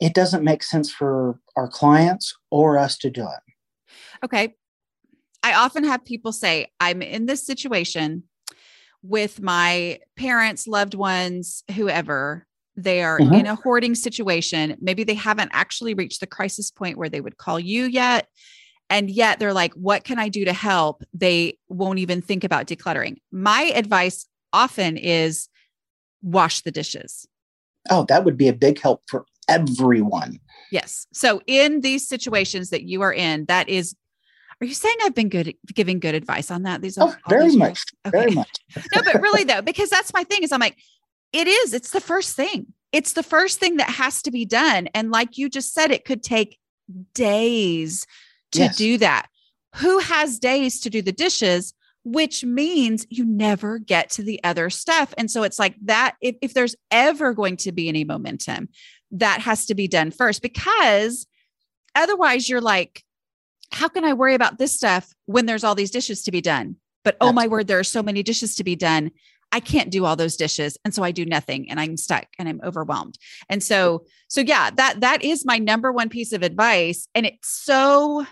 it 0.00 0.14
doesn't 0.14 0.44
make 0.44 0.62
sense 0.62 0.90
for 0.90 1.40
our 1.56 1.68
clients 1.68 2.34
or 2.50 2.78
us 2.78 2.96
to 2.98 3.10
do 3.10 3.22
it. 3.22 3.54
Okay. 4.24 4.54
I 5.42 5.54
often 5.54 5.84
have 5.84 6.04
people 6.04 6.32
say, 6.32 6.72
I'm 6.80 7.02
in 7.02 7.26
this 7.26 7.44
situation 7.44 8.24
with 9.02 9.40
my 9.40 9.98
parents, 10.16 10.66
loved 10.66 10.94
ones, 10.94 11.62
whoever. 11.74 12.46
They 12.76 13.02
are 13.02 13.18
Mhm. 13.18 13.40
in 13.40 13.46
a 13.46 13.54
hoarding 13.54 13.94
situation. 13.94 14.76
Maybe 14.80 15.04
they 15.04 15.14
haven't 15.14 15.50
actually 15.52 15.94
reached 15.94 16.20
the 16.20 16.26
crisis 16.26 16.70
point 16.70 16.96
where 16.96 17.08
they 17.08 17.20
would 17.20 17.36
call 17.36 17.58
you 17.58 17.84
yet. 17.84 18.28
And 18.90 19.10
yet 19.10 19.38
they're 19.38 19.52
like, 19.52 19.74
what 19.74 20.04
can 20.04 20.18
I 20.18 20.28
do 20.28 20.44
to 20.44 20.52
help? 20.52 21.02
They 21.12 21.58
won't 21.68 21.98
even 21.98 22.22
think 22.22 22.44
about 22.44 22.66
decluttering. 22.66 23.18
My 23.30 23.72
advice 23.74 24.26
often 24.52 24.96
is 24.96 25.48
wash 26.22 26.62
the 26.62 26.70
dishes. 26.70 27.26
Oh, 27.90 28.04
that 28.08 28.24
would 28.24 28.36
be 28.36 28.48
a 28.48 28.52
big 28.52 28.80
help 28.80 29.02
for 29.08 29.26
everyone. 29.48 30.40
Yes. 30.70 31.06
So 31.12 31.40
in 31.46 31.80
these 31.80 32.06
situations 32.06 32.70
that 32.70 32.84
you 32.84 33.02
are 33.02 33.12
in, 33.12 33.44
that 33.46 33.68
is, 33.68 33.94
are 34.60 34.66
you 34.66 34.74
saying 34.74 34.96
I've 35.04 35.14
been 35.14 35.28
good 35.28 35.48
at 35.48 35.54
giving 35.74 36.00
good 36.00 36.14
advice 36.14 36.50
on 36.50 36.64
that? 36.64 36.82
These 36.82 36.98
Oh, 36.98 37.14
very 37.28 37.54
much. 37.56 37.84
Okay. 38.06 38.18
Very 38.18 38.30
much. 38.32 38.50
no, 38.94 39.02
but 39.02 39.20
really 39.22 39.44
though, 39.44 39.62
because 39.62 39.88
that's 39.90 40.12
my 40.12 40.24
thing 40.24 40.42
is 40.42 40.50
I'm 40.52 40.60
like, 40.60 40.76
it 41.32 41.46
is, 41.46 41.74
it's 41.74 41.90
the 41.90 42.00
first 42.00 42.34
thing. 42.34 42.66
It's 42.90 43.12
the 43.12 43.22
first 43.22 43.60
thing 43.60 43.76
that 43.76 43.90
has 43.90 44.22
to 44.22 44.30
be 44.30 44.44
done. 44.44 44.88
And 44.94 45.10
like 45.10 45.36
you 45.38 45.48
just 45.48 45.74
said, 45.74 45.90
it 45.90 46.04
could 46.04 46.22
take 46.22 46.58
days 47.14 48.06
to 48.52 48.60
Yes. 48.60 48.76
do 48.76 48.98
that. 48.98 49.26
Who 49.76 49.98
has 49.98 50.38
days 50.38 50.80
to 50.80 50.90
do 50.90 51.02
the 51.02 51.12
dishes? 51.12 51.74
Which 52.04 52.42
means 52.44 53.06
you 53.10 53.24
never 53.26 53.78
get 53.78 54.08
to 54.12 54.22
the 54.22 54.42
other 54.42 54.70
stuff. 54.70 55.12
And 55.18 55.30
so 55.30 55.42
it's 55.42 55.58
like 55.58 55.74
that. 55.84 56.16
If, 56.22 56.36
if 56.40 56.54
there's 56.54 56.74
ever 56.90 57.34
going 57.34 57.58
to 57.58 57.72
be 57.72 57.88
any 57.88 58.04
momentum, 58.04 58.70
that 59.10 59.40
has 59.42 59.66
to 59.66 59.74
be 59.74 59.86
done 59.88 60.10
first 60.10 60.40
because 60.42 61.26
otherwise 61.94 62.48
you're 62.48 62.60
like, 62.62 63.02
how 63.72 63.88
can 63.88 64.04
I 64.04 64.12
worry 64.14 64.34
about 64.34 64.58
this 64.58 64.72
stuff 64.74 65.12
when 65.26 65.46
there's 65.46 65.64
all 65.64 65.74
these 65.74 65.90
dishes 65.90 66.22
to 66.24 66.30
be 66.30 66.40
done? 66.40 66.76
But 67.04 67.16
oh 67.20 67.32
my 67.32 67.46
word, 67.46 67.66
there 67.68 67.78
are 67.78 67.84
so 67.84 68.02
many 68.02 68.22
dishes 68.22 68.56
to 68.56 68.64
be 68.64 68.76
done. 68.76 69.10
I 69.50 69.60
can't 69.60 69.90
do 69.90 70.04
all 70.04 70.16
those 70.16 70.36
dishes. 70.36 70.76
And 70.84 70.94
so 70.94 71.02
I 71.02 71.10
do 71.10 71.24
nothing 71.24 71.70
and 71.70 71.80
I'm 71.80 71.96
stuck 71.96 72.26
and 72.38 72.48
I'm 72.48 72.60
overwhelmed. 72.62 73.16
And 73.48 73.62
so, 73.62 74.04
so 74.28 74.42
yeah, 74.42 74.70
that 74.76 75.00
that 75.00 75.22
is 75.22 75.46
my 75.46 75.58
number 75.58 75.90
one 75.90 76.10
piece 76.10 76.32
of 76.32 76.42
advice. 76.42 77.08
And 77.14 77.24
it's 77.24 77.48
so 77.48 78.26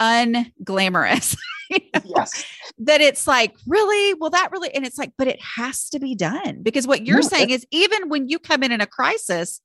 unglamorous. 0.00 1.36
you 1.70 1.78
know, 1.94 2.00
Yes. 2.04 2.44
that 2.78 3.00
it's 3.00 3.26
like, 3.26 3.54
really? 3.66 4.14
Well, 4.14 4.30
that 4.30 4.50
really, 4.52 4.74
and 4.74 4.84
it's 4.84 4.98
like, 4.98 5.12
but 5.16 5.28
it 5.28 5.40
has 5.56 5.88
to 5.90 5.98
be 6.00 6.14
done 6.14 6.62
because 6.62 6.86
what 6.86 7.06
you're 7.06 7.18
No, 7.20 7.28
saying 7.28 7.50
is 7.50 7.66
even 7.70 8.08
when 8.08 8.28
you 8.28 8.38
come 8.38 8.62
in 8.62 8.72
in 8.72 8.80
a 8.80 8.86
crisis, 8.86 9.60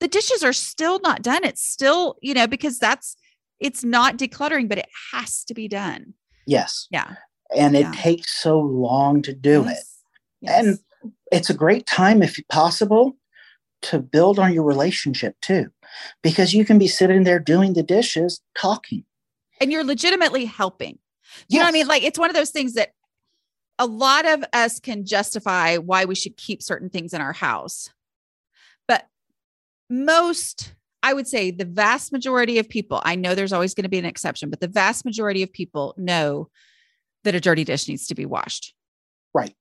the 0.00 0.08
dishes 0.08 0.42
are 0.42 0.52
still 0.52 0.98
not 1.00 1.22
done. 1.22 1.44
It's 1.44 1.62
still, 1.62 2.16
you 2.22 2.34
know, 2.34 2.46
because 2.46 2.78
that's, 2.78 3.16
it's 3.60 3.84
not 3.84 4.16
decluttering, 4.16 4.68
but 4.68 4.78
it 4.78 4.88
has 5.12 5.44
to 5.44 5.54
be 5.54 5.68
done. 5.68 6.14
Yes. 6.46 6.88
Yeah. 6.90 7.14
And 7.56 7.76
it 7.76 7.92
takes 7.92 8.40
so 8.40 8.58
long 8.58 9.22
to 9.22 9.32
do 9.32 9.62
it. 9.62 9.66
Yes. 9.66 10.02
Yes. 10.40 10.66
And 10.66 10.78
it's 11.30 11.50
a 11.50 11.54
great 11.54 11.86
time, 11.86 12.22
if 12.22 12.38
possible, 12.48 13.16
to 13.82 13.98
build 13.98 14.38
on 14.38 14.52
your 14.52 14.64
relationship 14.64 15.36
too, 15.40 15.66
because 16.22 16.54
you 16.54 16.64
can 16.64 16.78
be 16.78 16.88
sitting 16.88 17.24
there 17.24 17.38
doing 17.38 17.74
the 17.74 17.82
dishes, 17.82 18.40
talking. 18.54 19.04
and 19.60 19.70
you're 19.70 19.84
legitimately 19.84 20.46
helping. 20.46 20.98
You 21.48 21.58
know 21.58 21.64
what 21.66 21.68
I 21.68 21.72
mean? 21.72 21.86
Like 21.86 22.02
it's 22.02 22.18
one 22.18 22.30
of 22.30 22.36
those 22.36 22.50
things 22.50 22.74
that 22.74 22.94
a 23.78 23.86
lot 23.86 24.26
of 24.26 24.44
us 24.52 24.80
can 24.80 25.04
justify 25.04 25.76
why 25.76 26.04
we 26.04 26.14
should 26.14 26.36
keep 26.36 26.62
certain 26.62 26.90
things 26.90 27.14
in 27.14 27.20
our 27.20 27.32
house. 27.32 27.90
But 28.88 29.06
most, 29.88 30.74
I 31.02 31.14
would 31.14 31.26
say 31.26 31.50
the 31.50 31.64
vast 31.64 32.12
majority 32.12 32.58
of 32.58 32.68
people, 32.68 33.00
I 33.04 33.14
know 33.14 33.34
there's 33.34 33.52
always 33.52 33.74
going 33.74 33.84
to 33.84 33.88
be 33.88 33.98
an 33.98 34.04
exception, 34.04 34.50
but 34.50 34.60
the 34.60 34.68
vast 34.68 35.04
majority 35.04 35.42
of 35.42 35.52
people 35.52 35.94
know 35.96 36.48
that 37.24 37.34
a 37.34 37.40
dirty 37.40 37.64
dish 37.64 37.88
needs 37.88 38.06
to 38.08 38.14
be 38.14 38.26
washed. 38.26 38.74
Right. 39.34 39.54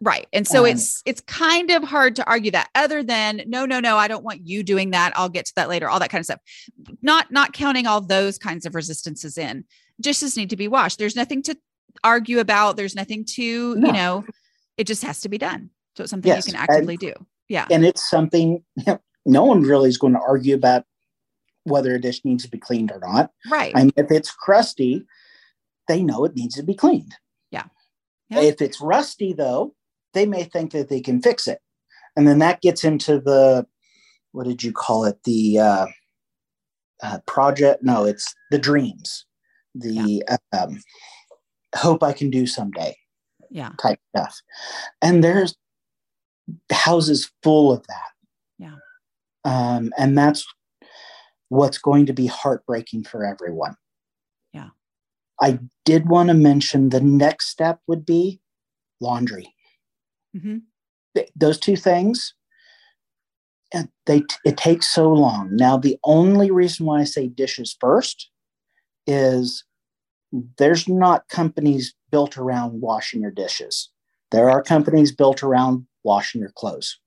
Right. 0.00 0.26
And 0.32 0.46
so 0.46 0.60
Um, 0.60 0.72
it's 0.72 1.02
it's 1.06 1.22
kind 1.22 1.70
of 1.70 1.82
hard 1.82 2.16
to 2.16 2.26
argue 2.28 2.50
that 2.50 2.68
other 2.74 3.02
than 3.02 3.42
no 3.46 3.64
no 3.64 3.80
no 3.80 3.96
I 3.96 4.08
don't 4.08 4.22
want 4.24 4.46
you 4.46 4.62
doing 4.62 4.90
that 4.90 5.12
I'll 5.16 5.30
get 5.30 5.46
to 5.46 5.52
that 5.56 5.70
later 5.70 5.88
all 5.88 5.98
that 6.00 6.10
kind 6.10 6.20
of 6.20 6.26
stuff. 6.26 6.40
Not 7.00 7.30
not 7.32 7.54
counting 7.54 7.86
all 7.86 8.02
those 8.02 8.36
kinds 8.38 8.66
of 8.66 8.74
resistances 8.74 9.38
in. 9.38 9.64
Dishes 9.98 10.36
need 10.36 10.50
to 10.50 10.56
be 10.56 10.68
washed. 10.68 10.98
There's 10.98 11.16
nothing 11.16 11.42
to 11.44 11.56
argue 12.04 12.40
about. 12.40 12.76
There's 12.76 12.94
nothing 12.94 13.24
to, 13.36 13.74
No. 13.76 13.86
you 13.86 13.92
know, 13.94 14.24
it 14.76 14.86
just 14.86 15.02
has 15.02 15.22
to 15.22 15.30
be 15.30 15.38
done. 15.38 15.70
So 15.96 16.02
it's 16.02 16.10
something 16.10 16.28
Yes, 16.28 16.46
you 16.46 16.52
can 16.52 16.60
and- 16.60 16.68
actively 16.70 16.98
do. 16.98 17.14
Yeah. 17.48 17.66
And 17.70 17.86
it's 17.86 18.06
something 18.10 18.62
no 19.26 19.44
one 19.44 19.62
really 19.62 19.88
is 19.88 19.98
going 19.98 20.14
to 20.14 20.20
argue 20.26 20.54
about 20.54 20.84
whether 21.64 21.94
a 21.94 22.00
dish 22.00 22.24
needs 22.24 22.44
to 22.44 22.50
be 22.50 22.58
cleaned 22.58 22.92
or 22.92 23.00
not. 23.00 23.32
Right. 23.50 23.72
I 23.74 23.82
mean, 23.82 23.92
if 23.96 24.10
it's 24.10 24.30
crusty, 24.30 25.04
they 25.88 26.02
know 26.02 26.24
it 26.24 26.36
needs 26.36 26.54
to 26.54 26.62
be 26.62 26.74
cleaned. 26.74 27.14
Yeah. 27.50 27.64
Yeah. 28.30 28.40
If 28.40 28.62
it's 28.62 28.80
rusty, 28.80 29.32
though, 29.32 29.74
they 30.14 30.26
may 30.26 30.44
think 30.44 30.72
that 30.72 30.88
they 30.88 31.00
can 31.00 31.20
fix 31.20 31.46
it. 31.46 31.60
And 32.16 32.26
then 32.26 32.38
that 32.38 32.60
gets 32.60 32.84
into 32.84 33.20
the, 33.20 33.66
what 34.32 34.46
did 34.46 34.62
you 34.62 34.72
call 34.72 35.04
it? 35.04 35.18
The 35.24 35.58
uh, 35.58 35.86
uh, 37.02 37.18
project? 37.26 37.82
No, 37.82 38.04
it's 38.04 38.32
the 38.50 38.58
dreams, 38.58 39.26
the 39.74 40.22
um, 40.52 40.80
hope 41.74 42.02
I 42.02 42.12
can 42.12 42.30
do 42.30 42.46
someday 42.46 42.96
yeah. 43.50 43.72
type 43.80 43.98
stuff. 44.16 44.40
And 45.02 45.22
there's 45.22 45.56
houses 46.70 47.30
full 47.42 47.72
of 47.72 47.86
that. 47.88 48.10
Um, 49.46 49.92
and 49.96 50.18
that's 50.18 50.44
what's 51.48 51.78
going 51.78 52.06
to 52.06 52.12
be 52.12 52.26
heartbreaking 52.26 53.04
for 53.04 53.24
everyone. 53.24 53.76
Yeah. 54.52 54.70
I 55.40 55.60
did 55.84 56.08
want 56.08 56.28
to 56.28 56.34
mention 56.34 56.88
the 56.88 57.00
next 57.00 57.48
step 57.48 57.80
would 57.86 58.04
be 58.04 58.40
laundry. 59.00 59.54
Mhm. 60.36 60.62
Th- 61.14 61.30
Those 61.36 61.58
two 61.58 61.76
things, 61.76 62.34
and 63.72 63.88
they 64.06 64.22
it 64.44 64.56
takes 64.56 64.92
so 64.92 65.12
long. 65.12 65.54
Now, 65.54 65.76
the 65.76 65.98
only 66.02 66.50
reason 66.50 66.86
why 66.86 67.00
I 67.00 67.04
say 67.04 67.28
dishes 67.28 67.76
first 67.80 68.30
is 69.06 69.64
there's 70.58 70.88
not 70.88 71.28
companies 71.28 71.94
built 72.10 72.36
around 72.36 72.80
washing 72.80 73.20
your 73.20 73.30
dishes. 73.30 73.90
There 74.32 74.50
are 74.50 74.62
companies 74.62 75.14
built 75.14 75.42
around 75.42 75.86
washing 76.02 76.40
your 76.40 76.50
clothes. 76.56 76.98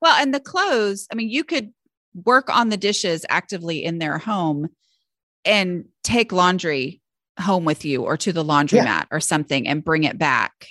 Well, 0.00 0.14
and 0.20 0.34
the 0.34 0.40
clothes, 0.40 1.06
I 1.10 1.14
mean, 1.14 1.30
you 1.30 1.42
could 1.42 1.72
work 2.24 2.48
on 2.54 2.68
the 2.68 2.76
dishes 2.76 3.24
actively 3.28 3.84
in 3.84 3.98
their 3.98 4.18
home 4.18 4.68
and 5.44 5.86
take 6.02 6.32
laundry 6.32 7.00
home 7.38 7.64
with 7.64 7.84
you 7.84 8.02
or 8.02 8.16
to 8.16 8.32
the 8.32 8.44
laundromat 8.44 9.06
or 9.10 9.20
something 9.20 9.68
and 9.68 9.84
bring 9.84 10.04
it 10.04 10.18
back. 10.18 10.68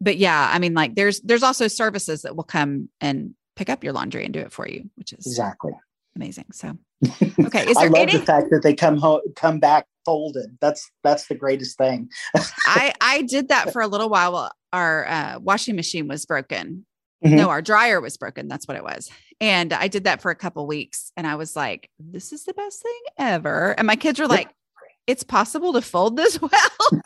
But 0.00 0.16
yeah, 0.16 0.50
I 0.52 0.58
mean, 0.58 0.74
like 0.74 0.94
there's 0.94 1.20
there's 1.20 1.42
also 1.42 1.68
services 1.68 2.22
that 2.22 2.36
will 2.36 2.44
come 2.44 2.88
and 3.00 3.34
pick 3.56 3.68
up 3.68 3.82
your 3.82 3.92
laundry 3.92 4.24
and 4.24 4.32
do 4.32 4.40
it 4.40 4.52
for 4.52 4.68
you, 4.68 4.90
which 4.96 5.12
is 5.12 5.26
Exactly. 5.26 5.72
amazing. 6.16 6.46
So 6.52 6.76
okay, 7.46 7.68
is 7.68 7.76
I 7.76 7.86
love 7.86 8.08
any 8.08 8.18
the 8.18 8.24
fact 8.24 8.50
that 8.50 8.62
they 8.62 8.74
come 8.74 8.98
home, 8.98 9.20
come 9.34 9.58
back 9.58 9.86
folded. 10.04 10.58
That's 10.60 10.90
that's 11.02 11.26
the 11.26 11.34
greatest 11.34 11.78
thing. 11.78 12.10
I 12.66 12.92
I 13.00 13.22
did 13.22 13.48
that 13.48 13.72
for 13.72 13.80
a 13.80 13.86
little 13.88 14.08
while 14.08 14.32
while 14.32 14.52
our 14.72 15.06
uh, 15.06 15.38
washing 15.40 15.76
machine 15.76 16.08
was 16.08 16.26
broken. 16.26 16.86
Mhm. 17.24 17.36
No, 17.36 17.48
our 17.48 17.62
dryer 17.62 18.00
was 18.00 18.16
broken. 18.16 18.48
That's 18.48 18.68
what 18.68 18.76
it 18.76 18.84
was. 18.84 19.10
And 19.40 19.72
I 19.72 19.88
did 19.88 20.04
that 20.04 20.22
for 20.22 20.30
a 20.30 20.34
couple 20.34 20.66
weeks 20.66 21.12
and 21.16 21.26
I 21.26 21.34
was 21.34 21.56
like, 21.56 21.90
this 21.98 22.32
is 22.32 22.44
the 22.44 22.54
best 22.54 22.82
thing 22.82 23.00
ever. 23.18 23.72
And 23.78 23.86
my 23.86 23.96
kids 23.96 24.18
were 24.20 24.26
like, 24.26 24.48
it's 25.06 25.22
possible 25.22 25.72
to 25.74 25.82
fold 25.82 26.16
this 26.16 26.40
well. 26.42 27.02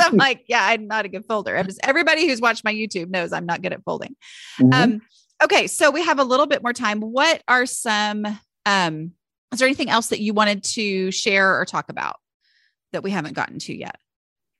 I'm 0.00 0.16
like, 0.16 0.44
yeah, 0.48 0.64
I'm 0.64 0.86
not 0.86 1.04
a 1.04 1.08
good 1.08 1.24
folder. 1.24 1.56
I'm 1.56 1.66
just- 1.66 1.80
everybody 1.82 2.26
who's 2.28 2.40
watched 2.40 2.64
my 2.64 2.74
YouTube 2.74 3.10
knows 3.10 3.32
I'm 3.32 3.46
not 3.46 3.62
good 3.62 3.72
at 3.72 3.82
folding. 3.84 4.14
Mhm. 4.60 4.74
Um, 4.74 5.00
okay, 5.42 5.66
so 5.66 5.90
we 5.90 6.02
have 6.04 6.18
a 6.18 6.24
little 6.24 6.46
bit 6.46 6.62
more 6.62 6.72
time. 6.72 7.00
What 7.00 7.42
are 7.48 7.66
some 7.66 8.26
um 8.66 9.12
is 9.52 9.60
there 9.60 9.68
anything 9.68 9.90
else 9.90 10.08
that 10.08 10.20
you 10.20 10.34
wanted 10.34 10.64
to 10.64 11.10
share 11.12 11.58
or 11.58 11.64
talk 11.64 11.88
about 11.88 12.16
that 12.92 13.02
we 13.04 13.10
haven't 13.12 13.34
gotten 13.34 13.58
to 13.60 13.76
yet? 13.76 13.96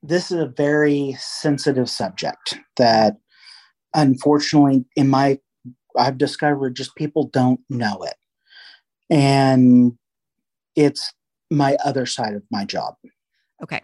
this 0.07 0.30
is 0.30 0.38
a 0.38 0.46
very 0.46 1.16
sensitive 1.18 1.88
subject 1.88 2.59
that 2.76 3.16
unfortunately 3.94 4.84
in 4.96 5.09
my 5.09 5.38
i've 5.97 6.18
discovered 6.18 6.74
just 6.74 6.95
people 6.97 7.24
don't 7.28 7.61
know 7.68 8.03
it 8.03 8.16
and 9.11 9.97
it's 10.76 11.12
my 11.51 11.76
other 11.84 12.07
side 12.07 12.34
of 12.34 12.42
my 12.51 12.64
job 12.64 12.95
Okay. 13.62 13.80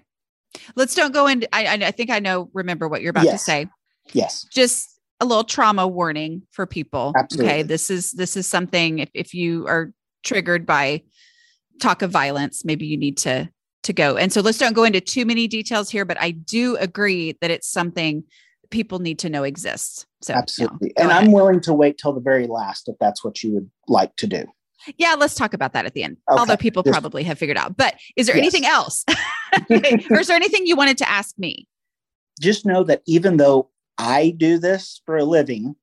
Let's 0.75 0.95
don't 0.95 1.13
go 1.13 1.27
into 1.27 1.49
I 1.55 1.75
I 1.75 1.91
think 1.91 2.11
I 2.11 2.19
know 2.19 2.51
remember 2.53 2.89
what 2.89 3.03
you're 3.03 3.11
about 3.11 3.25
to 3.25 3.39
say. 3.39 3.67
yes 4.13 4.47
Just 4.53 5.01
a 5.21 5.25
little 5.25 5.45
trauma 5.45 5.87
warning 5.87 6.43
for 6.51 6.67
people. 6.67 7.15
Okay. 7.35 7.63
This 7.63 7.91
is 7.91 8.13
this 8.13 8.37
is 8.37 8.47
something 8.47 9.01
if, 9.01 9.11
if 9.15 9.35
you 9.35 9.67
are 9.67 9.93
triggered 10.25 10.67
by 10.67 11.03
talk 11.81 12.03
of 12.03 12.11
violence, 12.11 12.65
maybe 12.65 12.87
you 12.87 12.97
need 12.97 13.17
to 13.19 13.49
to 13.85 13.93
go. 13.93 14.17
And 14.17 14.33
so 14.33 14.41
let's 14.41 14.59
don't 14.59 14.75
go 14.75 14.85
into 14.85 15.01
too 15.01 15.25
many 15.25 15.47
details 15.47 15.89
here, 15.89 16.05
but 16.05 16.21
I 16.21 16.33
do 16.33 16.77
agree 16.77 17.37
that 17.41 17.51
it's 17.51 17.69
something 17.69 18.25
people 18.71 18.99
need 18.99 19.19
to 19.21 19.31
know 19.31 19.45
exists. 19.45 20.05
So 20.23 20.35
absolutely 20.35 20.93
and 20.99 21.11
ahead. 21.11 21.25
i'm 21.25 21.33
willing 21.33 21.61
to 21.63 21.73
wait 21.73 21.97
till 21.99 22.13
the 22.13 22.21
very 22.21 22.47
last 22.47 22.89
if 22.89 22.97
that's 23.01 23.25
what 23.25 23.43
you 23.43 23.53
would 23.55 23.71
like 23.89 24.15
to 24.17 24.27
do 24.27 24.45
Yeah, 24.99 25.15
let's 25.19 25.35
talk 25.35 25.53
about 25.55 25.73
that 25.75 25.85
at 25.87 25.93
the 25.95 26.03
end. 26.03 26.17
Okay. 26.31 26.39
Although 26.41 26.57
people 26.57 26.83
Yes. 26.87 26.93
probably 26.95 27.23
have 27.25 27.39
figured 27.39 27.59
out. 27.59 27.77
But 27.77 27.97
is 28.17 28.27
there 28.27 28.37
Yes. 28.37 28.43
anything 28.45 28.65
else? 28.67 29.05
Or 30.11 30.21
is 30.21 30.27
there 30.29 30.37
anything 30.37 30.65
you 30.67 30.77
wanted 30.77 30.97
to 30.99 31.09
ask 31.09 31.39
me? 31.39 31.67
just 32.41 32.65
know 32.65 32.83
that 32.85 33.03
even 33.07 33.37
though 33.37 33.69
i 33.99 34.31
do 34.39 34.57
this 34.59 35.03
for 35.05 35.17
a 35.19 35.25
living 35.25 35.75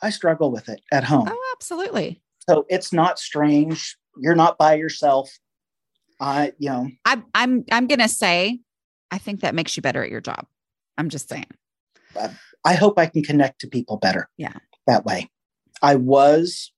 i 0.00 0.10
struggle 0.10 0.52
with 0.52 0.68
it 0.68 0.80
at 0.92 1.02
home 1.02 1.26
Oh, 1.28 1.54
absolutely. 1.56 2.22
so 2.48 2.64
it's 2.68 2.92
not 2.92 3.18
strange 3.18 3.96
you're 4.20 4.36
not 4.36 4.58
by 4.58 4.74
yourself 4.74 5.26
i 6.20 6.52
you 6.58 6.68
know 6.70 6.88
I'm 7.04 7.24
I'm 7.34 7.64
I'm 7.72 7.86
gonna 7.88 8.08
say, 8.08 8.60
I 9.10 9.18
think 9.18 9.40
that 9.40 9.54
makes 9.56 9.76
you 9.76 9.82
better 9.82 10.02
at 10.04 10.10
your 10.10 10.20
job. 10.20 10.46
I'm 10.96 11.08
just 11.08 11.28
saying. 11.28 11.50
I 12.64 12.74
hope 12.74 12.98
I 12.98 13.06
can 13.06 13.22
connect 13.22 13.60
to 13.60 13.66
people 13.66 13.96
better. 13.96 14.28
Yeah. 14.36 14.54
That 14.86 15.04
way. 15.04 15.28
I 15.82 15.96
was 15.96 16.72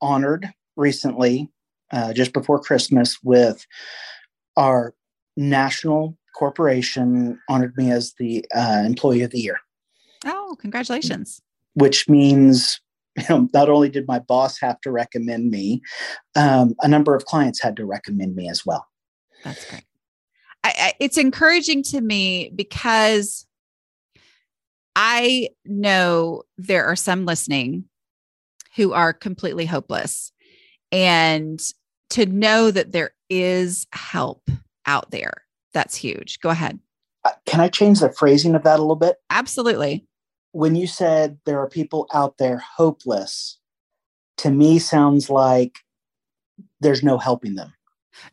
honored 0.00 0.48
recently, 0.76 1.50
uh, 1.92 2.12
just 2.12 2.32
before 2.32 2.60
Christmas, 2.60 3.18
with 3.22 3.66
our 4.56 4.94
national 5.36 6.16
corporation 6.34 7.38
honored 7.48 7.76
me 7.76 7.90
as 7.90 8.14
the 8.18 8.44
uh, 8.54 8.82
employee 8.86 9.22
of 9.22 9.30
the 9.30 9.40
year, 9.40 9.58
Oh, 10.24 10.56
congratulations. 10.60 11.40
which 11.74 12.08
means 12.08 12.80
you 13.16 13.24
know, 13.28 13.48
not 13.52 13.68
only 13.68 13.88
did 13.88 14.06
my 14.06 14.20
boss 14.20 14.60
have 14.60 14.80
to 14.82 14.90
recommend 14.92 15.50
me, 15.50 15.80
um, 16.36 16.74
a 16.80 16.88
number 16.88 17.14
of 17.16 17.24
clients 17.24 17.60
had 17.60 17.76
to 17.76 17.84
recommend 17.84 18.36
me 18.36 18.48
as 18.48 18.64
well. 18.64 18.86
That's 19.44 19.68
great. 19.68 19.84
I, 20.62 20.74
I, 20.76 20.92
it's 21.00 21.18
encouraging 21.18 21.82
to 21.84 22.00
me 22.00 22.52
because 22.54 23.46
I 25.00 25.50
know 25.64 26.42
there 26.56 26.84
are 26.86 26.96
some 26.96 27.24
listening 27.24 27.84
who 28.74 28.92
are 28.92 29.12
completely 29.12 29.64
hopeless. 29.64 30.32
And 30.90 31.60
to 32.10 32.26
know 32.26 32.72
that 32.72 32.90
there 32.90 33.12
is 33.30 33.86
help 33.92 34.50
out 34.86 35.12
there, 35.12 35.44
that's 35.72 35.94
huge. 35.94 36.40
Go 36.40 36.48
ahead. 36.48 36.80
Uh, 37.24 37.30
Can 37.46 37.60
I 37.60 37.68
change 37.68 38.00
the 38.00 38.10
phrasing 38.10 38.56
of 38.56 38.64
that 38.64 38.80
a 38.80 38.82
little 38.82 38.96
bit? 38.96 39.16
Absolutely. 39.30 40.04
when 40.52 40.74
you 40.74 40.86
said 40.88 41.38
there 41.46 41.60
are 41.60 41.68
people 41.68 42.08
out 42.12 42.38
there 42.38 42.58
hopeless, 42.58 43.58
to 44.38 44.50
me 44.50 44.78
sounds 44.80 45.30
like 45.30 45.78
there's 46.80 47.02
no 47.04 47.18
helping 47.18 47.54
them. 47.54 47.72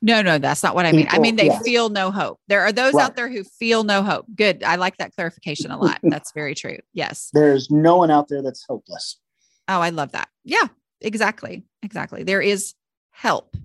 No, 0.01 0.21
no, 0.21 0.37
that's 0.37 0.63
not 0.63 0.75
what 0.75 0.85
I 0.85 0.91
mean. 0.91 1.07
I 1.09 1.19
mean, 1.19 1.35
they 1.35 1.45
yes. 1.45 1.63
feel 1.63 1.89
no 1.89 2.11
hope. 2.11 2.39
There 2.47 2.61
are 2.61 2.71
those 2.71 2.93
Right. 2.93 3.03
out 3.03 3.15
there 3.15 3.29
who 3.29 3.43
feel 3.43 3.83
no 3.83 4.03
hope. 4.03 4.25
Good. 4.35 4.63
I 4.63 4.75
like 4.75 4.97
that 4.97 5.13
clarification 5.15 5.71
a 5.71 5.77
lot. 5.77 5.99
That's 6.03 6.31
very 6.31 6.55
true. 6.55 6.77
Yes. 6.93 7.29
There's 7.33 7.69
no 7.71 7.97
one 7.97 8.11
out 8.11 8.27
there 8.27 8.41
that's 8.41 8.65
hopeless. 8.67 9.19
Oh, 9.67 9.79
I 9.81 9.89
love 9.89 10.11
that. 10.11 10.29
Yeah, 10.43 10.67
exactly. 11.01 11.63
Exactly. 11.83 12.23
There 12.23 12.41
is 12.41 12.73
help. 13.11 13.55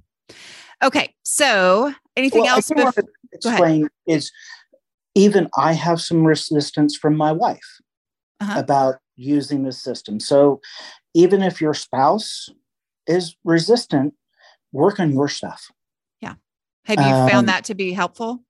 Okay. 0.82 1.14
So 1.24 1.92
anything 2.16 2.42
Well, 2.44 2.56
else? 2.56 2.70
I 2.70 2.82
ahead. 2.82 3.04
explain 3.32 3.88
is 4.06 4.30
even 5.14 5.48
I 5.56 5.72
have 5.74 6.00
some 6.00 6.24
resistance 6.24 6.96
from 6.96 7.16
my 7.16 7.32
wife 7.32 7.80
Uh-huh. 8.40 8.58
about 8.58 8.96
using 9.16 9.64
this 9.64 9.82
system. 9.82 10.18
So 10.20 10.60
even 11.12 11.42
if 11.42 11.60
your 11.60 11.74
spouse 11.74 12.48
is 13.06 13.36
resistant, 13.44 14.14
work 14.72 14.98
on 15.00 15.12
your 15.12 15.28
stuff. 15.28 15.70
Have 16.84 16.98
you 16.98 17.14
um, 17.14 17.28
found 17.28 17.48
that 17.48 17.64
to 17.64 17.74
be 17.74 17.92
helpful? 17.92 18.42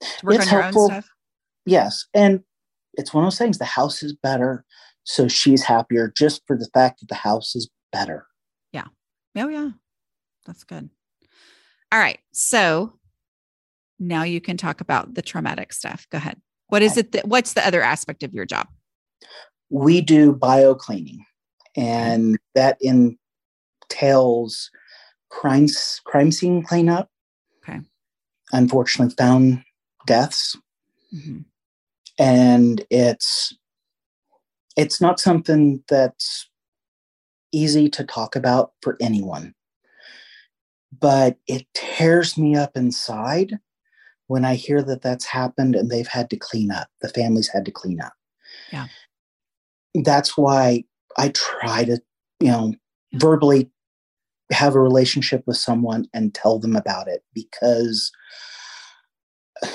To 0.00 0.26
work 0.26 0.36
it's 0.36 0.46
on 0.46 0.52
your 0.52 0.62
helpful. 0.62 0.82
own 0.82 0.88
stuff? 0.88 1.08
Yes. 1.66 2.06
And 2.14 2.40
it's 2.94 3.12
one 3.12 3.24
of 3.24 3.26
those 3.26 3.38
things 3.38 3.58
the 3.58 3.64
house 3.64 4.02
is 4.02 4.12
better. 4.12 4.64
So 5.04 5.28
she's 5.28 5.62
happier 5.62 6.12
just 6.16 6.42
for 6.46 6.56
the 6.56 6.68
fact 6.72 7.00
that 7.00 7.08
the 7.08 7.14
house 7.14 7.56
is 7.56 7.70
better. 7.92 8.26
Yeah. 8.72 8.86
Oh, 9.36 9.48
yeah. 9.48 9.70
That's 10.46 10.64
good. 10.64 10.90
All 11.92 11.98
right. 11.98 12.18
So 12.32 12.94
now 13.98 14.22
you 14.22 14.40
can 14.40 14.56
talk 14.56 14.80
about 14.80 15.14
the 15.14 15.22
traumatic 15.22 15.72
stuff. 15.72 16.06
Go 16.10 16.18
ahead. 16.18 16.40
What 16.68 16.82
is 16.82 16.96
it 16.96 17.12
that 17.12 17.26
what's 17.26 17.54
the 17.54 17.66
other 17.66 17.82
aspect 17.82 18.22
of 18.22 18.32
your 18.32 18.46
job? 18.46 18.68
we 19.70 20.00
do 20.00 20.32
bio 20.32 20.74
cleaning 20.74 21.24
and 21.76 22.38
that 22.54 22.76
entails 22.80 24.70
crime 25.30 25.66
crime 26.04 26.32
scene 26.32 26.62
cleanup 26.62 27.08
Okay. 27.62 27.80
unfortunately 28.52 29.14
found 29.16 29.62
deaths 30.06 30.56
Mhm. 31.14 31.44
and 32.18 32.84
it's 32.90 33.54
it's 34.76 35.00
not 35.00 35.20
something 35.20 35.82
that's 35.88 36.48
easy 37.52 37.88
to 37.90 38.04
talk 38.04 38.34
about 38.36 38.72
for 38.82 38.96
anyone 39.00 39.54
but 40.98 41.36
it 41.46 41.66
tears 41.74 42.36
me 42.38 42.56
up 42.56 42.76
inside 42.76 43.58
when 44.28 44.44
i 44.44 44.54
hear 44.54 44.82
that 44.82 45.02
that's 45.02 45.24
happened 45.26 45.74
and 45.76 45.90
they've 45.90 46.06
had 46.08 46.30
to 46.30 46.36
clean 46.36 46.70
up 46.70 46.88
the 47.02 47.08
families 47.08 47.48
had 47.48 47.64
to 47.64 47.70
clean 47.72 48.00
up 48.00 48.12
Yeah. 48.72 48.86
that's 50.04 50.36
why 50.36 50.84
i 51.18 51.28
try 51.30 51.84
to 51.84 52.00
you 52.40 52.48
know 52.48 52.74
verbally 53.14 53.70
have 54.50 54.74
a 54.74 54.80
relationship 54.80 55.42
with 55.46 55.56
someone 55.56 56.06
and 56.12 56.34
tell 56.34 56.58
them 56.58 56.76
about 56.76 57.08
it 57.08 57.22
because 57.34 58.10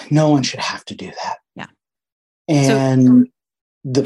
no 0.10 0.30
one 0.30 0.44
should 0.44 0.60
have 0.60 0.84
to 0.86 0.96
do 0.96 1.12
that 1.24 1.38
Yeah. 1.56 1.68
and 2.48 3.08
um, 3.10 3.26
the 3.84 4.04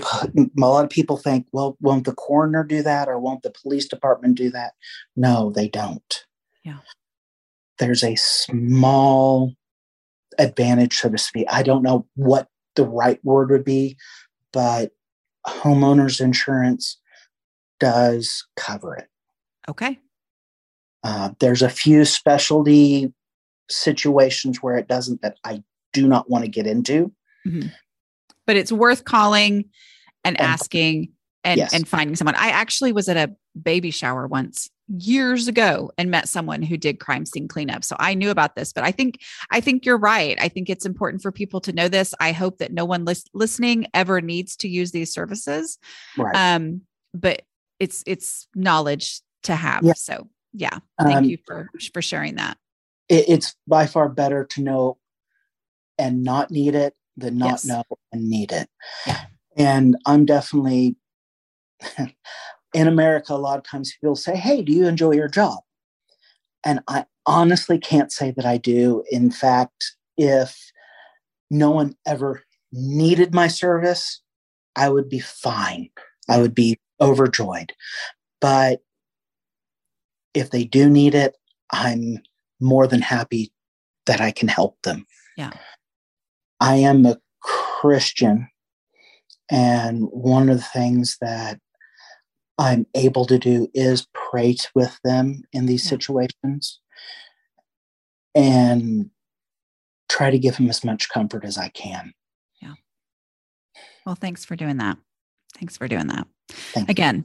a 0.58 0.60
lot 0.60 0.84
of 0.84 0.90
people 0.90 1.18
think 1.18 1.48
well 1.54 1.78
won't 1.80 2.06
the 2.06 2.14
coroner 2.14 2.64
do 2.64 2.84
that 2.84 3.08
or 3.08 3.18
won't 3.20 3.44
the 3.44 3.54
police 3.64 3.88
department 3.88 4.36
do 4.36 4.50
that 4.52 4.74
no 5.16 5.52
they 5.52 5.68
don't 5.70 6.26
Yeah. 6.64 6.80
there's 7.78 8.04
a 8.04 8.16
small 8.16 9.54
advantage 10.38 10.98
so 10.98 11.10
to 11.10 11.18
speak 11.18 11.48
i 11.50 11.64
don't 11.64 11.82
know 11.84 12.06
what 12.16 12.48
the 12.76 12.86
right 12.86 13.24
word 13.24 13.50
would 13.52 13.64
be 13.66 13.98
but 14.52 14.92
homeowners 15.48 16.20
insurance 16.22 17.00
does 17.80 18.46
cover 18.58 18.96
it 18.96 19.08
Okay. 19.68 20.00
Uh, 21.04 21.30
there's 21.39 21.62
a 21.62 21.70
few 21.70 22.06
specialty 22.06 23.14
situations 23.70 24.62
where 24.64 24.76
it 24.78 24.88
doesn't 24.88 25.22
that 25.22 25.38
i 25.43 25.62
do 25.93 26.08
not 26.08 26.30
want 26.30 26.43
to 26.43 26.50
get 26.50 26.66
into 26.68 27.12
Mhm. 27.47 27.72
But 28.45 28.58
it's 28.58 28.72
worth 28.72 29.06
calling 29.06 29.66
and 30.26 30.36
And- 30.39 30.41
asking 30.41 31.14
and, 31.45 31.58
Yes. 31.60 31.74
and 31.74 31.88
finding 31.88 32.16
someone. 32.18 32.36
I 32.36 32.50
actually 32.50 32.91
was 32.91 33.08
at 33.08 33.16
a 33.16 33.34
baby 33.60 33.91
shower 33.91 34.28
once 34.28 34.70
years 34.89 35.47
ago 35.47 35.89
and 35.97 36.12
met 36.12 36.28
someone 36.28 36.62
who 36.64 36.76
did 36.76 37.00
crime 37.00 37.26
scene 37.26 37.47
cleanup. 37.47 37.84
So 37.86 37.95
I 37.97 38.14
knew 38.16 38.30
about 38.30 38.56
this, 38.56 38.74
but 38.74 38.84
I 38.84 38.91
think 38.91 39.20
I 39.52 39.62
think 39.62 39.86
you're 39.86 39.97
right. 40.00 40.38
I 40.41 40.50
think 40.50 40.70
it's 40.70 40.86
important 40.86 41.22
for 41.22 41.32
people 41.32 41.62
to 41.62 41.72
know 41.72 41.88
this. 41.88 42.14
I 42.20 42.34
hope 42.34 42.58
that 42.58 42.74
no 42.74 42.84
one 42.86 43.06
lis- 43.06 43.24
listening 43.34 43.86
ever 43.93 44.20
needs 44.20 44.58
to 44.58 44.68
use 44.68 44.91
these 44.91 45.14
services. 45.14 45.78
right 46.18 46.36
Um, 46.36 46.82
but 47.14 47.43
it's 47.80 48.04
it's 48.06 48.47
knowledge 48.56 49.22
to 49.43 49.56
have. 49.56 49.84
Yeah. 49.86 49.93
So 49.93 50.28
yeah, 50.54 50.80
thank 51.00 51.26
Um, 51.26 51.26
you 51.26 51.38
for 51.45 51.70
for 51.93 52.02
sharing 52.02 52.36
that. 52.36 52.58
it, 53.08 53.26
it's 53.28 53.56
by 53.68 53.86
far 53.88 54.10
better 54.10 54.45
to 54.45 54.62
know 54.62 54.97
and 55.97 56.24
not 56.24 56.52
need 56.52 56.76
it 56.76 56.95
than 57.18 57.38
not 57.38 57.52
Yes. 57.52 57.66
know 57.66 57.84
and 58.12 58.30
need 58.30 58.52
it. 58.52 58.70
Yeah. 59.06 59.26
And 59.58 59.97
I'm 60.06 60.26
definitely 60.26 60.95
in 62.74 62.88
America, 62.88 63.34
a 63.34 63.36
lot 63.36 63.58
of 63.58 63.64
times 63.64 63.95
people 64.00 64.16
say, 64.16 64.36
Hey, 64.36 64.62
do 64.62 64.72
you 64.72 64.88
enjoy 64.88 65.12
your 65.12 65.28
job? 65.28 65.60
And 66.64 66.82
I 66.88 67.06
honestly 67.26 67.78
can't 67.78 68.12
say 68.12 68.32
that 68.32 68.45
I 68.45 68.58
do. 68.58 69.04
In 69.12 69.32
fact, 69.32 69.95
if 70.18 70.72
no 71.50 71.72
one 71.72 71.95
ever 72.06 72.43
needed 72.72 73.34
my 73.34 73.47
service, 73.47 74.22
I 74.76 74.89
would 74.89 75.10
be 75.10 75.20
fine. 75.20 75.89
I 76.30 76.39
would 76.39 76.54
be 76.54 76.80
overjoyed. 77.02 77.74
But 78.41 78.82
if 80.34 80.52
they 80.52 80.64
do 80.64 80.90
need 80.90 81.16
it, 81.16 81.36
I'm 81.72 82.20
more 82.60 82.88
than 82.88 83.02
happy 83.02 83.52
that 84.06 84.22
I 84.22 84.32
can 84.32 84.48
help 84.48 84.82
them. 84.84 85.06
Yeah. 85.38 85.52
I 86.60 86.76
am 86.76 87.06
a 87.06 87.18
Christian. 87.42 88.50
And 89.50 90.04
one 90.12 90.50
of 90.50 90.58
the 90.58 90.64
things 90.64 91.18
that 91.22 91.60
I'm 92.58 92.86
able 92.94 93.26
to 93.26 93.40
do 93.40 93.70
is 93.74 94.08
pray 94.14 94.56
with 94.76 95.00
them 95.04 95.44
in 95.54 95.66
these 95.66 95.86
Yeah. 95.86 95.90
situations 95.92 96.80
and 98.36 99.10
try 100.10 100.30
to 100.30 100.40
give 100.40 100.58
them 100.58 100.70
as 100.70 100.84
much 100.84 101.10
comfort 101.10 101.46
as 101.46 101.58
I 101.58 101.70
can. 101.70 102.14
Yeah. 102.62 102.74
Well, 104.06 104.16
thanks 104.16 104.44
for 104.44 104.56
doing 104.56 104.78
that. 104.78 104.98
Thanks 105.56 105.78
for 105.78 105.88
doing 105.88 106.08
that. 106.08 106.28
Thank 106.50 107.00
you. 107.00 107.24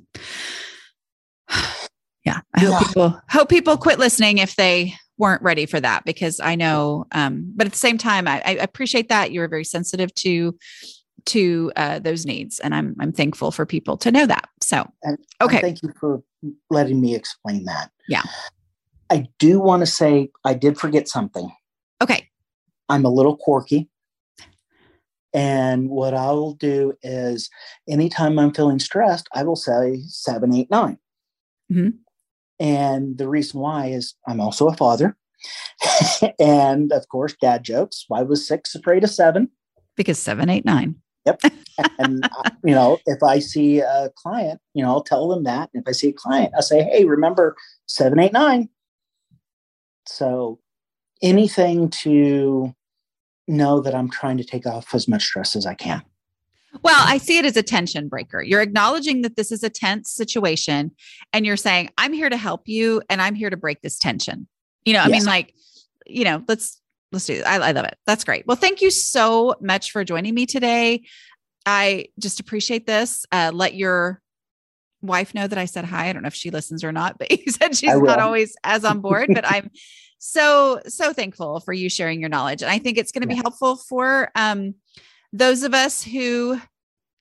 Yeah. 2.25 2.41
I 2.55 2.61
hope 2.61 2.70
Yeah. 2.72 2.79
people 2.89 3.20
hope 3.31 3.49
people 3.49 3.77
quit 3.77 3.99
listening 3.99 4.39
if 4.39 4.57
they 4.57 4.95
weren't 5.18 5.43
ready 5.43 5.66
for 5.66 5.79
that 5.81 6.05
because 6.05 6.41
I 6.41 6.55
know 6.57 7.07
um 7.12 7.53
but 7.55 7.66
at 7.66 7.72
the 7.72 7.79
same 7.79 7.99
time 7.99 8.27
I, 8.27 8.43
I 8.45 8.51
appreciate 8.53 9.09
that 9.11 9.31
you're 9.33 9.49
very 9.49 9.64
sensitive 9.64 10.12
to 10.16 10.57
to 11.27 11.72
uh 11.77 11.99
those 12.01 12.27
needs 12.27 12.59
and 12.59 12.75
I'm 12.75 12.97
I'm 13.01 13.12
thankful 13.12 13.51
for 13.51 13.64
people 13.66 13.97
to 13.99 14.11
know 14.11 14.27
that. 14.27 14.49
So 14.62 14.87
And 15.03 15.18
Okay. 15.41 15.57
and 15.57 15.62
thank 15.62 15.83
you 15.83 15.93
for 16.01 16.22
letting 16.70 17.01
me 17.01 17.14
explain 17.14 17.64
that. 17.64 17.91
Yeah. 18.09 18.22
I 19.11 19.29
do 19.39 19.61
want 19.61 19.81
to 19.83 19.87
say 19.87 20.31
I 20.45 20.55
did 20.55 20.79
forget 20.79 21.09
something. 21.09 21.51
okay. 22.03 22.29
I'm 22.89 23.05
a 23.05 23.09
little 23.11 23.37
quirky. 23.37 23.89
And 25.33 25.89
what 25.89 26.14
I 26.14 26.31
will 26.33 26.55
do 26.55 26.93
is 27.03 27.49
anytime 27.89 28.39
I'm 28.39 28.53
feeling 28.53 28.79
stressed, 28.79 29.27
I 29.35 29.43
will 29.43 29.57
say 29.57 30.01
seven, 30.07 30.55
eight, 30.55 30.70
nine. 30.70 30.99
Mhm. 31.72 31.95
And 32.61 33.19
the 33.19 33.29
reason 33.29 33.61
why 33.61 33.87
is 33.87 34.15
I'm 34.27 34.41
also 34.41 34.69
a 34.69 34.77
father. 34.77 35.17
and 36.39 36.93
of 36.93 37.09
course, 37.09 37.35
dad 37.41 37.65
jokes. 37.65 38.05
Why 38.09 38.23
was 38.23 38.47
six 38.47 38.75
afraid 38.75 39.05
of 39.05 39.11
seven? 39.11 39.51
Because 39.97 40.19
seven, 40.19 40.49
eight, 40.49 40.65
nine. 40.65 40.97
Yep. 41.27 41.41
and 41.99 42.25
uh, 42.25 42.51
you 42.63 42.75
know 42.75 42.99
if 43.07 43.23
i 43.23 43.39
see 43.39 43.81
a 43.81 44.11
client 44.17 44.61
you 44.75 44.83
know 44.83 44.91
i'll 44.91 45.03
tell 45.03 45.29
them 45.29 45.45
that 45.45 45.71
and 45.75 45.83
if 45.83 45.89
i 45.89 45.93
see 45.93 46.09
a 46.09 46.13
client 46.13 46.53
I'll 46.55 46.63
say 46.63 46.83
hey 46.85 47.05
remember 47.05 47.57
789 47.87 48.69
so 50.07 50.61
anything 51.23 51.91
to 51.91 52.73
know 53.49 53.81
that 53.81 53.95
i'm 53.95 54.11
trying 54.11 54.37
to 54.37 54.45
take 54.45 54.67
off 54.67 54.95
as 54.95 55.09
much 55.09 55.25
stress 55.25 55.57
as 55.57 55.67
i 55.67 55.75
can 55.75 56.03
Well, 56.83 57.03
I 57.07 57.18
see 57.18 57.39
it 57.39 57.45
as 57.45 57.57
a 57.57 57.62
tension 57.62 58.09
breaker. 58.09 58.43
You're 58.43 58.61
acknowledging 58.61 59.22
that 59.22 59.37
this 59.37 59.53
is 59.53 59.62
a 59.62 59.70
tense 59.70 60.11
situation 60.11 60.93
and 61.33 61.47
you're 61.47 61.57
saying, 61.57 61.91
I'm 61.97 62.12
here 62.12 62.29
to 62.29 62.37
help 62.37 62.62
you 62.66 63.03
and 63.09 63.22
I'm 63.22 63.35
here 63.35 63.51
to 63.51 63.57
break 63.57 63.81
this 63.83 63.99
tension. 63.99 64.49
You 64.85 64.95
know, 64.95 65.01
I 65.01 65.09
mean, 65.09 65.25
like, 65.25 65.55
you 66.07 66.25
know, 66.25 66.43
let's 66.47 66.81
let's 67.12 67.27
do 67.27 67.35
it. 67.35 67.47
I, 67.47 67.57
I 67.57 67.72
love 67.72 67.87
it. 67.87 67.97
That's 68.07 68.25
great. 68.25 68.47
Well, 68.47 68.57
thank 68.57 68.83
you 68.83 68.91
so 68.91 69.55
much 69.61 69.93
for 69.93 70.05
joining 70.05 70.35
me 70.35 70.47
today. 70.47 71.05
I 71.64 72.07
just 72.18 72.41
appreciate 72.41 72.87
this. 72.87 73.25
Uh, 73.33 73.51
let 73.55 73.75
your 73.75 74.20
wife 75.01 75.35
know 75.35 75.47
that 75.47 75.59
I 75.59 75.64
said 75.64 75.85
hi. 75.85 76.09
I 76.09 76.12
don't 76.12 76.22
know 76.22 76.29
if 76.29 76.35
she 76.35 76.51
listens 76.51 76.85
or 76.85 76.93
not, 76.93 77.18
but 77.18 77.31
you 77.31 77.51
said 77.51 77.77
she's 77.77 77.97
not 77.97 78.18
always 78.18 78.57
as 78.64 78.85
on 78.85 79.01
board, 79.01 79.31
but 79.33 79.47
I'm 79.47 79.70
so, 80.18 80.81
so 80.87 81.12
thankful 81.12 81.61
for 81.61 81.72
you 81.72 81.89
sharing 81.89 82.20
your 82.20 82.29
knowledge. 82.29 82.62
And 82.62 82.70
I 82.70 82.79
think 82.79 82.99
it's 82.99 83.12
going 83.12 83.22
to 83.22 83.29
be 83.29 83.35
helpful 83.35 83.77
for 83.77 84.31
um, 84.35 84.75
those 85.35 85.64
of 85.64 85.74
us 85.74 86.03
who 86.03 86.61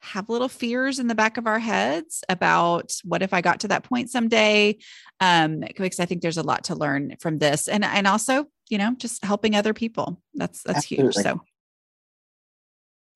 have 0.02 0.30
little 0.30 0.50
fears 0.50 1.00
in 1.00 1.08
the 1.08 1.16
back 1.16 1.38
of 1.38 1.48
our 1.48 1.60
heads 1.60 2.24
about 2.30 2.92
what 3.04 3.24
if 3.24 3.34
I 3.34 3.42
got 3.42 3.62
to 3.62 3.70
that 3.70 3.84
point 3.84 4.12
someday. 4.12 4.78
Um, 5.20 5.62
because 5.62 6.00
I 6.00 6.06
think 6.06 6.22
there's 6.22 6.38
a 6.38 6.44
lot 6.44 6.66
to 6.66 6.76
learn 6.76 7.16
from 7.20 7.40
this. 7.40 7.68
And 7.68 7.84
and 7.84 8.06
also, 8.06 8.46
you 8.70 8.78
know, 8.78 8.94
just 8.98 9.26
helping 9.26 9.56
other 9.56 9.74
people. 9.74 10.22
That's 10.36 10.62
that's 10.62 10.86
huge. 10.86 11.16
So 11.16 11.42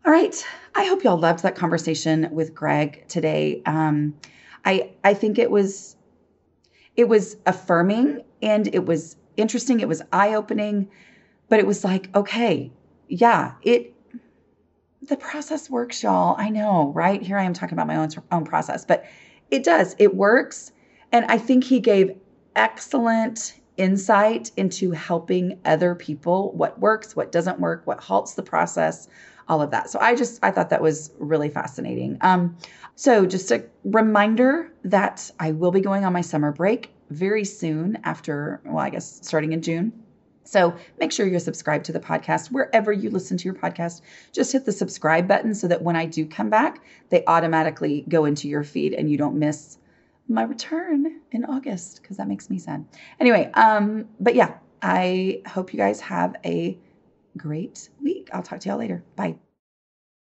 All 0.05 0.11
right. 0.11 0.43
I 0.75 0.85
hope 0.85 1.03
y'all 1.03 1.17
loved 1.17 1.43
that 1.43 1.55
conversation 1.55 2.29
with 2.31 2.55
Greg 2.55 3.05
today. 3.07 3.61
Um, 3.65 4.15
I 4.65 4.91
I 5.03 5.13
think 5.13 5.37
it 5.37 5.51
was 5.51 5.95
it 6.95 7.07
was 7.07 7.37
affirming 7.45 8.23
and 8.41 8.73
it 8.73 8.85
was 8.85 9.15
interesting. 9.35 9.79
It 9.79 9.87
was 9.87 10.01
eye 10.11 10.33
opening, 10.33 10.89
but 11.49 11.59
it 11.59 11.67
was 11.67 11.83
like, 11.83 12.09
okay, 12.15 12.71
yeah, 13.09 13.53
it 13.61 13.93
the 15.07 15.17
process 15.17 15.69
works, 15.69 16.03
y'all. 16.03 16.35
I 16.37 16.49
know, 16.49 16.91
right? 16.93 17.21
Here 17.21 17.37
I 17.37 17.43
am 17.43 17.53
talking 17.53 17.73
about 17.73 17.87
my 17.87 17.95
own 17.95 18.09
own 18.31 18.45
process, 18.45 18.85
but 18.85 19.05
it 19.51 19.63
does. 19.63 19.95
It 19.97 20.15
works, 20.15 20.71
and 21.11 21.25
I 21.25 21.37
think 21.37 21.63
he 21.63 21.79
gave 21.79 22.15
excellent 22.55 23.59
insight 23.77 24.51
into 24.57 24.91
helping 24.91 25.59
other 25.65 25.95
people. 25.95 26.51
What 26.53 26.79
works, 26.79 27.15
what 27.15 27.31
doesn't 27.31 27.59
work, 27.59 27.85
what 27.85 27.99
halts 27.99 28.33
the 28.33 28.43
process, 28.43 29.07
all 29.47 29.61
of 29.61 29.71
that. 29.71 29.89
So 29.89 29.99
I 29.99 30.15
just 30.15 30.39
I 30.43 30.51
thought 30.51 30.69
that 30.69 30.81
was 30.81 31.11
really 31.19 31.49
fascinating. 31.49 32.17
Um, 32.21 32.57
so 32.95 33.25
just 33.25 33.51
a 33.51 33.63
reminder 33.83 34.71
that 34.83 35.31
I 35.39 35.51
will 35.51 35.71
be 35.71 35.81
going 35.81 36.03
on 36.03 36.13
my 36.13 36.21
summer 36.21 36.51
break 36.51 36.91
very 37.09 37.45
soon 37.45 37.97
after, 38.03 38.59
well, 38.65 38.79
I 38.79 38.89
guess 38.89 39.19
starting 39.25 39.53
in 39.53 39.61
June. 39.61 39.93
So 40.47 40.75
make 40.99 41.11
sure 41.11 41.27
you're 41.27 41.39
subscribed 41.39 41.85
to 41.85 41.91
the 41.91 41.99
podcast 41.99 42.51
wherever 42.51 42.91
you 42.91 43.09
listen 43.09 43.37
to 43.37 43.45
your 43.45 43.53
podcast. 43.53 44.01
Just 44.31 44.51
hit 44.51 44.65
the 44.65 44.71
subscribe 44.71 45.27
button 45.27 45.53
so 45.53 45.67
that 45.67 45.81
when 45.81 45.95
I 45.95 46.05
do 46.05 46.25
come 46.25 46.49
back, 46.49 46.83
they 47.09 47.23
automatically 47.25 48.05
go 48.07 48.25
into 48.25 48.47
your 48.47 48.63
feed 48.63 48.93
and 48.93 49.11
you 49.11 49.17
don't 49.17 49.37
miss 49.37 49.77
my 50.27 50.43
return 50.43 51.21
in 51.31 51.45
August 51.45 52.01
because 52.01 52.17
that 52.17 52.27
makes 52.27 52.49
me 52.49 52.59
sad. 52.59 52.85
Anyway, 53.19 53.49
um, 53.53 54.07
but 54.19 54.35
yeah, 54.35 54.55
I 54.81 55.41
hope 55.47 55.73
you 55.73 55.77
guys 55.77 55.99
have 56.01 56.35
a 56.45 56.77
great 57.35 57.89
week. 58.01 58.29
I'll 58.33 58.43
talk 58.43 58.59
to 58.61 58.69
y'all 58.69 58.77
later. 58.77 59.03
Bye. 59.15 59.37